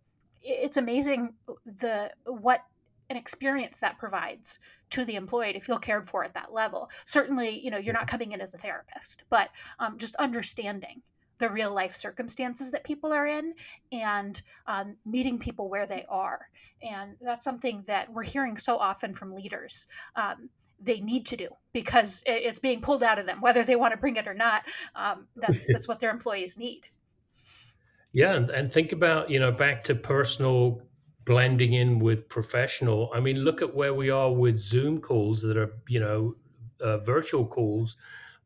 it's 0.46 0.78
amazing 0.78 1.34
the 1.66 2.12
what 2.26 2.62
an 3.10 3.18
experience 3.18 3.80
that 3.80 3.98
provides 3.98 4.60
to 4.92 5.06
the 5.06 5.16
employee 5.16 5.54
to 5.54 5.60
feel 5.60 5.78
cared 5.78 6.08
for 6.08 6.24
at 6.24 6.34
that 6.34 6.54
level. 6.54 6.90
Certainly, 7.06 7.60
you 7.60 7.72
know, 7.72 7.78
you're 7.78 7.94
not 7.94 8.08
coming 8.08 8.32
in 8.32 8.42
as 8.42 8.54
a 8.54 8.58
therapist, 8.58 9.24
but 9.30 9.50
um, 9.80 9.98
just 9.98 10.16
understanding 10.16 11.02
the 11.38 11.50
real 11.50 11.74
life 11.74 11.96
circumstances 11.96 12.72
that 12.72 12.84
people 12.84 13.12
are 13.12 13.28
in 13.28 13.54
and 13.92 14.42
um, 14.68 14.96
meeting 15.06 15.38
people 15.38 15.70
where 15.70 15.86
they 15.86 16.06
are. 16.08 16.48
And 16.82 17.16
that's 17.22 17.44
something 17.44 17.84
that 17.88 18.12
we're 18.12 18.24
hearing 18.24 18.58
so 18.58 18.78
often 18.78 19.14
from 19.14 19.34
leaders. 19.34 19.88
Um, 20.16 20.50
they 20.80 21.00
need 21.00 21.26
to 21.28 21.38
do 21.38 21.50
because 21.74 22.22
it's 22.26 22.60
being 22.60 22.82
pulled 22.82 23.04
out 23.04 23.18
of 23.18 23.26
them, 23.26 23.42
whether 23.42 23.64
they 23.64 23.76
want 23.76 23.94
to 23.94 23.98
bring 23.98 24.18
it 24.18 24.28
or 24.28 24.34
not. 24.34 24.64
Um, 24.96 25.28
that's 25.36 25.68
that's 25.72 25.88
what 25.88 26.00
their 26.00 26.12
employees 26.12 26.58
need. 26.58 26.84
Yeah, 28.12 28.36
and, 28.36 28.50
and 28.50 28.72
think 28.72 28.92
about 28.92 29.30
you 29.30 29.40
know 29.40 29.52
back 29.52 29.84
to 29.86 29.96
personal 29.96 30.82
blending 31.26 31.74
in 31.74 32.00
with 32.00 32.30
professional. 32.30 33.10
I 33.14 33.20
mean, 33.20 33.38
look 33.38 33.62
at 33.62 33.76
where 33.76 33.94
we 33.94 34.10
are 34.10 34.32
with 34.32 34.58
Zoom 34.58 35.02
calls 35.02 35.42
that 35.42 35.58
are 35.58 35.74
you 35.88 36.00
know 36.00 36.36
uh, 36.80 37.00
virtual 37.00 37.46
calls, 37.46 37.98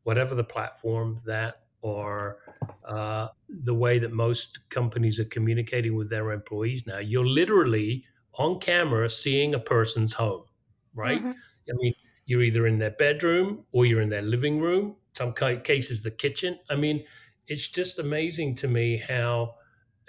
whatever 0.02 0.34
the 0.34 0.44
platform 0.44 1.20
that 1.26 1.62
are 1.84 2.38
uh, 2.84 3.28
the 3.48 3.74
way 3.74 3.98
that 3.98 4.12
most 4.12 4.68
companies 4.70 5.18
are 5.18 5.24
communicating 5.26 5.94
with 5.96 6.10
their 6.10 6.32
employees 6.32 6.86
now. 6.86 6.98
You're 6.98 7.26
literally 7.26 8.04
on 8.34 8.60
camera 8.60 9.08
seeing 9.08 9.54
a 9.54 9.58
person's 9.58 10.12
home, 10.12 10.44
right? 10.94 11.18
Mm-hmm. 11.20 11.30
I 11.30 11.72
mean, 11.74 11.94
you're 12.26 12.42
either 12.42 12.66
in 12.66 12.78
their 12.78 12.90
bedroom 12.90 13.64
or 13.72 13.86
you're 13.86 14.00
in 14.00 14.08
their 14.08 14.22
living 14.22 14.60
room. 14.60 14.96
Some 15.14 15.32
cases, 15.34 16.02
the 16.02 16.10
kitchen. 16.10 16.58
I 16.68 16.76
mean, 16.76 17.04
it's 17.48 17.68
just 17.68 17.98
amazing 17.98 18.54
to 18.56 18.68
me 18.68 18.96
how 18.96 19.56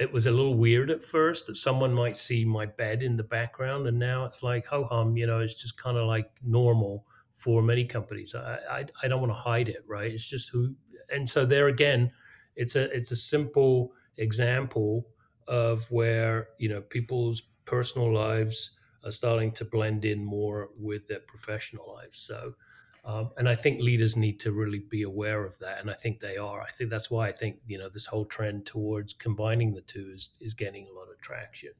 it 0.02 0.12
was 0.12 0.26
a 0.26 0.32
little 0.32 0.56
weird 0.56 0.89
at 0.89 1.06
first 1.06 1.45
that 1.45 1.56
someone 1.56 1.93
might 1.93 2.18
see 2.18 2.43
my 2.43 2.66
bed 2.66 3.04
in 3.04 3.16
the 3.16 3.24
background, 3.24 3.88
and 3.88 3.99
now 3.99 4.26
it's 4.26 4.41
like 4.41 4.66
ho 4.66 4.86
hum. 4.86 5.16
You 5.16 5.28
know, 5.28 5.39
it's 5.41 5.54
just 5.54 5.78
kind 5.78 5.95
of 5.95 6.08
like 6.08 6.32
normal 6.43 7.06
for 7.36 7.62
many 7.62 7.86
companies. 7.86 8.34
I, 8.34 8.60
I, 8.70 8.86
I 9.04 9.08
don't 9.08 9.22
want 9.22 9.32
to 9.32 9.36
hide 9.39 9.70
it, 9.70 9.84
right? 9.88 10.12
It's 10.12 10.28
just 10.28 10.49
who, 10.49 10.76
and 11.14 11.30
so 11.30 11.45
there 11.45 11.68
again, 11.68 12.12
it's 12.56 12.76
a 12.76 12.86
it's 12.95 13.12
a 13.12 13.16
simple 13.16 13.93
example 14.18 15.08
of 15.47 15.89
where 15.91 16.49
you 16.58 16.70
know 16.70 16.82
people's 16.82 17.43
personal 17.66 18.12
lives 18.12 18.72
are 19.04 19.12
starting 19.12 19.52
to 19.52 19.66
blend 19.66 20.04
in 20.04 20.26
more 20.26 20.70
with 20.78 21.08
their 21.08 21.22
professional 21.22 21.93
lives. 21.93 22.18
So, 22.18 22.56
um, 23.04 23.32
and 23.38 23.49
I 23.49 23.56
think 23.56 23.82
leaders 23.82 24.16
need 24.16 24.39
to 24.41 24.52
really 24.52 24.80
be 24.80 25.04
aware 25.04 25.43
of 25.43 25.58
that, 25.60 25.80
and 25.80 25.89
I 25.89 25.95
think 25.95 26.20
they 26.20 26.38
are. 26.38 26.62
I 26.62 26.70
think 26.72 26.89
that's 26.89 27.10
why 27.10 27.28
I 27.28 27.32
think 27.32 27.58
you 27.66 27.80
know 27.80 27.89
this 27.89 28.06
whole 28.06 28.26
trend 28.26 28.66
towards 28.66 29.14
combining 29.14 29.74
the 29.74 29.82
two 29.82 30.12
is 30.14 30.30
is 30.39 30.54
getting 30.54 30.88
a 30.88 30.93
lot 30.93 31.10
of 31.12 31.20
traction. 31.22 31.72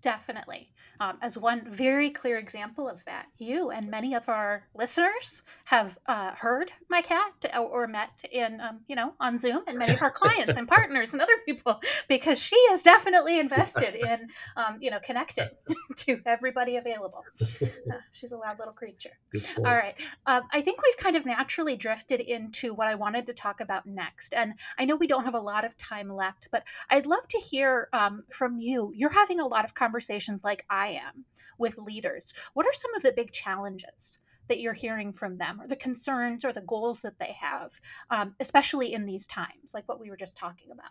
Definitely. 0.00 0.70
Um, 1.00 1.18
as 1.22 1.38
one 1.38 1.70
very 1.70 2.10
clear 2.10 2.38
example 2.38 2.88
of 2.88 3.04
that, 3.04 3.26
you 3.38 3.70
and 3.70 3.88
many 3.88 4.14
of 4.14 4.28
our 4.28 4.64
listeners 4.74 5.42
have 5.66 5.96
uh, 6.06 6.32
heard 6.36 6.72
my 6.88 7.02
cat 7.02 7.32
or, 7.54 7.66
or 7.66 7.86
met 7.86 8.24
in, 8.32 8.60
um, 8.60 8.80
you 8.88 8.96
know, 8.96 9.14
on 9.20 9.38
Zoom, 9.38 9.62
and 9.68 9.78
many 9.78 9.94
of 9.94 10.02
our 10.02 10.10
clients 10.10 10.56
and 10.56 10.66
partners 10.76 11.12
and 11.12 11.22
other 11.22 11.36
people, 11.46 11.80
because 12.08 12.38
she 12.38 12.56
is 12.56 12.82
definitely 12.82 13.38
invested 13.38 13.94
in, 13.94 14.28
um, 14.56 14.78
you 14.80 14.90
know, 14.90 14.98
connecting 15.04 15.48
to 15.96 16.20
everybody 16.26 16.76
available. 16.76 17.24
Uh, 17.52 17.98
she's 18.12 18.32
a 18.32 18.36
loud 18.36 18.58
little 18.58 18.74
creature. 18.74 19.18
All 19.58 19.64
right. 19.64 19.94
Um, 20.26 20.42
I 20.52 20.62
think 20.62 20.82
we've 20.82 20.96
kind 20.96 21.16
of 21.16 21.24
naturally 21.24 21.76
drifted 21.76 22.20
into 22.20 22.74
what 22.74 22.88
I 22.88 22.96
wanted 22.96 23.26
to 23.26 23.34
talk 23.34 23.60
about 23.60 23.86
next. 23.86 24.34
And 24.34 24.54
I 24.78 24.84
know 24.84 24.96
we 24.96 25.06
don't 25.06 25.24
have 25.24 25.34
a 25.34 25.40
lot 25.40 25.64
of 25.64 25.76
time 25.76 26.08
left, 26.08 26.48
but 26.50 26.64
I'd 26.90 27.06
love 27.06 27.26
to 27.28 27.38
hear 27.38 27.88
um, 27.92 28.24
from 28.30 28.58
you. 28.58 28.92
You're 28.94 29.10
having 29.10 29.38
a 29.38 29.46
lot 29.46 29.64
of 29.64 29.74
conversations 29.74 29.87
conversations 29.88 30.44
like 30.44 30.66
I 30.68 30.88
am 30.88 31.24
with 31.58 31.78
leaders, 31.78 32.34
what 32.52 32.66
are 32.66 32.74
some 32.74 32.94
of 32.94 33.02
the 33.02 33.12
big 33.12 33.32
challenges 33.32 34.18
that 34.48 34.60
you're 34.60 34.74
hearing 34.74 35.12
from 35.14 35.38
them, 35.38 35.60
or 35.60 35.66
the 35.66 35.76
concerns 35.76 36.44
or 36.44 36.52
the 36.52 36.60
goals 36.60 37.00
that 37.02 37.18
they 37.18 37.34
have, 37.40 37.72
um, 38.10 38.34
especially 38.38 38.92
in 38.92 39.06
these 39.06 39.26
times, 39.26 39.72
like 39.72 39.88
what 39.88 40.00
we 40.00 40.10
were 40.10 40.16
just 40.16 40.36
talking 40.36 40.70
about? 40.70 40.90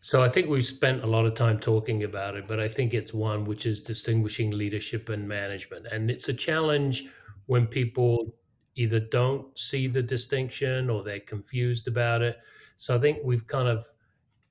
So 0.00 0.22
I 0.22 0.28
think 0.28 0.48
we've 0.48 0.66
spent 0.66 1.02
a 1.02 1.06
lot 1.06 1.24
of 1.24 1.34
time 1.34 1.58
talking 1.58 2.04
about 2.04 2.36
it, 2.36 2.46
but 2.46 2.60
I 2.60 2.68
think 2.68 2.92
it's 2.92 3.14
one 3.14 3.44
which 3.46 3.64
is 3.64 3.82
distinguishing 3.82 4.50
leadership 4.50 5.08
and 5.08 5.26
management. 5.26 5.86
And 5.86 6.10
it's 6.10 6.28
a 6.28 6.34
challenge 6.34 7.04
when 7.46 7.66
people 7.66 8.34
either 8.74 9.00
don't 9.00 9.56
see 9.58 9.86
the 9.86 10.02
distinction 10.02 10.90
or 10.90 11.02
they're 11.02 11.20
confused 11.20 11.88
about 11.88 12.20
it. 12.20 12.38
So 12.76 12.96
I 12.96 12.98
think 12.98 13.18
we've 13.24 13.46
kind 13.46 13.68
of 13.68 13.86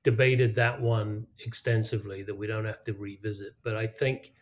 debated 0.02 0.54
that 0.54 0.80
one 0.80 1.26
extensively 1.44 2.22
that 2.22 2.34
we 2.34 2.46
don't 2.46 2.64
have 2.64 2.82
to 2.84 2.92
revisit. 2.92 3.52
But 3.62 3.76
I 3.76 3.86
think 3.86 4.32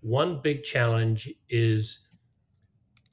one 0.00 0.40
big 0.40 0.62
challenge 0.62 1.28
is 1.48 2.08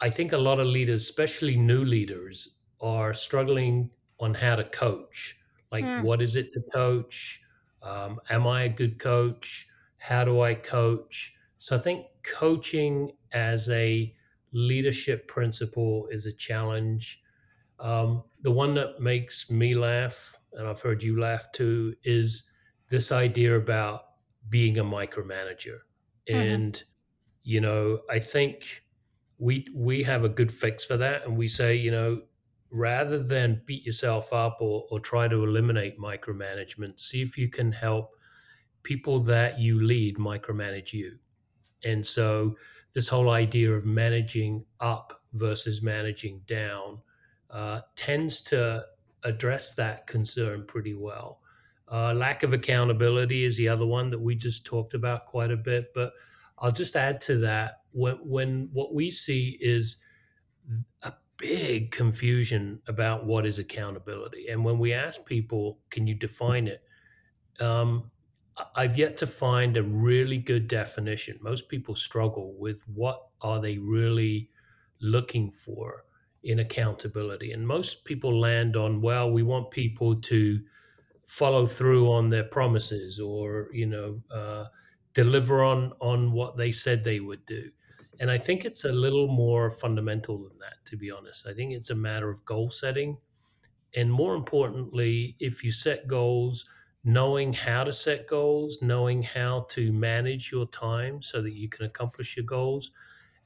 I 0.01 0.09
think 0.09 0.33
a 0.33 0.37
lot 0.37 0.59
of 0.59 0.67
leaders, 0.67 1.03
especially 1.03 1.55
new 1.55 1.83
leaders, 1.83 2.57
are 2.81 3.13
struggling 3.13 3.89
on 4.19 4.33
how 4.33 4.55
to 4.55 4.63
coach. 4.65 5.37
Like, 5.71 5.85
mm. 5.85 6.03
what 6.03 6.21
is 6.21 6.35
it 6.35 6.51
to 6.51 6.61
coach? 6.73 7.41
Um, 7.81 8.19
am 8.29 8.45
I 8.45 8.63
a 8.63 8.69
good 8.69 8.99
coach? 8.99 9.67
How 9.97 10.23
do 10.23 10.41
I 10.41 10.53
coach? 10.53 11.33
So 11.57 11.75
I 11.75 11.79
think 11.79 12.05
coaching 12.23 13.11
as 13.31 13.69
a 13.69 14.13
leadership 14.51 15.27
principle 15.27 16.07
is 16.11 16.25
a 16.25 16.33
challenge. 16.33 17.21
Um, 17.79 18.23
the 18.41 18.51
one 18.51 18.73
that 18.75 18.99
makes 18.99 19.49
me 19.49 19.75
laugh 19.75 20.37
and 20.57 20.67
I've 20.67 20.81
heard 20.81 21.03
you 21.03 21.19
laugh 21.19 21.51
too, 21.51 21.95
is 22.03 22.49
this 22.89 23.11
idea 23.11 23.55
about 23.55 24.01
being 24.49 24.77
a 24.77 24.83
micromanager. 24.83 25.79
Mm-hmm. 26.29 26.35
And, 26.35 26.83
you 27.43 27.61
know, 27.61 27.99
I 28.09 28.19
think 28.19 28.83
we 29.37 29.67
we 29.75 30.03
have 30.03 30.23
a 30.23 30.29
good 30.29 30.51
fix 30.51 30.85
for 30.85 30.97
that. 30.97 31.25
And 31.25 31.37
we 31.37 31.47
say, 31.47 31.75
you 31.75 31.91
know, 31.91 32.21
rather 32.71 33.21
than 33.21 33.61
beat 33.65 33.85
yourself 33.85 34.33
up 34.33 34.57
or, 34.59 34.85
or 34.89 34.99
try 34.99 35.27
to 35.27 35.43
eliminate 35.43 35.99
micromanagement, 35.99 36.99
see 36.99 37.21
if 37.21 37.37
you 37.37 37.49
can 37.49 37.71
help 37.71 38.11
people 38.83 39.19
that 39.19 39.59
you 39.59 39.81
lead 39.81 40.17
micromanage 40.17 40.93
you. 40.93 41.17
And 41.83 42.05
so 42.05 42.55
this 42.93 43.07
whole 43.07 43.29
idea 43.29 43.71
of 43.71 43.85
managing 43.85 44.65
up 44.79 45.21
versus 45.33 45.81
managing 45.81 46.41
down 46.47 46.99
uh, 47.49 47.81
tends 47.95 48.41
to 48.41 48.85
address 49.25 49.75
that 49.75 50.07
concern 50.07 50.65
pretty 50.65 50.93
well. 50.93 51.41
Uh, 51.91 52.13
lack 52.13 52.43
of 52.43 52.53
accountability 52.53 53.43
is 53.43 53.57
the 53.57 53.67
other 53.67 53.85
one 53.85 54.09
that 54.09 54.19
we 54.19 54.35
just 54.35 54.65
talked 54.65 54.93
about 54.93 55.25
quite 55.25 55.51
a 55.51 55.57
bit. 55.57 55.93
But 55.93 56.13
I'll 56.57 56.71
just 56.71 56.95
add 56.95 57.19
to 57.21 57.37
that 57.39 57.81
when, 57.91 58.15
when 58.23 58.69
what 58.71 58.93
we 58.93 59.11
see 59.11 59.57
is 59.59 59.97
a 61.03 61.13
big 61.37 61.91
confusion 61.91 62.81
about 62.87 63.25
what 63.25 63.45
is 63.45 63.59
accountability. 63.59 64.47
And 64.47 64.63
when 64.63 64.79
we 64.79 64.93
ask 64.93 65.25
people, 65.25 65.79
can 65.89 66.07
you 66.07 66.15
define 66.15 66.67
it? 66.67 66.83
Um, 67.59 68.11
I've 68.75 68.97
yet 68.97 69.17
to 69.17 69.27
find 69.27 69.75
a 69.75 69.83
really 69.83 70.37
good 70.37 70.67
definition. 70.67 71.37
Most 71.41 71.67
people 71.67 71.93
struggle 71.93 72.55
with 72.57 72.81
what 72.87 73.27
are 73.41 73.61
they 73.61 73.77
really 73.77 74.49
looking 75.01 75.51
for 75.51 76.04
in 76.45 76.59
accountability. 76.59 77.51
And 77.51 77.67
most 77.67 78.05
people 78.05 78.39
land 78.39 78.75
on, 78.77 79.01
well, 79.01 79.31
we 79.31 79.43
want 79.43 79.71
people 79.71 80.21
to 80.21 80.61
follow 81.25 81.65
through 81.65 82.11
on 82.11 82.29
their 82.29 82.43
promises 82.43 83.19
or, 83.19 83.69
you 83.73 83.87
know, 83.87 84.21
uh, 84.31 84.65
deliver 85.13 85.63
on 85.63 85.93
on 86.01 86.31
what 86.33 86.57
they 86.57 86.71
said 86.71 87.03
they 87.03 87.19
would 87.19 87.45
do. 87.45 87.71
And 88.19 88.31
I 88.31 88.37
think 88.37 88.63
it's 88.65 88.85
a 88.85 88.91
little 88.91 89.27
more 89.27 89.71
fundamental 89.71 90.43
than 90.43 90.59
that, 90.59 90.85
to 90.85 90.97
be 90.97 91.11
honest. 91.11 91.47
I 91.47 91.53
think 91.53 91.73
it's 91.73 91.89
a 91.89 91.95
matter 91.95 92.29
of 92.29 92.45
goal 92.45 92.69
setting. 92.69 93.17
And 93.95 94.11
more 94.11 94.35
importantly, 94.35 95.35
if 95.39 95.63
you 95.63 95.71
set 95.71 96.07
goals, 96.07 96.65
knowing 97.03 97.53
how 97.53 97.83
to 97.83 97.93
set 97.93 98.27
goals, 98.27 98.81
knowing 98.81 99.23
how 99.23 99.61
to 99.69 99.91
manage 99.93 100.51
your 100.51 100.67
time 100.67 101.21
so 101.21 101.41
that 101.41 101.53
you 101.53 101.69
can 101.69 101.85
accomplish 101.85 102.35
your 102.37 102.45
goals, 102.45 102.91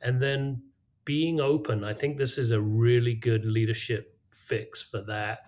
and 0.01 0.21
then 0.21 0.68
being 1.09 1.41
open. 1.41 1.83
I 1.83 1.91
think 1.91 2.17
this 2.17 2.37
is 2.37 2.51
a 2.51 2.61
really 2.61 3.15
good 3.15 3.43
leadership 3.43 4.15
fix 4.29 4.83
for 4.83 5.01
that 5.01 5.39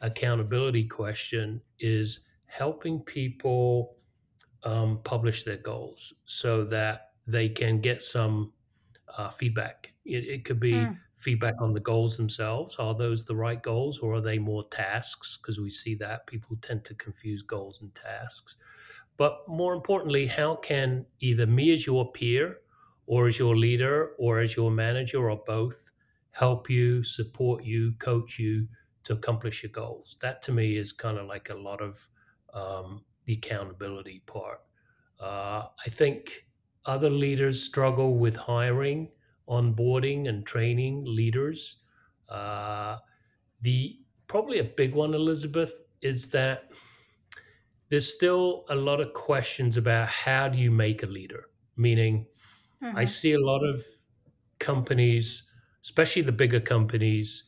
accountability 0.00 0.82
question 0.82 1.60
is 1.78 2.24
helping 2.46 2.98
people 2.98 3.94
um, 4.64 4.98
publish 5.04 5.44
their 5.44 5.58
goals 5.58 6.12
so 6.24 6.64
that 6.64 7.12
they 7.24 7.48
can 7.48 7.80
get 7.80 8.02
some 8.02 8.52
uh, 9.16 9.28
feedback. 9.28 9.92
It, 10.04 10.24
it, 10.24 10.44
could 10.44 10.58
be 10.58 10.72
mm. 10.72 10.98
feedback 11.14 11.54
on 11.60 11.72
the 11.72 11.78
goals 11.78 12.16
themselves. 12.16 12.74
Are 12.80 12.92
those 12.92 13.24
the 13.24 13.36
right 13.36 13.62
goals 13.62 14.00
or 14.00 14.14
are 14.14 14.20
they 14.20 14.40
more 14.40 14.64
tasks? 14.70 15.38
Because 15.40 15.60
we 15.60 15.70
see 15.70 15.94
that 15.94 16.26
people 16.26 16.58
tend 16.62 16.84
to 16.84 16.94
confuse 16.94 17.42
goals 17.42 17.80
and 17.80 17.94
tasks. 17.94 18.56
But 19.16 19.38
more 19.46 19.72
importantly, 19.72 20.26
how 20.26 20.56
can 20.56 21.06
either 21.20 21.46
me 21.46 21.72
as 21.72 21.86
your 21.86 22.10
peer 22.10 22.58
or 23.06 23.26
as 23.26 23.38
your 23.38 23.56
leader 23.56 24.12
or 24.18 24.40
as 24.40 24.56
your 24.56 24.70
manager 24.70 25.30
or 25.30 25.42
both 25.46 25.90
help 26.30 26.68
you, 26.68 27.02
support 27.02 27.64
you, 27.64 27.92
coach 27.98 28.38
you 28.38 28.66
to 29.04 29.14
accomplish 29.14 29.62
your 29.62 29.70
goals. 29.72 30.16
That 30.20 30.42
to 30.42 30.52
me 30.52 30.76
is 30.76 30.92
kind 30.92 31.18
of 31.18 31.26
like 31.26 31.50
a 31.50 31.54
lot 31.54 31.80
of 31.80 32.06
um, 32.52 33.04
the 33.24 33.34
accountability 33.34 34.22
part. 34.26 34.58
Uh, 35.20 35.66
I 35.84 35.90
think 35.90 36.46
other 36.84 37.10
leaders 37.10 37.62
struggle 37.62 38.18
with 38.18 38.36
hiring 38.36 39.10
onboarding 39.48 40.28
and 40.28 40.46
training 40.46 41.04
leaders. 41.06 41.82
Uh, 42.28 42.98
the 43.60 43.98
probably 44.26 44.58
a 44.58 44.64
big 44.64 44.94
one, 44.94 45.14
Elizabeth, 45.14 45.82
is 46.02 46.30
that 46.30 46.72
there's 47.88 48.12
still 48.12 48.64
a 48.68 48.74
lot 48.74 49.00
of 49.00 49.12
questions 49.12 49.76
about 49.76 50.08
how 50.08 50.48
do 50.48 50.58
you 50.58 50.70
make 50.70 51.02
a 51.02 51.06
leader. 51.06 51.44
Meaning, 51.76 52.26
mm-hmm. 52.82 52.96
I 52.96 53.04
see 53.04 53.32
a 53.32 53.40
lot 53.40 53.62
of 53.64 53.84
companies, 54.58 55.44
especially 55.82 56.22
the 56.22 56.32
bigger 56.32 56.60
companies, 56.60 57.44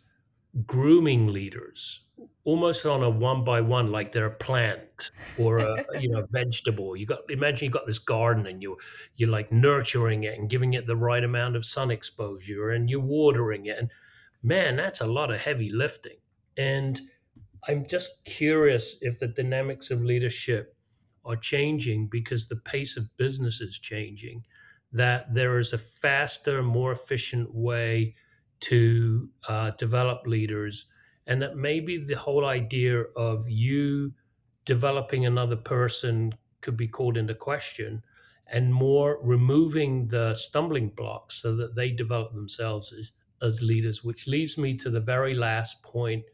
grooming 0.66 1.28
leaders 1.28 2.00
almost 2.48 2.86
on 2.86 3.02
a 3.02 3.10
one 3.10 3.44
by 3.44 3.60
one, 3.60 3.92
like 3.92 4.10
they're 4.10 4.24
a 4.24 4.30
plant 4.30 5.10
or 5.36 5.58
a 5.58 5.84
you 6.00 6.08
know 6.08 6.24
vegetable. 6.30 6.96
You 6.96 7.04
got 7.04 7.30
imagine 7.30 7.66
you 7.66 7.70
got 7.70 7.86
this 7.86 7.98
garden 7.98 8.46
and 8.46 8.62
you 8.62 8.78
you're 9.16 9.28
like 9.28 9.52
nurturing 9.52 10.24
it 10.24 10.38
and 10.38 10.48
giving 10.48 10.72
it 10.72 10.86
the 10.86 10.96
right 10.96 11.22
amount 11.22 11.56
of 11.56 11.64
sun 11.66 11.90
exposure 11.90 12.70
and 12.70 12.88
you're 12.88 13.00
watering 13.00 13.66
it. 13.66 13.78
And 13.78 13.90
man, 14.42 14.76
that's 14.76 15.02
a 15.02 15.06
lot 15.06 15.30
of 15.30 15.42
heavy 15.42 15.70
lifting. 15.70 16.16
And 16.56 16.98
I'm 17.68 17.86
just 17.86 18.24
curious 18.24 18.96
if 19.02 19.18
the 19.18 19.28
dynamics 19.28 19.90
of 19.90 20.00
leadership 20.02 20.74
are 21.26 21.36
changing 21.36 22.08
because 22.10 22.48
the 22.48 22.56
pace 22.64 22.96
of 22.96 23.14
business 23.18 23.60
is 23.60 23.78
changing. 23.78 24.44
That 24.92 25.34
there 25.34 25.58
is 25.58 25.72
a 25.72 25.78
faster, 25.78 26.62
more 26.62 26.92
efficient 26.92 27.54
way 27.54 28.14
to 28.60 29.28
uh, 29.48 29.70
develop 29.72 30.26
leaders 30.26 30.86
and 31.26 31.42
that 31.42 31.56
maybe 31.56 31.98
the 31.98 32.16
whole 32.16 32.46
idea 32.46 33.02
of 33.14 33.48
you 33.48 34.14
developing 34.64 35.24
another 35.26 35.56
person 35.56 36.34
could 36.60 36.76
be 36.76 36.88
called 36.88 37.16
into 37.16 37.34
question 37.34 38.02
and 38.46 38.74
more 38.74 39.18
removing 39.22 40.08
the 40.08 40.34
stumbling 40.34 40.88
blocks 40.88 41.40
so 41.40 41.54
that 41.54 41.76
they 41.76 41.90
develop 41.90 42.32
themselves 42.32 42.92
as, 42.92 43.12
as 43.42 43.62
leaders 43.62 44.02
which 44.02 44.26
leads 44.26 44.58
me 44.58 44.74
to 44.74 44.90
the 44.90 45.00
very 45.00 45.34
last 45.34 45.82
point 45.82 46.24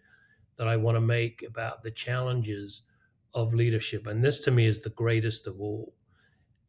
that 0.57 0.69
i 0.69 0.77
want 0.77 0.97
to 0.97 1.01
make 1.01 1.43
about 1.47 1.83
the 1.83 1.91
challenges 1.91 2.83
of 3.35 3.53
leadership 3.53 4.07
and 4.07 4.25
this 4.25 4.41
to 4.43 4.51
me 4.51 4.67
is 4.67 4.81
the 4.81 4.91
greatest 4.91 5.47
of 5.47 5.61
all 5.61 5.95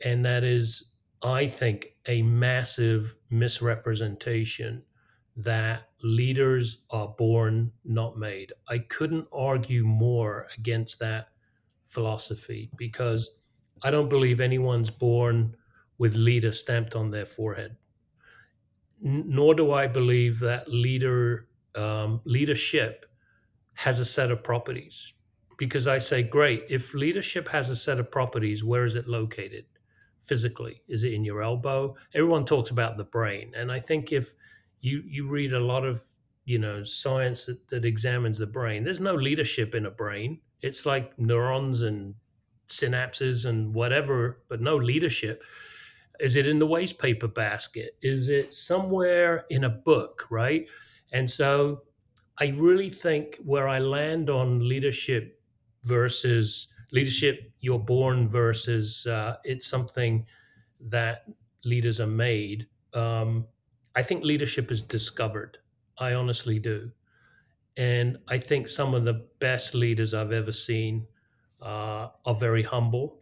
and 0.04 0.26
that 0.26 0.44
is 0.44 0.95
i 1.24 1.48
think 1.48 1.96
a 2.08 2.22
massive 2.22 3.16
misrepresentation 3.30 4.84
that 5.38 5.90
leaders 6.02 6.84
are 6.92 7.10
born, 7.10 7.72
not 7.84 8.18
made. 8.18 8.54
I 8.70 8.80
couldn't 8.80 9.28
argue 9.34 9.84
more 9.84 10.48
against 10.58 11.00
that 11.00 11.30
philosophy 11.88 12.70
because 12.78 13.40
I 13.84 13.92
don't 13.92 14.10
believe 14.10 14.40
anyone's 14.40 14.90
born 14.90 15.56
with 15.98 16.16
leader 16.16 16.52
stamped 16.52 16.96
on 16.96 17.12
their 17.12 17.26
forehead. 17.26 17.76
Nor 19.02 19.56
do 19.56 19.72
I 19.72 19.88
believe 19.88 20.40
that 20.40 20.70
leader 20.70 21.50
um, 21.76 22.22
leadership 22.24 23.06
has 23.74 24.00
a 24.00 24.06
set 24.06 24.32
of 24.32 24.42
properties. 24.42 25.14
Because 25.58 25.88
I 25.88 26.00
say, 26.00 26.24
great, 26.24 26.66
if 26.70 26.94
leadership 26.94 27.48
has 27.50 27.70
a 27.70 27.76
set 27.76 28.00
of 28.00 28.12
properties, 28.12 28.64
where 28.64 28.86
is 28.86 28.96
it 28.96 29.08
located 29.08 29.66
physically? 30.26 30.82
Is 30.88 31.04
it 31.04 31.14
in 31.14 31.24
your 31.24 31.42
elbow? 31.42 31.96
Everyone 32.14 32.46
talks 32.46 32.72
about 32.72 32.98
the 32.98 33.04
brain. 33.04 33.54
And 33.56 33.72
I 33.72 33.80
think 33.80 34.12
if 34.12 34.34
you 34.82 35.04
you 35.08 35.28
read 35.28 35.54
a 35.54 35.60
lot 35.60 35.86
of 35.86 36.04
you 36.46 36.60
know 36.60 36.84
science 36.84 37.46
that, 37.46 37.68
that 37.68 37.84
examines 37.84 38.38
the 38.38 38.46
brain 38.46 38.84
there's 38.84 39.00
no 39.00 39.16
leadership 39.16 39.76
in 39.76 39.88
a 39.88 39.92
brain 39.92 40.40
it's 40.62 40.86
like 40.86 41.18
neurons 41.20 41.82
and 41.82 42.14
synapses 42.70 43.46
and 43.46 43.74
whatever 43.74 44.44
but 44.48 44.62
no 44.62 44.76
leadership 44.76 45.44
is 46.20 46.36
it 46.36 46.48
in 46.48 46.60
the 46.60 46.66
waste 46.66 47.00
paper 47.00 47.28
basket 47.28 47.98
is 48.02 48.30
it 48.30 48.54
somewhere 48.54 49.46
in 49.50 49.64
a 49.64 49.70
book 49.70 50.28
right 50.30 50.68
and 51.12 51.30
so 51.30 51.82
i 52.40 52.48
really 52.50 52.90
think 52.90 53.40
where 53.44 53.68
i 53.68 53.80
land 53.80 54.30
on 54.30 54.68
leadership 54.68 55.40
versus 55.84 56.68
leadership 56.92 57.52
you're 57.60 57.80
born 57.80 58.28
versus 58.28 59.08
uh, 59.08 59.38
it's 59.44 59.68
something 59.68 60.28
that 60.80 61.26
leaders 61.64 62.00
are 62.00 62.08
made 62.08 62.68
um, 62.94 63.48
I 63.96 64.04
think 64.04 64.24
leadership 64.24 64.72
is 64.72 64.82
discovered. 64.82 65.58
I 65.98 66.14
honestly 66.14 66.60
do. 66.60 66.92
And 67.78 68.20
I 68.28 68.38
think 68.38 68.68
some 68.68 68.94
of 68.94 69.06
the 69.06 69.28
best 69.40 69.76
leaders 69.76 70.14
I've 70.14 70.32
ever 70.32 70.52
seen 70.52 71.08
uh, 71.62 72.10
are 72.26 72.36
very 72.36 72.64
humble 72.64 73.22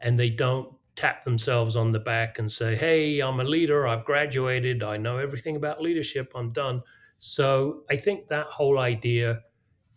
and 0.00 0.18
they 0.18 0.30
don't 0.30 0.76
tap 0.96 1.24
themselves 1.24 1.76
on 1.76 1.92
the 1.92 1.98
back 2.00 2.38
and 2.38 2.50
say, 2.50 2.76
Hey, 2.76 3.20
I'm 3.20 3.40
a 3.40 3.44
leader. 3.44 3.86
I've 3.86 4.04
graduated. 4.04 4.82
I 4.82 4.96
know 4.96 5.18
everything 5.18 5.56
about 5.56 5.82
leadership. 5.82 6.32
I'm 6.34 6.52
done. 6.52 6.82
So 7.18 7.84
I 7.90 7.96
think 7.96 8.28
that 8.28 8.46
whole 8.46 8.78
idea 8.78 9.42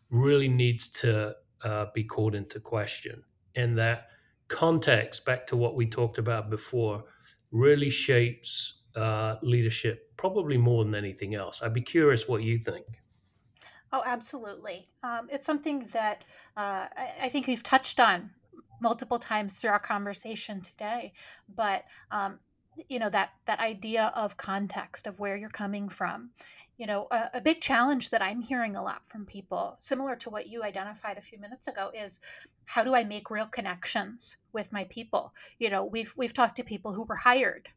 really 0.09 0.47
needs 0.49 0.89
to 0.89 1.35
uh, 1.63 1.87
be 1.93 2.03
called 2.03 2.35
into 2.35 2.59
question. 2.59 3.23
And 3.55 3.77
that 3.77 4.07
context, 4.47 5.25
back 5.25 5.47
to 5.47 5.57
what 5.57 5.75
we 5.75 5.87
talked 5.87 6.17
about 6.17 6.49
before, 6.49 7.03
really 7.51 7.89
shapes 7.89 8.83
uh, 8.95 9.35
leadership 9.41 10.15
probably 10.17 10.57
more 10.57 10.83
than 10.83 10.95
anything 10.95 11.35
else. 11.35 11.61
I'd 11.61 11.73
be 11.73 11.81
curious 11.81 12.27
what 12.27 12.43
you 12.43 12.57
think. 12.57 12.85
Oh, 13.91 14.03
absolutely. 14.05 14.89
Um, 15.03 15.27
it's 15.31 15.45
something 15.45 15.87
that 15.93 16.23
uh, 16.57 16.87
I, 16.95 17.13
I, 17.23 17.29
think 17.29 17.47
we've 17.47 17.63
touched 17.63 17.99
on 17.99 18.29
multiple 18.81 19.17
times 19.17 19.57
through 19.57 19.71
our 19.71 19.79
conversation 19.79 20.61
today. 20.61 21.13
But 21.55 21.85
um, 22.11 22.39
you 22.87 22.99
know 22.99 23.09
that 23.09 23.29
that 23.45 23.59
idea 23.59 24.11
of 24.15 24.37
context 24.37 25.07
of 25.07 25.19
where 25.19 25.35
you're 25.35 25.49
coming 25.49 25.89
from. 25.89 26.31
You 26.77 26.87
know, 26.87 27.07
a, 27.11 27.29
a 27.35 27.41
big 27.41 27.61
challenge 27.61 28.09
that 28.11 28.21
I'm 28.21 28.41
hearing 28.41 28.75
a 28.75 28.83
lot 28.83 29.01
from 29.05 29.25
people, 29.25 29.77
similar 29.79 30.15
to 30.17 30.29
what 30.29 30.47
you 30.47 30.63
identified 30.63 31.17
a 31.17 31.21
few 31.21 31.39
minutes 31.39 31.67
ago, 31.67 31.91
is 31.93 32.21
how 32.65 32.83
do 32.83 32.95
I 32.95 33.03
make 33.03 33.29
real 33.29 33.47
connections 33.47 34.37
with 34.53 34.71
my 34.71 34.85
people? 34.85 35.33
You 35.57 35.69
know, 35.69 35.83
we've 35.83 36.13
we've 36.15 36.33
talked 36.33 36.55
to 36.57 36.63
people 36.63 36.93
who 36.93 37.03
were 37.03 37.15
hired 37.15 37.69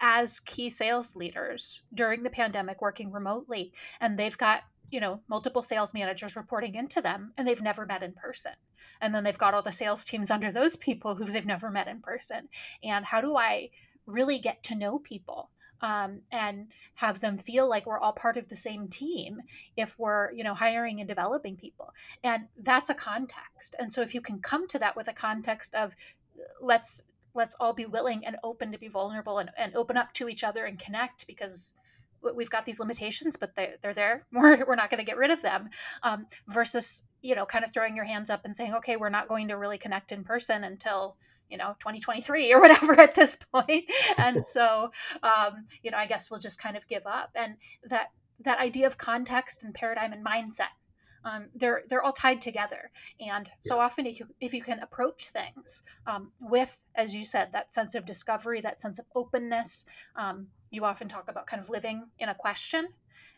as 0.00 0.40
key 0.40 0.70
sales 0.70 1.16
leaders 1.16 1.82
during 1.92 2.22
the 2.22 2.30
pandemic 2.30 2.80
working 2.80 3.10
remotely 3.10 3.72
and 4.00 4.18
they've 4.18 4.36
got 4.36 4.62
you 4.90 5.00
know 5.00 5.20
multiple 5.28 5.62
sales 5.62 5.94
managers 5.94 6.36
reporting 6.36 6.74
into 6.74 7.00
them 7.00 7.32
and 7.36 7.46
they've 7.46 7.62
never 7.62 7.86
met 7.86 8.02
in 8.02 8.12
person 8.12 8.52
and 9.00 9.14
then 9.14 9.24
they've 9.24 9.38
got 9.38 9.54
all 9.54 9.62
the 9.62 9.72
sales 9.72 10.04
teams 10.04 10.30
under 10.30 10.52
those 10.52 10.76
people 10.76 11.14
who 11.14 11.24
they've 11.24 11.46
never 11.46 11.70
met 11.70 11.88
in 11.88 12.00
person 12.00 12.48
and 12.82 13.06
how 13.06 13.20
do 13.20 13.36
i 13.36 13.70
really 14.06 14.38
get 14.38 14.62
to 14.64 14.74
know 14.74 14.98
people 14.98 15.50
um, 15.80 16.20
and 16.32 16.68
have 16.94 17.20
them 17.20 17.36
feel 17.36 17.68
like 17.68 17.86
we're 17.86 17.98
all 17.98 18.12
part 18.12 18.36
of 18.36 18.48
the 18.48 18.56
same 18.56 18.88
team 18.88 19.42
if 19.76 19.98
we're 19.98 20.32
you 20.32 20.44
know 20.44 20.54
hiring 20.54 21.00
and 21.00 21.08
developing 21.08 21.56
people. 21.56 21.92
And 22.22 22.44
that's 22.60 22.90
a 22.90 22.94
context. 22.94 23.74
And 23.78 23.92
so 23.92 24.02
if 24.02 24.14
you 24.14 24.20
can 24.20 24.40
come 24.40 24.66
to 24.68 24.78
that 24.78 24.96
with 24.96 25.08
a 25.08 25.12
context 25.12 25.74
of 25.74 25.94
let's 26.60 27.04
let's 27.34 27.56
all 27.60 27.74
be 27.74 27.84
willing 27.84 28.24
and 28.24 28.36
open 28.42 28.72
to 28.72 28.78
be 28.78 28.88
vulnerable 28.88 29.38
and, 29.38 29.50
and 29.58 29.74
open 29.74 29.96
up 29.96 30.12
to 30.14 30.28
each 30.28 30.42
other 30.42 30.64
and 30.64 30.78
connect 30.78 31.26
because 31.26 31.76
we've 32.34 32.50
got 32.50 32.64
these 32.64 32.80
limitations 32.80 33.36
but 33.36 33.54
they're, 33.54 33.74
they're 33.82 33.94
there. 33.94 34.26
We're, 34.32 34.64
we're 34.66 34.74
not 34.74 34.90
going 34.90 34.98
to 34.98 35.04
get 35.04 35.18
rid 35.18 35.30
of 35.30 35.42
them 35.42 35.68
um, 36.02 36.26
versus 36.48 37.04
you 37.22 37.34
know 37.34 37.44
kind 37.44 37.64
of 37.64 37.72
throwing 37.72 37.94
your 37.94 38.06
hands 38.06 38.30
up 38.30 38.44
and 38.44 38.56
saying 38.56 38.74
okay 38.74 38.96
we're 38.96 39.10
not 39.10 39.28
going 39.28 39.48
to 39.48 39.56
really 39.56 39.78
connect 39.78 40.12
in 40.12 40.24
person 40.24 40.64
until 40.64 41.16
you 41.50 41.56
know 41.56 41.76
2023 41.80 42.52
or 42.52 42.60
whatever 42.62 42.98
at 43.00 43.14
this 43.14 43.36
point. 43.36 43.84
And 44.16 44.44
so 44.44 44.90
um, 45.22 45.66
you 45.82 45.90
know 45.90 45.98
i 45.98 46.06
guess 46.06 46.30
we'll 46.30 46.40
just 46.40 46.60
kind 46.60 46.76
of 46.76 46.86
give 46.88 47.06
up. 47.06 47.30
And 47.34 47.56
that 47.84 48.08
that 48.40 48.58
idea 48.58 48.86
of 48.86 48.98
context 48.98 49.62
and 49.62 49.72
paradigm 49.74 50.12
and 50.12 50.24
mindset 50.24 50.74
um, 51.26 51.46
they're 51.54 51.82
they're 51.88 52.02
all 52.02 52.12
tied 52.12 52.40
together. 52.40 52.90
And 53.20 53.50
so 53.60 53.80
often 53.80 54.06
if 54.06 54.20
you, 54.20 54.28
if 54.40 54.54
you 54.54 54.62
can 54.62 54.78
approach 54.78 55.28
things 55.28 55.82
um, 56.06 56.32
with 56.40 56.84
as 56.94 57.14
you 57.14 57.24
said 57.24 57.52
that 57.52 57.72
sense 57.72 57.94
of 57.94 58.06
discovery 58.06 58.60
that 58.60 58.80
sense 58.80 58.98
of 58.98 59.06
openness 59.14 59.84
um, 60.14 60.46
you 60.70 60.84
often 60.84 61.08
talk 61.08 61.28
about 61.28 61.46
kind 61.46 61.60
of 61.60 61.68
living 61.68 62.04
in 62.18 62.28
a 62.28 62.34
question 62.34 62.88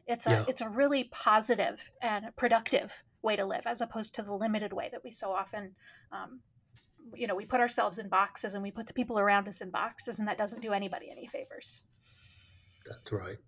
it's 0.06 0.26
a 0.26 0.30
yeah. 0.30 0.44
it's 0.48 0.60
a 0.60 0.68
really 0.68 1.04
positive 1.04 1.90
and 2.02 2.26
productive 2.36 2.92
way 3.22 3.36
to 3.36 3.44
live 3.44 3.66
as 3.66 3.80
opposed 3.80 4.14
to 4.14 4.22
the 4.22 4.34
limited 4.34 4.72
way 4.72 4.88
that 4.92 5.02
we 5.02 5.10
so 5.10 5.32
often 5.32 5.72
um, 6.12 6.40
you 7.14 7.26
know 7.26 7.34
we 7.34 7.46
put 7.46 7.60
ourselves 7.60 7.98
in 7.98 8.08
boxes 8.08 8.54
and 8.54 8.62
we 8.62 8.70
put 8.70 8.86
the 8.86 8.92
people 8.92 9.18
around 9.18 9.48
us 9.48 9.60
in 9.60 9.70
boxes 9.70 10.18
and 10.18 10.28
that 10.28 10.38
doesn't 10.38 10.62
do 10.62 10.72
anybody 10.72 11.10
any 11.10 11.26
favors 11.26 11.86
that's 12.86 13.12
right 13.12 13.38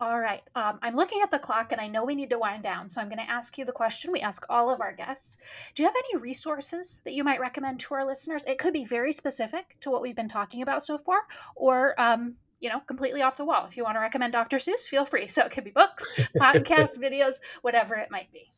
all 0.00 0.18
right. 0.18 0.40
Um, 0.54 0.78
I'm 0.80 0.96
looking 0.96 1.20
at 1.22 1.30
the 1.30 1.38
clock 1.38 1.72
and 1.72 1.80
I 1.80 1.86
know 1.86 2.06
we 2.06 2.14
need 2.14 2.30
to 2.30 2.38
wind 2.38 2.62
down. 2.62 2.88
So 2.88 3.02
I'm 3.02 3.08
going 3.08 3.18
to 3.18 3.30
ask 3.30 3.58
you 3.58 3.66
the 3.66 3.72
question 3.72 4.10
we 4.10 4.20
ask 4.20 4.46
all 4.48 4.70
of 4.70 4.80
our 4.80 4.94
guests. 4.94 5.36
Do 5.74 5.82
you 5.82 5.86
have 5.86 5.94
any 5.94 6.22
resources 6.22 7.02
that 7.04 7.12
you 7.12 7.22
might 7.22 7.38
recommend 7.38 7.80
to 7.80 7.94
our 7.94 8.06
listeners? 8.06 8.42
It 8.46 8.58
could 8.58 8.72
be 8.72 8.86
very 8.86 9.12
specific 9.12 9.76
to 9.80 9.90
what 9.90 10.00
we've 10.00 10.16
been 10.16 10.28
talking 10.28 10.62
about 10.62 10.82
so 10.82 10.96
far, 10.96 11.18
or, 11.54 12.00
um, 12.00 12.36
you 12.60 12.70
know, 12.70 12.80
completely 12.80 13.20
off 13.20 13.36
the 13.36 13.44
wall. 13.44 13.66
If 13.68 13.76
you 13.76 13.84
want 13.84 13.96
to 13.96 14.00
recommend 14.00 14.32
Dr. 14.32 14.56
Seuss, 14.56 14.88
feel 14.88 15.04
free. 15.04 15.28
So 15.28 15.44
it 15.44 15.52
could 15.52 15.64
be 15.64 15.70
books, 15.70 16.10
podcasts, 16.36 16.98
videos, 16.98 17.34
whatever 17.60 17.94
it 17.96 18.10
might 18.10 18.32
be. 18.32 18.50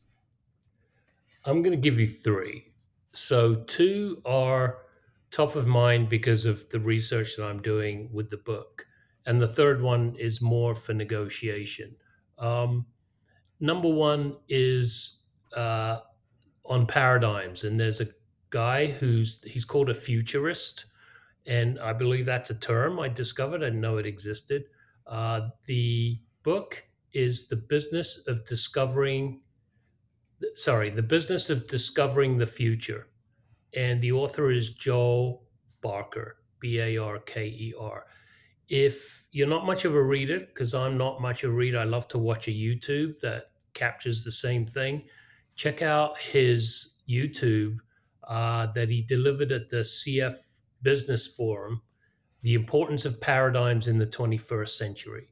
I'm 1.45 1.61
going 1.63 1.77
to 1.77 1.83
give 1.83 1.99
you 1.99 2.07
three. 2.07 2.72
So 3.13 3.55
two 3.55 4.23
are 4.25 4.83
top 5.31 5.57
of 5.57 5.67
mind 5.67 6.09
because 6.09 6.45
of 6.45 6.69
the 6.71 6.81
research 6.81 7.37
that 7.37 7.45
I'm 7.45 7.63
doing 7.63 8.11
with 8.13 8.31
the 8.31 8.37
book 8.37 8.87
and 9.27 9.41
the 9.41 9.49
third 9.49 9.81
one 9.83 10.17
is 10.17 10.41
more 10.41 10.75
for 10.75 10.95
negotiation. 10.95 11.97
Um, 12.39 12.87
number 13.61 13.89
one 13.89 14.39
is 14.49 15.23
uh, 15.57 16.01
on 16.65 16.87
paradigms, 16.87 17.65
and 17.65 17.79
there's 17.79 18.01
a 18.01 18.09
guy 18.51 18.89
who's 18.89 19.43
he's 19.45 19.65
called 19.65 19.91
a 19.91 19.95
futurist, 19.95 20.87
and 21.47 21.79
I 21.81 21.93
believe 21.93 22.27
that's 22.27 22.51
a 22.51 22.59
term 22.59 23.01
I 23.01 23.09
discovered. 23.09 23.63
I 23.63 23.67
didn't 23.67 23.81
know 23.81 23.99
it 23.99 24.07
existed. 24.07 24.65
Uh, 25.07 25.51
the 25.67 26.21
book 26.43 26.85
is 27.13 27.49
the 27.49 27.57
business 27.57 28.27
of 28.27 28.45
discovering. 28.45 29.43
Sorry, 30.55 30.91
the 30.91 31.03
business 31.03 31.51
of 31.51 31.67
discovering 31.69 32.39
the 32.39 32.47
future, 32.47 33.09
and 33.77 34.01
the 34.01 34.13
author 34.13 34.51
is 34.51 34.73
Joe 34.73 35.43
Barker, 35.81 36.39
B 36.61 36.79
A 36.79 36.97
R 36.97 37.19
K 37.19 37.47
E 37.47 37.75
R. 37.79 38.07
If 38.69 39.27
you're 39.33 39.49
not 39.49 39.67
much 39.67 39.85
of 39.85 39.95
a 39.95 40.03
reader, 40.03 40.41
because 40.41 40.75
I'm 40.75 40.97
not 40.97 41.21
much 41.21 41.45
of 41.45 41.51
a 41.51 41.55
reader, 41.55 41.79
I 41.79 41.85
love 41.85 42.09
to 42.09 42.19
watch 42.19 42.49
a 42.49 42.53
YouTube 42.53 43.19
that 43.21 43.51
captures 43.75 44.25
the 44.25 44.33
same 44.33 44.67
thing. 44.67 45.05
Check 45.55 45.83
out 45.83 46.19
his 46.19 46.95
YouTube 47.09 47.79
uh, 48.27 48.67
that 48.73 48.89
he 48.89 49.03
delivered 49.03 49.53
at 49.53 49.69
the 49.69 49.79
CF 49.79 50.35
Business 50.83 51.27
Forum, 51.27 51.83
The 52.43 52.55
Importance 52.55 53.05
of 53.05 53.21
Paradigms 53.21 53.89
in 53.89 53.99
the 53.99 54.07
21st 54.07 54.69
Century. 54.71 55.29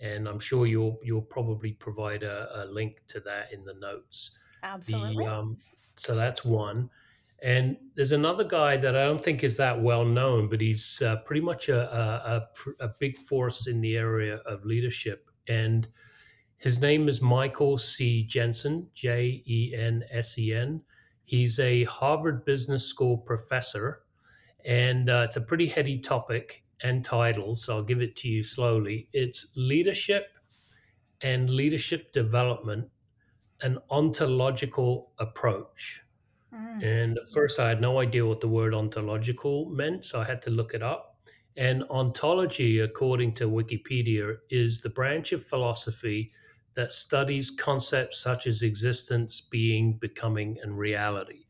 And 0.00 0.28
I'm 0.28 0.38
sure 0.38 0.66
you'll 0.66 0.98
you'll 1.02 1.22
probably 1.22 1.72
provide 1.72 2.22
a, 2.22 2.62
a 2.62 2.64
link 2.66 3.02
to 3.08 3.20
that 3.20 3.52
in 3.52 3.64
the 3.64 3.74
notes. 3.74 4.38
Absolutely. 4.62 5.24
The, 5.24 5.32
um, 5.32 5.56
so 5.96 6.14
that's 6.14 6.44
one. 6.44 6.90
And 7.42 7.76
there's 7.94 8.12
another 8.12 8.42
guy 8.42 8.76
that 8.78 8.96
I 8.96 9.04
don't 9.04 9.22
think 9.22 9.44
is 9.44 9.56
that 9.58 9.80
well 9.80 10.04
known, 10.04 10.48
but 10.48 10.60
he's 10.60 11.00
uh, 11.02 11.16
pretty 11.24 11.40
much 11.40 11.68
a, 11.68 12.48
a, 12.80 12.84
a, 12.84 12.88
big 12.98 13.16
force 13.16 13.68
in 13.68 13.80
the 13.80 13.96
area 13.96 14.36
of 14.38 14.64
leadership. 14.64 15.30
And 15.46 15.86
his 16.56 16.80
name 16.80 17.08
is 17.08 17.22
Michael 17.22 17.78
C. 17.78 18.24
Jensen, 18.24 18.88
J 18.92 19.44
E 19.46 19.72
N 19.76 20.02
S 20.10 20.36
E 20.36 20.52
N. 20.52 20.82
He's 21.24 21.60
a 21.60 21.84
Harvard 21.84 22.44
Business 22.44 22.84
School 22.84 23.16
professor, 23.16 24.00
and 24.64 25.08
uh, 25.08 25.22
it's 25.24 25.36
a 25.36 25.42
pretty 25.42 25.66
heady 25.66 25.98
topic 25.98 26.64
and 26.82 27.04
title, 27.04 27.54
so 27.54 27.76
I'll 27.76 27.82
give 27.82 28.00
it 28.00 28.16
to 28.16 28.28
you 28.28 28.42
slowly. 28.42 29.08
It's 29.12 29.52
Leadership 29.56 30.30
and 31.22 31.50
Leadership 31.50 32.12
Development, 32.12 32.88
an 33.62 33.78
Ontological 33.90 35.12
Approach. 35.18 36.02
Mm. 36.54 36.82
And 36.82 37.18
at 37.18 37.30
first, 37.30 37.58
I 37.58 37.68
had 37.68 37.80
no 37.80 38.00
idea 38.00 38.24
what 38.24 38.40
the 38.40 38.48
word 38.48 38.74
ontological 38.74 39.66
meant, 39.70 40.04
so 40.04 40.20
I 40.20 40.24
had 40.24 40.42
to 40.42 40.50
look 40.50 40.74
it 40.74 40.82
up. 40.82 41.16
And 41.56 41.82
ontology, 41.90 42.78
according 42.80 43.34
to 43.34 43.50
Wikipedia, 43.50 44.36
is 44.48 44.80
the 44.80 44.90
branch 44.90 45.32
of 45.32 45.44
philosophy 45.44 46.32
that 46.74 46.92
studies 46.92 47.50
concepts 47.50 48.20
such 48.20 48.46
as 48.46 48.62
existence, 48.62 49.40
being, 49.40 49.94
becoming, 49.94 50.58
and 50.62 50.78
reality. 50.78 51.46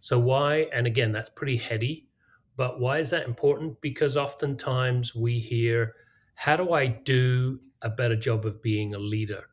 So, 0.00 0.18
why, 0.18 0.68
and 0.72 0.86
again, 0.86 1.12
that's 1.12 1.28
pretty 1.28 1.56
heady, 1.56 2.08
but 2.56 2.80
why 2.80 2.98
is 2.98 3.10
that 3.10 3.26
important? 3.26 3.80
Because 3.80 4.16
oftentimes 4.16 5.14
we 5.14 5.38
hear, 5.38 5.94
How 6.34 6.56
do 6.56 6.72
I 6.72 6.88
do 6.88 7.60
a 7.82 7.90
better 7.90 8.16
job 8.16 8.44
of 8.44 8.60
being 8.62 8.94
a 8.94 8.98
leader? 8.98 9.44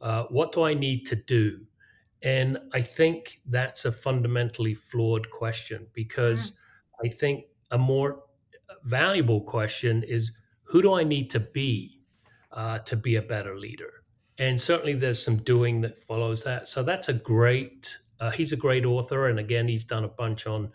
Uh, 0.00 0.24
what 0.24 0.52
do 0.52 0.62
I 0.62 0.74
need 0.74 1.06
to 1.06 1.16
do? 1.16 1.60
And 2.22 2.58
I 2.72 2.80
think 2.80 3.40
that's 3.46 3.84
a 3.84 3.92
fundamentally 3.92 4.74
flawed 4.74 5.30
question 5.30 5.86
because 5.92 6.50
mm. 6.50 6.54
I 7.04 7.08
think 7.08 7.44
a 7.70 7.78
more 7.78 8.22
valuable 8.84 9.40
question 9.40 10.02
is 10.02 10.32
who 10.64 10.82
do 10.82 10.94
I 10.94 11.04
need 11.04 11.30
to 11.30 11.40
be 11.40 12.00
uh, 12.52 12.78
to 12.80 12.96
be 12.96 13.16
a 13.16 13.22
better 13.22 13.56
leader? 13.56 13.92
And 14.38 14.60
certainly 14.60 14.94
there's 14.94 15.22
some 15.22 15.38
doing 15.38 15.80
that 15.82 15.98
follows 16.02 16.42
that. 16.44 16.68
So 16.68 16.82
that's 16.82 17.08
a 17.08 17.14
great, 17.14 17.98
uh, 18.20 18.30
he's 18.30 18.52
a 18.52 18.56
great 18.56 18.84
author. 18.84 19.28
And 19.28 19.38
again, 19.38 19.66
he's 19.66 19.84
done 19.84 20.04
a 20.04 20.08
bunch 20.08 20.46
on 20.46 20.70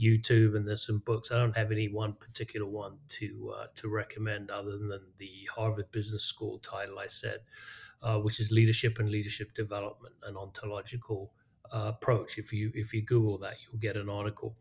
YouTube 0.00 0.56
and 0.56 0.66
there's 0.66 0.86
some 0.86 1.02
books. 1.04 1.30
I 1.30 1.38
don't 1.38 1.56
have 1.56 1.72
any 1.72 1.88
one 1.88 2.14
particular 2.14 2.66
one 2.66 2.98
to 3.08 3.54
uh, 3.56 3.66
to 3.76 3.88
recommend 3.88 4.50
other 4.50 4.78
than 4.78 5.00
the 5.18 5.48
Harvard 5.54 5.90
Business 5.90 6.24
School 6.24 6.58
title 6.58 6.98
I 6.98 7.06
said 7.06 7.40
uh, 8.02 8.18
which 8.18 8.40
is 8.40 8.50
leadership 8.50 8.98
and 8.98 9.10
leadership 9.10 9.54
development, 9.54 10.14
an 10.24 10.36
ontological 10.36 11.32
uh, 11.72 11.92
approach. 11.94 12.38
If 12.38 12.52
you 12.52 12.70
if 12.74 12.92
you 12.92 13.02
Google 13.02 13.38
that, 13.38 13.54
you'll 13.62 13.80
get 13.80 13.96
an 13.96 14.08
article. 14.08 14.56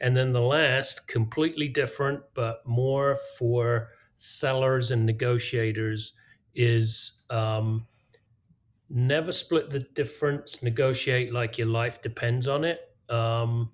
And 0.00 0.16
then 0.16 0.32
the 0.32 0.42
last, 0.42 1.08
completely 1.08 1.68
different, 1.68 2.20
but 2.34 2.66
more 2.66 3.18
for 3.38 3.88
sellers 4.16 4.90
and 4.90 5.06
negotiators, 5.06 6.12
is 6.54 7.24
um, 7.30 7.86
never 8.90 9.32
split 9.32 9.70
the 9.70 9.80
difference. 9.80 10.62
Negotiate 10.62 11.32
like 11.32 11.58
your 11.58 11.68
life 11.68 12.02
depends 12.02 12.46
on 12.46 12.64
it. 12.64 12.80
Um, 13.08 13.70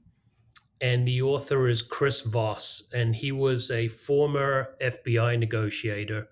and 0.80 1.06
the 1.06 1.22
author 1.22 1.68
is 1.68 1.80
Chris 1.80 2.22
Voss, 2.22 2.82
and 2.92 3.14
he 3.14 3.30
was 3.30 3.70
a 3.70 3.86
former 3.88 4.74
FBI 4.82 5.38
negotiator 5.38 6.28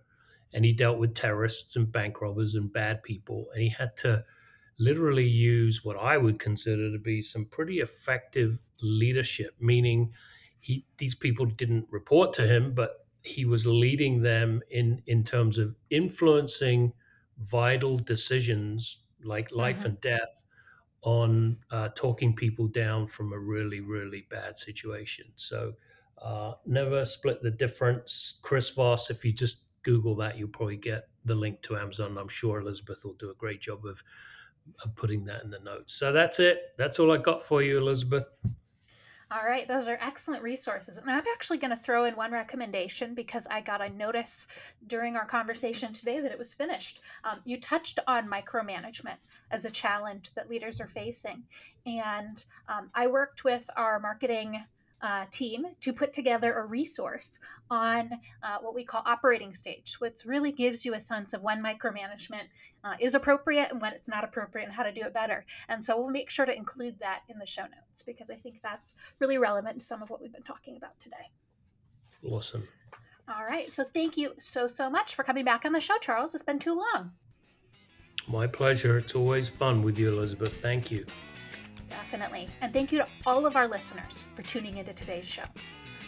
and 0.53 0.65
he 0.65 0.73
dealt 0.73 0.99
with 0.99 1.15
terrorists 1.15 1.77
and 1.77 1.93
bank 1.93 2.21
robbers 2.21 2.55
and 2.55 2.73
bad 2.73 3.03
people 3.03 3.49
and 3.53 3.63
he 3.63 3.69
had 3.69 3.97
to 3.97 4.25
literally 4.79 5.29
use 5.29 5.85
what 5.85 5.97
i 5.97 6.17
would 6.17 6.39
consider 6.39 6.91
to 6.91 6.99
be 6.99 7.21
some 7.23 7.45
pretty 7.47 7.81
effective 7.81 8.61
leadership 8.83 9.55
meaning 9.61 10.13
he 10.61 10.85
these 10.99 11.15
people 11.15 11.47
didn't 11.47 11.87
report 11.91 12.33
to 12.33 12.47
him 12.47 12.73
but 12.75 13.07
he 13.23 13.45
was 13.45 13.67
leading 13.67 14.23
them 14.23 14.63
in 14.71 15.03
in 15.07 15.23
terms 15.23 15.59
of 15.59 15.77
influencing 15.91 16.93
vital 17.39 17.99
decisions 17.99 19.05
like 19.23 19.51
life 19.53 19.79
mm-hmm. 19.79 19.89
and 19.89 20.01
death 20.01 20.43
on 21.03 21.57
uh, 21.71 21.89
talking 21.95 22.35
people 22.35 22.67
down 22.69 23.07
from 23.07 23.33
a 23.33 23.39
really 23.39 23.81
really 23.81 24.27
bad 24.31 24.55
situation 24.55 25.27
so 25.37 25.73
uh, 26.23 26.53
never 26.67 27.05
split 27.05 27.43
the 27.43 27.51
difference 27.51 28.39
chris 28.43 28.71
voss 28.71 29.11
if 29.11 29.25
you 29.25 29.33
just 29.33 29.65
Google 29.83 30.15
that, 30.17 30.39
you'll 30.39 30.49
probably 30.49 30.77
get 30.77 31.09
the 31.25 31.35
link 31.35 31.63
to 31.63 31.77
Amazon. 31.77 32.17
I'm 32.19 32.29
sure 32.29 32.61
Elizabeth 32.61 33.05
will 33.05 33.15
do 33.15 33.31
a 33.31 33.35
great 33.35 33.61
job 33.61 33.85
of 33.85 34.03
of 34.85 34.95
putting 34.95 35.25
that 35.25 35.43
in 35.43 35.51
the 35.51 35.59
notes. 35.61 35.95
So 35.95 36.13
that's 36.13 36.39
it. 36.39 36.75
That's 36.77 36.99
all 36.99 37.11
I 37.11 37.17
got 37.17 37.43
for 37.43 37.63
you, 37.63 37.79
Elizabeth. 37.79 38.31
All 39.33 39.45
right, 39.47 39.69
those 39.69 39.87
are 39.87 39.97
excellent 40.01 40.43
resources. 40.43 40.97
And 40.97 41.09
I'm 41.09 41.23
actually 41.33 41.59
going 41.59 41.71
to 41.71 41.77
throw 41.77 42.05
in 42.05 42.17
one 42.17 42.33
recommendation 42.33 43.15
because 43.15 43.47
I 43.49 43.61
got 43.61 43.81
a 43.81 43.89
notice 43.89 44.49
during 44.89 45.15
our 45.15 45.25
conversation 45.25 45.93
today 45.93 46.19
that 46.19 46.33
it 46.33 46.39
was 46.39 46.53
finished. 46.53 47.01
Um, 47.23 47.39
you 47.45 47.61
touched 47.61 48.01
on 48.09 48.29
micromanagement 48.29 49.19
as 49.53 49.65
a 49.65 49.71
challenge 49.71 50.35
that 50.35 50.51
leaders 50.51 50.81
are 50.81 50.89
facing. 50.89 51.45
And 51.87 52.43
um, 52.69 52.91
I 52.93 53.07
worked 53.07 53.45
with 53.45 53.65
our 53.77 54.01
marketing 54.01 54.65
uh, 55.03 55.25
team 55.31 55.67
to 55.81 55.93
put 55.93 56.13
together 56.13 56.53
a 56.55 56.65
resource 56.65 57.39
on 57.71 58.11
uh, 58.43 58.59
what 58.61 58.75
we 58.75 58.85
call 58.85 59.03
operating 59.07 59.55
stage, 59.55 59.97
which 59.99 60.25
really 60.25 60.53
gives 60.53 60.85
you 60.85 60.95
a 60.95 61.01
sense 61.01 61.33
of 61.33 61.43
when 61.43 61.63
micromanagement 61.63 62.49
uh, 62.85 62.95
is 63.01 63.15
appropriate 63.15 63.71
and 63.71 63.81
when 63.81 63.93
it's 63.93 64.09
not 64.09 64.25
appropriate 64.25 64.65
and 64.65 64.75
how 64.75 64.83
to 64.83 64.93
do 64.93 65.03
it 65.03 65.15
better. 65.15 65.45
And 65.69 65.85
so 65.85 65.99
we'll 65.99 66.11
make 66.11 66.31
sure 66.31 66.47
to 66.47 66.55
include 66.55 66.99
that 67.01 67.23
in 67.29 67.39
the 67.39 67.47
show 67.47 67.63
notes 67.63 68.03
because 68.03 68.31
I 68.31 68.35
think 68.35 68.61
that's 68.63 68.95
really 69.19 69.39
relevant 69.39 69.79
to 69.79 69.85
some 69.85 70.03
of 70.03 70.11
what 70.11 70.21
we've 70.21 70.33
been 70.33 70.43
talking 70.43 70.77
about 70.77 70.99
today. 71.01 71.31
Awesome. 72.25 72.67
All 73.29 73.45
right. 73.45 73.71
So 73.71 73.85
thank 73.85 74.17
you 74.17 74.33
so, 74.39 74.67
so 74.67 74.91
much 74.91 75.15
for 75.15 75.23
coming 75.23 75.45
back 75.45 75.65
on 75.65 75.73
the 75.73 75.81
show, 75.81 75.99
Charles. 76.01 76.35
It's 76.35 76.45
been 76.45 76.59
too 76.59 76.75
long. 76.75 77.13
My 78.27 78.47
pleasure. 78.47 78.99
It's 78.99 79.15
always 79.15 79.49
fun 79.49 79.83
with 79.83 79.99
you, 79.99 80.09
Elizabeth. 80.09 80.61
Thank 80.61 80.91
you. 80.91 81.07
Definitely. 81.91 82.49
And 82.63 82.73
thank 82.73 82.93
you 82.93 82.99
to 82.99 83.07
all 83.27 83.45
of 83.45 83.57
our 83.57 83.69
listeners 83.69 84.27
for 84.35 84.43
tuning 84.43 84.79
into 84.79 84.93
today's 84.95 85.27
show. 85.27 85.45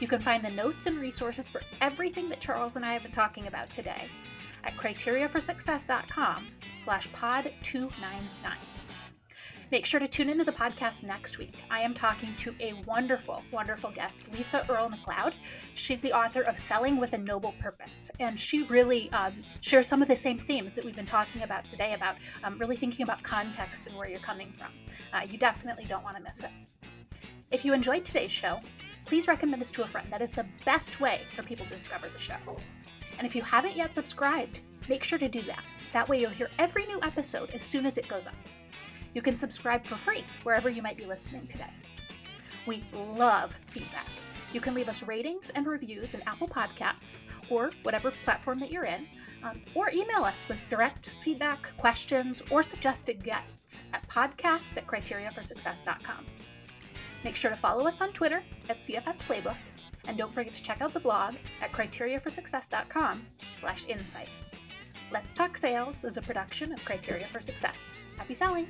You 0.00 0.08
can 0.08 0.20
find 0.20 0.44
the 0.44 0.50
notes 0.50 0.86
and 0.86 0.98
resources 0.98 1.48
for 1.48 1.60
everything 1.80 2.28
that 2.30 2.40
Charles 2.40 2.76
and 2.76 2.84
I 2.84 2.92
have 2.92 3.02
been 3.02 3.12
talking 3.12 3.46
about 3.46 3.70
today 3.70 4.08
at 4.64 4.76
criteriaforsuccess.com 4.76 6.46
slash 6.76 7.12
pod 7.12 7.52
299. 7.62 8.56
Make 9.72 9.86
sure 9.86 10.00
to 10.00 10.06
tune 10.06 10.28
into 10.28 10.44
the 10.44 10.52
podcast 10.52 11.02
next 11.02 11.38
week. 11.38 11.54
I 11.70 11.80
am 11.80 11.94
talking 11.94 12.36
to 12.36 12.54
a 12.60 12.74
wonderful, 12.84 13.42
wonderful 13.50 13.90
guest, 13.90 14.30
Lisa 14.30 14.66
Earle 14.68 14.90
McLeod. 14.90 15.32
She's 15.76 16.02
the 16.02 16.12
author 16.12 16.42
of 16.42 16.58
Selling 16.58 16.98
with 16.98 17.14
a 17.14 17.18
Noble 17.18 17.54
Purpose, 17.58 18.10
and 18.20 18.38
she 18.38 18.64
really 18.64 19.10
um, 19.12 19.32
shares 19.62 19.86
some 19.86 20.02
of 20.02 20.08
the 20.08 20.14
same 20.14 20.38
themes 20.38 20.74
that 20.74 20.84
we've 20.84 20.94
been 20.94 21.06
talking 21.06 21.40
about 21.40 21.66
today 21.66 21.94
about 21.94 22.16
um, 22.44 22.58
really 22.58 22.76
thinking 22.76 23.02
about 23.02 23.22
context 23.22 23.86
and 23.86 23.96
where 23.96 24.06
you're 24.06 24.20
coming 24.20 24.52
from. 24.58 24.68
Uh, 25.14 25.24
you 25.24 25.38
definitely 25.38 25.86
don't 25.86 26.04
want 26.04 26.18
to 26.18 26.22
miss 26.22 26.44
it. 26.44 26.50
If 27.50 27.64
you 27.64 27.72
enjoyed 27.72 28.04
today's 28.04 28.30
show, 28.30 28.60
please 29.06 29.26
recommend 29.26 29.62
us 29.62 29.70
to 29.70 29.84
a 29.84 29.86
friend. 29.86 30.06
That 30.10 30.20
is 30.20 30.30
the 30.30 30.44
best 30.66 31.00
way 31.00 31.22
for 31.34 31.44
people 31.44 31.64
to 31.64 31.70
discover 31.70 32.10
the 32.10 32.18
show. 32.18 32.36
And 33.16 33.26
if 33.26 33.34
you 33.34 33.40
haven't 33.40 33.78
yet 33.78 33.94
subscribed, 33.94 34.60
make 34.90 35.02
sure 35.02 35.18
to 35.18 35.30
do 35.30 35.40
that. 35.44 35.64
That 35.94 36.10
way 36.10 36.20
you'll 36.20 36.28
hear 36.28 36.50
every 36.58 36.84
new 36.84 37.00
episode 37.00 37.52
as 37.54 37.62
soon 37.62 37.86
as 37.86 37.96
it 37.96 38.06
goes 38.06 38.26
up. 38.26 38.34
You 39.14 39.22
can 39.22 39.36
subscribe 39.36 39.86
for 39.86 39.96
free 39.96 40.24
wherever 40.42 40.68
you 40.68 40.82
might 40.82 40.96
be 40.96 41.04
listening 41.04 41.46
today. 41.46 41.70
We 42.66 42.84
love 42.92 43.52
feedback. 43.72 44.08
You 44.52 44.60
can 44.60 44.74
leave 44.74 44.88
us 44.88 45.02
ratings 45.02 45.50
and 45.50 45.66
reviews 45.66 46.14
in 46.14 46.20
Apple 46.26 46.48
Podcasts 46.48 47.26
or 47.48 47.70
whatever 47.82 48.12
platform 48.24 48.60
that 48.60 48.70
you're 48.70 48.84
in, 48.84 49.06
um, 49.42 49.62
or 49.74 49.90
email 49.90 50.24
us 50.24 50.46
with 50.48 50.58
direct 50.68 51.10
feedback, 51.24 51.70
questions, 51.78 52.42
or 52.50 52.62
suggested 52.62 53.24
guests 53.24 53.82
at 53.94 54.06
podcast 54.08 54.76
at 54.76 54.86
criteriaforsuccess.com. 54.86 56.26
Make 57.24 57.36
sure 57.36 57.50
to 57.50 57.56
follow 57.56 57.86
us 57.86 58.00
on 58.00 58.12
Twitter 58.12 58.42
at 58.68 58.78
CFS 58.78 59.22
Playbook, 59.22 59.56
and 60.04 60.18
don't 60.18 60.34
forget 60.34 60.52
to 60.52 60.62
check 60.62 60.82
out 60.82 60.92
the 60.92 61.00
blog 61.00 61.34
at 61.62 61.72
criteriaforsuccess.com 61.72 63.26
slash 63.54 63.86
insights. 63.86 64.60
Let's 65.10 65.32
Talk 65.32 65.56
Sales 65.56 66.04
is 66.04 66.16
a 66.16 66.22
production 66.22 66.72
of 66.72 66.84
Criteria 66.84 67.26
for 67.32 67.40
Success. 67.40 67.98
Happy 68.18 68.34
selling! 68.34 68.68